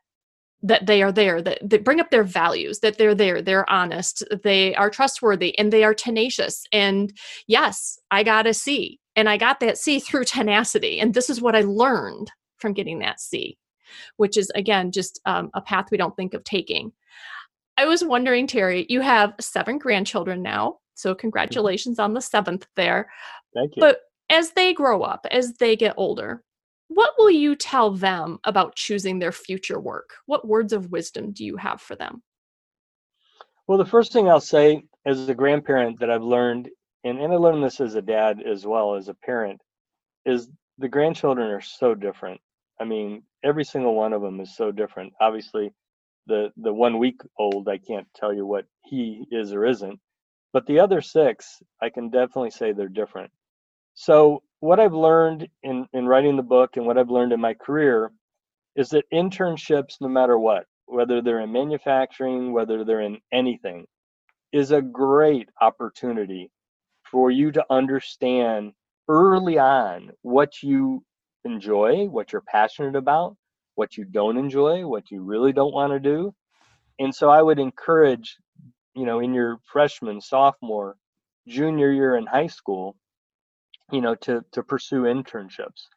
that 0.63 0.85
they 0.85 1.03
are 1.03 1.11
there, 1.11 1.41
that, 1.41 1.59
that 1.61 1.83
bring 1.83 1.99
up 1.99 2.09
their 2.09 2.23
values, 2.23 2.79
that 2.79 2.97
they're 2.97 3.15
there, 3.15 3.41
they're 3.41 3.69
honest, 3.69 4.23
they 4.43 4.73
are 4.75 4.89
trustworthy, 4.89 5.57
and 5.59 5.71
they 5.71 5.83
are 5.83 5.93
tenacious. 5.93 6.65
And 6.71 7.13
yes, 7.47 7.99
I 8.11 8.23
got 8.23 8.47
a 8.47 8.53
C, 8.53 8.99
and 9.15 9.29
I 9.29 9.37
got 9.37 9.59
that 9.59 9.77
C 9.77 9.99
through 10.01 10.25
tenacity. 10.25 10.99
And 10.99 11.13
this 11.13 11.29
is 11.29 11.41
what 11.41 11.55
I 11.55 11.61
learned 11.61 12.31
from 12.57 12.73
getting 12.73 12.99
that 12.99 13.19
C, 13.19 13.57
which 14.17 14.37
is, 14.37 14.51
again, 14.55 14.91
just 14.91 15.19
um, 15.25 15.51
a 15.53 15.61
path 15.61 15.87
we 15.91 15.97
don't 15.97 16.15
think 16.15 16.33
of 16.33 16.43
taking. 16.43 16.91
I 17.77 17.85
was 17.85 18.03
wondering, 18.03 18.47
Terry, 18.47 18.85
you 18.89 19.01
have 19.01 19.33
seven 19.39 19.77
grandchildren 19.77 20.41
now. 20.41 20.79
So, 20.95 21.11
mm-hmm. 21.11 21.19
congratulations 21.19 21.99
on 21.99 22.13
the 22.13 22.21
seventh 22.21 22.65
there. 22.75 23.09
Thank 23.53 23.75
you. 23.75 23.81
But 23.81 23.99
as 24.29 24.51
they 24.51 24.73
grow 24.73 25.01
up, 25.03 25.27
as 25.29 25.53
they 25.55 25.75
get 25.75 25.93
older, 25.97 26.43
what 26.95 27.13
will 27.17 27.29
you 27.29 27.57
tell 27.57 27.91
them 27.91 28.39
about 28.45 28.77
choosing 28.77 29.19
their 29.19 29.33
future 29.33 29.81
work? 29.81 30.11
What 30.27 30.47
words 30.47 30.71
of 30.71 30.91
wisdom 30.91 31.33
do 31.33 31.43
you 31.43 31.57
have 31.57 31.81
for 31.81 31.93
them? 31.93 32.23
Well, 33.67 33.77
the 33.77 33.85
first 33.85 34.13
thing 34.13 34.29
I'll 34.29 34.39
say 34.39 34.85
as 35.05 35.27
a 35.27 35.35
grandparent 35.35 35.99
that 35.99 36.09
I've 36.09 36.23
learned, 36.23 36.69
and, 37.03 37.19
and 37.19 37.33
I 37.33 37.35
learned 37.35 37.65
this 37.65 37.81
as 37.81 37.95
a 37.95 38.01
dad 38.01 38.41
as 38.41 38.65
well 38.65 38.95
as 38.95 39.09
a 39.09 39.13
parent, 39.13 39.59
is 40.25 40.47
the 40.77 40.87
grandchildren 40.87 41.51
are 41.51 41.59
so 41.59 41.95
different. 41.95 42.39
I 42.79 42.85
mean, 42.85 43.23
every 43.43 43.65
single 43.65 43.93
one 43.93 44.13
of 44.13 44.21
them 44.21 44.39
is 44.39 44.55
so 44.55 44.71
different. 44.71 45.11
Obviously, 45.19 45.73
the 46.27 46.53
the 46.55 46.73
one 46.73 46.97
week 46.97 47.19
old, 47.37 47.67
I 47.67 47.77
can't 47.77 48.07
tell 48.15 48.33
you 48.33 48.45
what 48.45 48.65
he 48.85 49.25
is 49.31 49.51
or 49.51 49.65
isn't, 49.65 49.99
but 50.53 50.65
the 50.65 50.79
other 50.79 51.01
six, 51.01 51.61
I 51.81 51.89
can 51.89 52.09
definitely 52.09 52.51
say 52.51 52.71
they're 52.71 52.87
different. 52.87 53.31
So 53.95 54.43
what 54.65 54.79
I've 54.79 54.95
learned 54.95 55.47
in, 55.61 55.87
in 55.93 56.07
writing 56.07 56.37
the 56.37 56.41
book 56.41 56.75
and 56.75 56.87
what 56.87 56.97
I've 56.97 57.11
learned 57.11 57.33
in 57.33 57.39
my 57.39 57.53
career 57.53 58.11
is 58.75 58.89
that 58.89 59.05
internships, 59.13 60.01
no 60.01 60.07
matter 60.07 60.39
what, 60.39 60.65
whether 60.87 61.21
they're 61.21 61.41
in 61.41 61.51
manufacturing, 61.51 62.51
whether 62.51 62.83
they're 62.83 63.01
in 63.01 63.19
anything, 63.31 63.85
is 64.51 64.71
a 64.71 64.81
great 64.81 65.49
opportunity 65.61 66.49
for 67.03 67.29
you 67.29 67.51
to 67.51 67.63
understand 67.69 68.71
early 69.07 69.59
on 69.59 70.09
what 70.23 70.63
you 70.63 71.03
enjoy, 71.43 72.05
what 72.07 72.33
you're 72.33 72.41
passionate 72.41 72.95
about, 72.95 73.37
what 73.75 73.95
you 73.95 74.03
don't 74.03 74.35
enjoy, 74.35 74.83
what 74.87 75.11
you 75.11 75.21
really 75.21 75.53
don't 75.53 75.75
want 75.75 75.93
to 75.93 75.99
do. 75.99 76.33
And 76.97 77.13
so 77.13 77.29
I 77.29 77.39
would 77.39 77.59
encourage, 77.59 78.35
you 78.95 79.05
know, 79.05 79.19
in 79.19 79.31
your 79.31 79.59
freshman, 79.71 80.21
sophomore, 80.21 80.95
junior 81.47 81.91
year 81.91 82.15
in 82.15 82.25
high 82.25 82.47
school, 82.47 82.95
you 83.91 84.01
know 84.01 84.15
to 84.15 84.43
to 84.51 84.63
pursue 84.63 85.03
internships. 85.03 85.87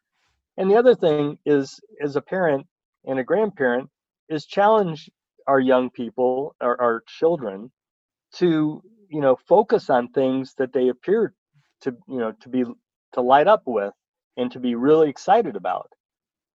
And 0.56 0.70
the 0.70 0.76
other 0.76 0.94
thing 0.94 1.38
is 1.46 1.80
as 2.02 2.16
a 2.16 2.20
parent 2.20 2.66
and 3.04 3.18
a 3.18 3.24
grandparent 3.24 3.90
is 4.28 4.44
challenge 4.46 5.10
our 5.46 5.60
young 5.60 5.90
people 5.90 6.54
our, 6.60 6.80
our 6.80 7.02
children 7.06 7.70
to 8.34 8.82
you 9.08 9.20
know 9.20 9.36
focus 9.48 9.88
on 9.90 10.08
things 10.08 10.54
that 10.58 10.72
they 10.72 10.88
appear 10.88 11.34
to 11.82 11.96
you 12.08 12.18
know 12.18 12.32
to 12.40 12.48
be 12.48 12.64
to 13.14 13.20
light 13.20 13.46
up 13.48 13.62
with 13.66 13.94
and 14.36 14.52
to 14.52 14.60
be 14.60 14.74
really 14.74 15.08
excited 15.08 15.56
about. 15.56 15.90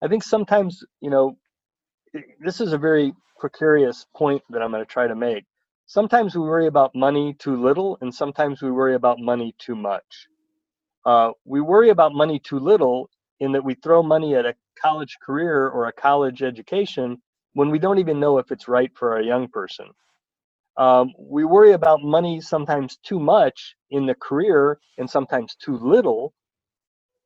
I 0.01 0.07
think 0.07 0.23
sometimes 0.23 0.84
you 1.01 1.09
know 1.09 1.38
this 2.39 2.61
is 2.61 2.73
a 2.73 2.77
very 2.77 3.13
precarious 3.39 4.05
point 4.15 4.41
that 4.49 4.61
i'm 4.61 4.71
going 4.71 4.84
to 4.84 4.89
try 4.89 5.07
to 5.07 5.15
make. 5.15 5.45
Sometimes 5.86 6.36
we 6.36 6.41
worry 6.41 6.67
about 6.67 6.95
money 6.95 7.36
too 7.39 7.61
little 7.61 7.97
and 8.01 8.13
sometimes 8.13 8.61
we 8.61 8.71
worry 8.71 8.95
about 8.95 9.19
money 9.19 9.53
too 9.57 9.75
much 9.75 10.27
uh, 11.06 11.32
we 11.45 11.62
worry 11.62 11.89
about 11.89 12.14
money 12.14 12.39
too 12.39 12.60
little 12.60 13.10
in 13.39 13.51
that 13.51 13.64
we 13.64 13.74
throw 13.76 14.01
money 14.01 14.36
at 14.36 14.45
a 14.45 14.56
college 14.82 15.18
career 15.22 15.68
or 15.70 15.88
a 15.88 15.93
college 15.93 16.41
education 16.41 17.22
when 17.54 17.70
we 17.70 17.80
don't 17.80 17.99
even 17.99 18.20
know 18.20 18.38
if 18.38 18.51
it's 18.51 18.68
right 18.68 18.91
for 18.95 19.18
a 19.18 19.26
young 19.26 19.47
person. 19.47 19.88
Um, 20.78 21.14
we 21.20 21.45
worry 21.45 21.74
about 21.74 22.01
money 22.01 22.41
sometimes 22.41 22.97
too 23.04 23.20
much 23.20 23.76
in 23.91 24.06
the 24.06 24.16
career 24.16 24.80
and 24.97 25.10
sometimes 25.10 25.56
too 25.56 25.78
little. 25.78 26.34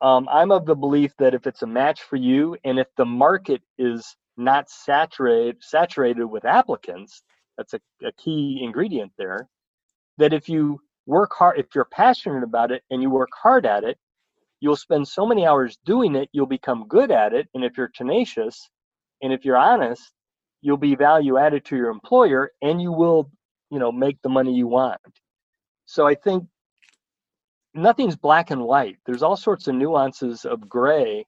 Um, 0.02 0.28
I'm 0.30 0.52
of 0.52 0.66
the 0.66 0.76
belief 0.76 1.14
that 1.18 1.34
if 1.34 1.48
it's 1.48 1.62
a 1.64 1.68
match 1.68 2.04
for 2.04 2.18
you 2.18 2.58
and 2.64 2.78
if 2.78 2.88
the 2.98 3.06
market 3.06 3.62
is 3.78 4.16
not 4.36 4.70
saturated 4.70 5.58
saturated 5.62 6.26
with 6.26 6.46
applicants, 6.46 7.24
that's 7.58 7.74
a, 7.74 7.80
a 8.06 8.12
key 8.14 8.60
ingredient 8.62 9.12
there. 9.18 9.48
That 10.18 10.34
if 10.34 10.50
you 10.50 10.80
work 11.08 11.32
hard 11.34 11.60
if 11.60 11.68
you're 11.74 11.86
passionate 11.86 12.43
about 12.43 12.72
it 12.72 12.84
and 12.91 13.01
you 13.01 13.10
work 13.10 13.30
hard 13.34 13.66
at 13.66 13.84
it 13.84 13.97
you'll 14.60 14.76
spend 14.76 15.08
so 15.08 15.26
many 15.26 15.45
hours 15.47 15.80
doing 15.86 16.16
it 16.16 16.30
you'll 16.34 16.45
become 16.45 16.88
good 16.88 17.10
at 17.12 17.34
it 17.34 17.47
and 17.55 17.64
if 17.64 17.78
you're 17.78 17.88
tenacious 17.88 18.70
and 19.24 19.34
if 19.34 19.43
you're 19.43 19.58
honest 19.58 20.14
you'll 20.62 20.78
be 20.78 20.95
value 20.95 21.38
added 21.38 21.66
to 21.66 21.76
your 21.76 21.89
employer 21.89 22.51
and 22.62 22.82
you 22.82 22.91
will 22.91 23.32
you 23.72 23.80
know 23.80 23.91
make 23.91 24.22
the 24.22 24.30
money 24.30 24.53
you 24.53 24.68
want. 24.68 24.99
So 25.86 26.05
i 26.08 26.16
think 26.16 26.45
nothing's 27.74 28.16
black 28.16 28.49
and 28.51 28.62
white. 28.64 28.97
There's 29.05 29.24
all 29.24 29.38
sorts 29.38 29.68
of 29.68 29.76
nuances 29.76 30.45
of 30.45 30.68
gray 30.68 31.26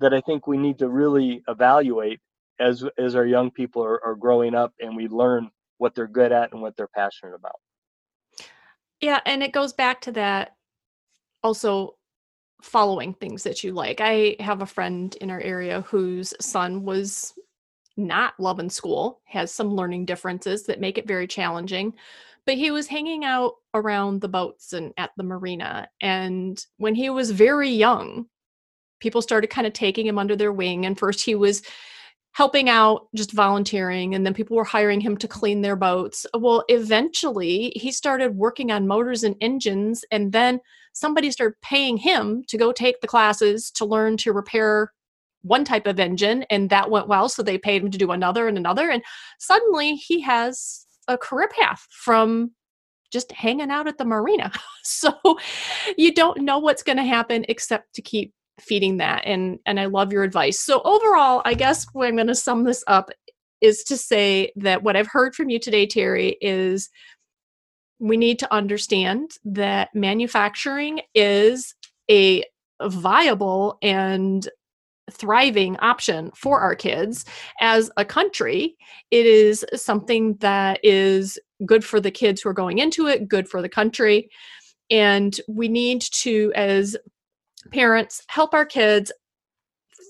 that 0.00 0.12
i 0.14 0.20
think 0.20 0.46
we 0.46 0.58
need 0.58 0.78
to 0.78 0.88
really 0.88 1.42
evaluate 1.48 2.20
as 2.60 2.84
as 2.98 3.14
our 3.16 3.26
young 3.26 3.50
people 3.50 3.82
are, 3.84 4.04
are 4.04 4.16
growing 4.16 4.54
up 4.54 4.72
and 4.80 4.96
we 4.96 5.08
learn 5.08 5.50
what 5.78 5.94
they're 5.94 6.06
good 6.06 6.32
at 6.32 6.52
and 6.52 6.60
what 6.62 6.76
they're 6.76 6.88
passionate 6.88 7.34
about 7.34 7.56
yeah, 9.04 9.20
and 9.26 9.42
it 9.42 9.52
goes 9.52 9.74
back 9.74 10.00
to 10.02 10.12
that 10.12 10.56
also 11.42 11.96
following 12.62 13.12
things 13.12 13.42
that 13.42 13.62
you 13.62 13.72
like. 13.72 14.00
I 14.00 14.36
have 14.40 14.62
a 14.62 14.66
friend 14.66 15.14
in 15.20 15.30
our 15.30 15.40
area 15.40 15.82
whose 15.82 16.32
son 16.40 16.84
was 16.84 17.34
not 17.98 18.32
loving 18.40 18.70
school, 18.70 19.20
has 19.24 19.52
some 19.52 19.74
learning 19.74 20.06
differences 20.06 20.64
that 20.64 20.80
make 20.80 20.96
it 20.96 21.06
very 21.06 21.26
challenging. 21.26 21.94
But 22.46 22.54
he 22.54 22.70
was 22.70 22.86
hanging 22.86 23.24
out 23.24 23.56
around 23.74 24.20
the 24.20 24.28
boats 24.28 24.72
and 24.72 24.92
at 24.96 25.10
the 25.16 25.22
marina. 25.22 25.88
And 26.00 26.64
when 26.78 26.94
he 26.94 27.10
was 27.10 27.30
very 27.30 27.70
young, 27.70 28.26
people 29.00 29.20
started 29.20 29.48
kind 29.48 29.66
of 29.66 29.74
taking 29.74 30.06
him 30.06 30.18
under 30.18 30.34
their 30.34 30.52
wing. 30.52 30.86
And 30.86 30.98
first, 30.98 31.22
he 31.22 31.34
was 31.34 31.62
helping 32.34 32.68
out, 32.68 33.06
just 33.14 33.32
volunteering, 33.32 34.14
and 34.14 34.26
then 34.26 34.34
people 34.34 34.56
were 34.56 34.64
hiring 34.64 35.00
him 35.00 35.16
to 35.16 35.28
clean 35.28 35.62
their 35.62 35.76
boats. 35.76 36.26
Well, 36.34 36.64
eventually 36.68 37.72
he 37.76 37.92
started 37.92 38.36
working 38.36 38.72
on 38.72 38.88
motors 38.88 39.22
and 39.22 39.36
engines, 39.40 40.04
and 40.10 40.32
then 40.32 40.60
somebody 40.92 41.30
started 41.30 41.54
paying 41.62 41.96
him 41.96 42.42
to 42.48 42.58
go 42.58 42.72
take 42.72 43.00
the 43.00 43.06
classes 43.06 43.70
to 43.72 43.84
learn 43.84 44.16
to 44.18 44.32
repair 44.32 44.92
one 45.42 45.64
type 45.64 45.86
of 45.86 46.00
engine, 46.00 46.44
and 46.50 46.70
that 46.70 46.90
went 46.90 47.06
well. 47.06 47.28
So 47.28 47.42
they 47.42 47.56
paid 47.56 47.82
him 47.82 47.90
to 47.92 47.98
do 47.98 48.10
another 48.10 48.48
and 48.48 48.58
another, 48.58 48.90
and 48.90 49.02
suddenly 49.38 49.94
he 49.94 50.20
has 50.22 50.86
a 51.06 51.16
career 51.16 51.48
path 51.56 51.86
from 51.90 52.50
just 53.12 53.30
hanging 53.30 53.70
out 53.70 53.86
at 53.86 53.96
the 53.96 54.04
marina. 54.04 54.50
so 54.82 55.12
you 55.96 56.12
don't 56.12 56.42
know 56.42 56.58
what's 56.58 56.82
going 56.82 56.98
to 56.98 57.04
happen 57.04 57.44
except 57.48 57.94
to 57.94 58.02
keep 58.02 58.34
feeding 58.60 58.98
that 58.98 59.22
and 59.24 59.58
and 59.66 59.80
i 59.80 59.86
love 59.86 60.12
your 60.12 60.22
advice. 60.22 60.60
So 60.60 60.80
overall 60.82 61.42
i 61.44 61.54
guess 61.54 61.86
what 61.92 62.08
i'm 62.08 62.16
going 62.16 62.28
to 62.28 62.34
sum 62.34 62.64
this 62.64 62.84
up 62.86 63.10
is 63.60 63.82
to 63.84 63.96
say 63.96 64.52
that 64.56 64.82
what 64.82 64.96
i've 64.96 65.08
heard 65.08 65.34
from 65.34 65.48
you 65.48 65.58
today 65.58 65.86
terry 65.86 66.36
is 66.40 66.88
we 67.98 68.16
need 68.16 68.38
to 68.38 68.52
understand 68.52 69.32
that 69.44 69.88
manufacturing 69.94 71.00
is 71.14 71.74
a 72.10 72.44
viable 72.82 73.78
and 73.82 74.48
thriving 75.10 75.76
option 75.78 76.30
for 76.34 76.60
our 76.60 76.74
kids. 76.74 77.24
As 77.60 77.90
a 77.96 78.04
country 78.04 78.76
it 79.10 79.26
is 79.26 79.64
something 79.74 80.36
that 80.36 80.80
is 80.82 81.38
good 81.66 81.84
for 81.84 82.00
the 82.00 82.10
kids 82.10 82.42
who 82.42 82.48
are 82.48 82.54
going 82.54 82.78
into 82.78 83.06
it 83.06 83.28
good 83.28 83.48
for 83.48 83.62
the 83.62 83.68
country 83.68 84.28
and 84.90 85.40
we 85.48 85.68
need 85.68 86.00
to 86.00 86.52
as 86.54 86.96
parents 87.72 88.22
help 88.28 88.54
our 88.54 88.66
kids 88.66 89.12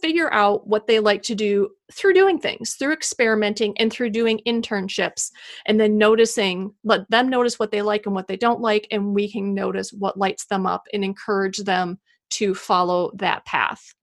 figure 0.01 0.33
out 0.33 0.67
what 0.67 0.87
they 0.87 1.01
like 1.01 1.23
to 1.23 1.35
do 1.35 1.71
through 1.93 2.13
doing 2.13 2.39
things, 2.39 2.75
through 2.75 2.93
experimenting 2.93 3.77
and 3.79 3.93
through 3.93 4.11
doing 4.11 4.41
internships, 4.47 5.31
and 5.67 5.81
then 5.81 5.97
noticing, 5.97 6.75
let 6.85 7.09
them 7.11 7.29
notice 7.29 7.59
what 7.59 7.71
they 7.71 7.83
like 7.83 8.07
and 8.07 8.15
what 8.15 8.29
they 8.29 8.37
don't 8.37 8.61
like, 8.61 8.87
and 8.91 9.15
we 9.15 9.31
can 9.31 9.55
notice 9.55 9.93
what 9.93 10.19
lights 10.19 10.47
them 10.47 10.67
up 10.67 10.87
and 10.93 11.05
encourage 11.05 11.59
them 11.59 11.99
to 12.31 12.55
follow 12.55 13.11
that 13.15 13.45
path. 13.47 13.95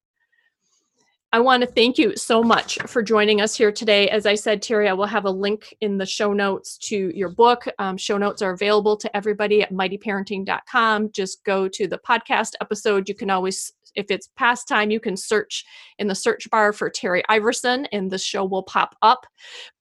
I 1.33 1.39
want 1.39 1.61
to 1.61 1.67
thank 1.67 1.97
you 1.97 2.17
so 2.17 2.43
much 2.43 2.77
for 2.87 3.01
joining 3.01 3.39
us 3.39 3.55
here 3.55 3.71
today. 3.71 4.09
As 4.09 4.25
I 4.25 4.35
said, 4.35 4.61
Terry, 4.61 4.89
I 4.89 4.93
will 4.93 5.05
have 5.05 5.23
a 5.23 5.31
link 5.31 5.73
in 5.79 5.97
the 5.97 6.05
show 6.05 6.33
notes 6.33 6.77
to 6.89 7.09
your 7.15 7.29
book. 7.29 7.63
Um, 7.79 7.95
show 7.95 8.17
notes 8.17 8.41
are 8.41 8.51
available 8.51 8.97
to 8.97 9.15
everybody 9.15 9.61
at 9.61 9.71
mightyparenting.com. 9.71 11.11
Just 11.13 11.41
go 11.45 11.69
to 11.69 11.87
the 11.87 11.99
podcast 11.99 12.55
episode. 12.59 13.07
You 13.07 13.15
can 13.15 13.29
always, 13.29 13.71
if 13.95 14.07
it's 14.11 14.27
past 14.35 14.67
time, 14.67 14.91
you 14.91 14.99
can 14.99 15.15
search 15.15 15.63
in 15.99 16.09
the 16.09 16.15
search 16.15 16.49
bar 16.49 16.73
for 16.73 16.89
Terry 16.89 17.23
Iverson 17.29 17.85
and 17.93 18.11
the 18.11 18.17
show 18.17 18.43
will 18.43 18.63
pop 18.63 18.97
up. 19.01 19.25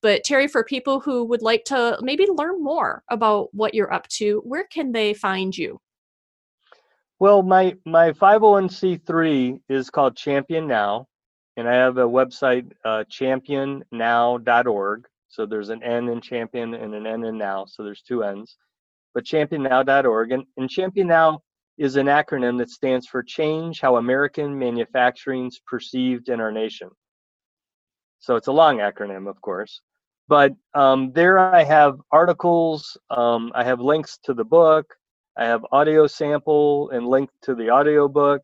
But, 0.02 0.22
Terry, 0.22 0.46
for 0.46 0.62
people 0.62 1.00
who 1.00 1.24
would 1.24 1.42
like 1.42 1.64
to 1.64 1.98
maybe 2.00 2.28
learn 2.28 2.62
more 2.62 3.02
about 3.10 3.52
what 3.52 3.74
you're 3.74 3.92
up 3.92 4.06
to, 4.18 4.40
where 4.44 4.68
can 4.70 4.92
they 4.92 5.14
find 5.14 5.58
you? 5.58 5.80
Well, 7.18 7.42
my 7.42 7.76
my 7.84 8.12
501c3 8.12 9.60
is 9.68 9.90
called 9.90 10.16
Champion 10.16 10.68
Now 10.68 11.08
and 11.60 11.68
I 11.68 11.74
have 11.74 11.98
a 11.98 12.08
website, 12.08 12.72
uh, 12.86 13.04
championnow.org. 13.10 15.06
So 15.28 15.44
there's 15.44 15.68
an 15.68 15.82
N 15.82 16.08
in 16.08 16.22
champion 16.22 16.72
and 16.72 16.94
an 16.94 17.06
N 17.06 17.24
in 17.24 17.36
now. 17.36 17.66
So 17.66 17.84
there's 17.84 18.00
two 18.00 18.24
N's. 18.24 18.56
But 19.12 19.26
championnow.org. 19.26 20.32
And, 20.32 20.44
and 20.56 20.70
Champion 20.70 21.08
Now 21.08 21.40
is 21.76 21.96
an 21.96 22.06
acronym 22.06 22.56
that 22.58 22.70
stands 22.70 23.06
for 23.06 23.22
Change 23.22 23.80
How 23.80 23.96
American 23.96 24.58
Manufacturing's 24.58 25.60
Perceived 25.66 26.30
in 26.30 26.40
Our 26.40 26.50
Nation. 26.50 26.88
So 28.20 28.36
it's 28.36 28.48
a 28.48 28.52
long 28.52 28.78
acronym, 28.78 29.28
of 29.28 29.38
course. 29.42 29.82
But 30.28 30.52
um, 30.74 31.12
there 31.12 31.38
I 31.38 31.62
have 31.62 31.98
articles, 32.10 32.96
um, 33.10 33.52
I 33.54 33.64
have 33.64 33.80
links 33.80 34.18
to 34.24 34.32
the 34.32 34.44
book, 34.44 34.86
I 35.36 35.44
have 35.44 35.66
audio 35.72 36.06
sample 36.06 36.88
and 36.90 37.06
link 37.06 37.28
to 37.42 37.54
the 37.54 37.68
audio 37.68 38.08
book 38.08 38.42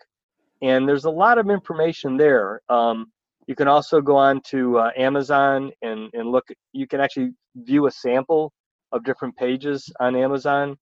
and 0.62 0.88
there's 0.88 1.04
a 1.04 1.10
lot 1.10 1.38
of 1.38 1.50
information 1.50 2.16
there. 2.16 2.60
Um, 2.68 3.12
you 3.46 3.54
can 3.54 3.68
also 3.68 4.00
go 4.00 4.16
on 4.16 4.40
to 4.48 4.78
uh, 4.78 4.90
Amazon 4.96 5.70
and, 5.82 6.10
and 6.14 6.30
look, 6.30 6.48
you 6.72 6.86
can 6.86 7.00
actually 7.00 7.30
view 7.54 7.86
a 7.86 7.90
sample 7.90 8.52
of 8.92 9.04
different 9.04 9.36
pages 9.36 9.90
on 10.00 10.16
Amazon 10.16 10.76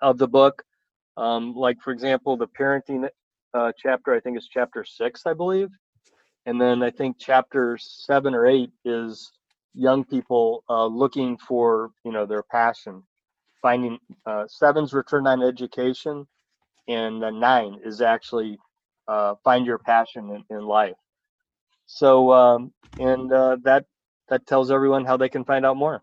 of 0.00 0.18
the 0.18 0.28
book. 0.28 0.62
Um, 1.16 1.54
like, 1.54 1.80
for 1.82 1.92
example, 1.92 2.36
the 2.36 2.46
parenting 2.48 3.08
uh, 3.54 3.72
chapter, 3.76 4.14
I 4.14 4.20
think 4.20 4.36
is 4.36 4.48
chapter 4.52 4.84
six, 4.84 5.22
I 5.26 5.34
believe. 5.34 5.68
And 6.46 6.60
then 6.60 6.82
I 6.82 6.90
think 6.90 7.16
chapter 7.18 7.76
seven 7.80 8.34
or 8.34 8.46
eight 8.46 8.70
is 8.84 9.32
young 9.74 10.04
people 10.04 10.62
uh, 10.68 10.86
looking 10.86 11.36
for, 11.36 11.90
you 12.04 12.12
know, 12.12 12.26
their 12.26 12.42
passion. 12.42 13.02
Finding 13.62 13.98
uh, 14.26 14.44
seven's 14.46 14.92
return 14.92 15.26
on 15.26 15.42
education, 15.42 16.26
and 16.88 17.20
nine 17.20 17.80
is 17.84 18.00
actually 18.00 18.58
uh, 19.08 19.34
find 19.44 19.66
your 19.66 19.78
passion 19.78 20.30
in, 20.30 20.56
in 20.56 20.64
life. 20.64 20.96
So, 21.86 22.32
um, 22.32 22.72
and 22.98 23.32
uh, 23.32 23.58
that 23.64 23.84
that 24.28 24.46
tells 24.46 24.70
everyone 24.70 25.04
how 25.04 25.16
they 25.16 25.28
can 25.28 25.44
find 25.44 25.64
out 25.64 25.76
more. 25.76 26.02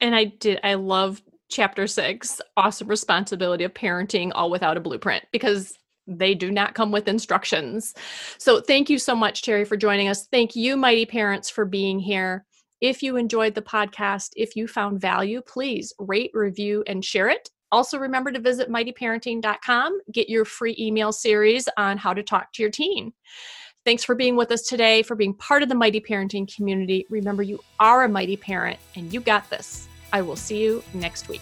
And 0.00 0.14
I 0.14 0.24
did. 0.24 0.60
I 0.64 0.74
love 0.74 1.20
chapter 1.50 1.86
six. 1.86 2.40
Awesome 2.56 2.88
responsibility 2.88 3.64
of 3.64 3.74
parenting, 3.74 4.32
all 4.34 4.50
without 4.50 4.76
a 4.76 4.80
blueprint, 4.80 5.24
because 5.30 5.74
they 6.06 6.34
do 6.34 6.50
not 6.50 6.74
come 6.74 6.90
with 6.90 7.06
instructions. 7.06 7.94
So, 8.38 8.60
thank 8.60 8.88
you 8.88 8.98
so 8.98 9.14
much, 9.14 9.42
Terry, 9.42 9.64
for 9.64 9.76
joining 9.76 10.08
us. 10.08 10.26
Thank 10.26 10.56
you, 10.56 10.76
Mighty 10.76 11.06
Parents, 11.06 11.50
for 11.50 11.64
being 11.64 11.98
here. 11.98 12.46
If 12.80 13.02
you 13.02 13.16
enjoyed 13.16 13.54
the 13.54 13.60
podcast, 13.62 14.30
if 14.36 14.56
you 14.56 14.66
found 14.66 15.02
value, 15.02 15.42
please 15.42 15.92
rate, 15.98 16.30
review, 16.32 16.82
and 16.86 17.04
share 17.04 17.28
it. 17.28 17.50
Also, 17.72 17.98
remember 17.98 18.32
to 18.32 18.40
visit 18.40 18.68
mightyparenting.com, 18.68 20.00
get 20.12 20.28
your 20.28 20.44
free 20.44 20.76
email 20.78 21.12
series 21.12 21.68
on 21.76 21.98
how 21.98 22.12
to 22.12 22.22
talk 22.22 22.52
to 22.52 22.62
your 22.62 22.70
teen. 22.70 23.12
Thanks 23.84 24.04
for 24.04 24.14
being 24.14 24.36
with 24.36 24.50
us 24.50 24.62
today, 24.62 25.02
for 25.02 25.14
being 25.14 25.34
part 25.34 25.62
of 25.62 25.68
the 25.68 25.74
Mighty 25.74 26.00
Parenting 26.00 26.52
community. 26.54 27.06
Remember, 27.08 27.42
you 27.42 27.60
are 27.78 28.04
a 28.04 28.08
mighty 28.08 28.36
parent 28.36 28.78
and 28.94 29.12
you 29.12 29.20
got 29.20 29.48
this. 29.48 29.88
I 30.12 30.22
will 30.22 30.36
see 30.36 30.62
you 30.62 30.82
next 30.92 31.28
week. 31.28 31.40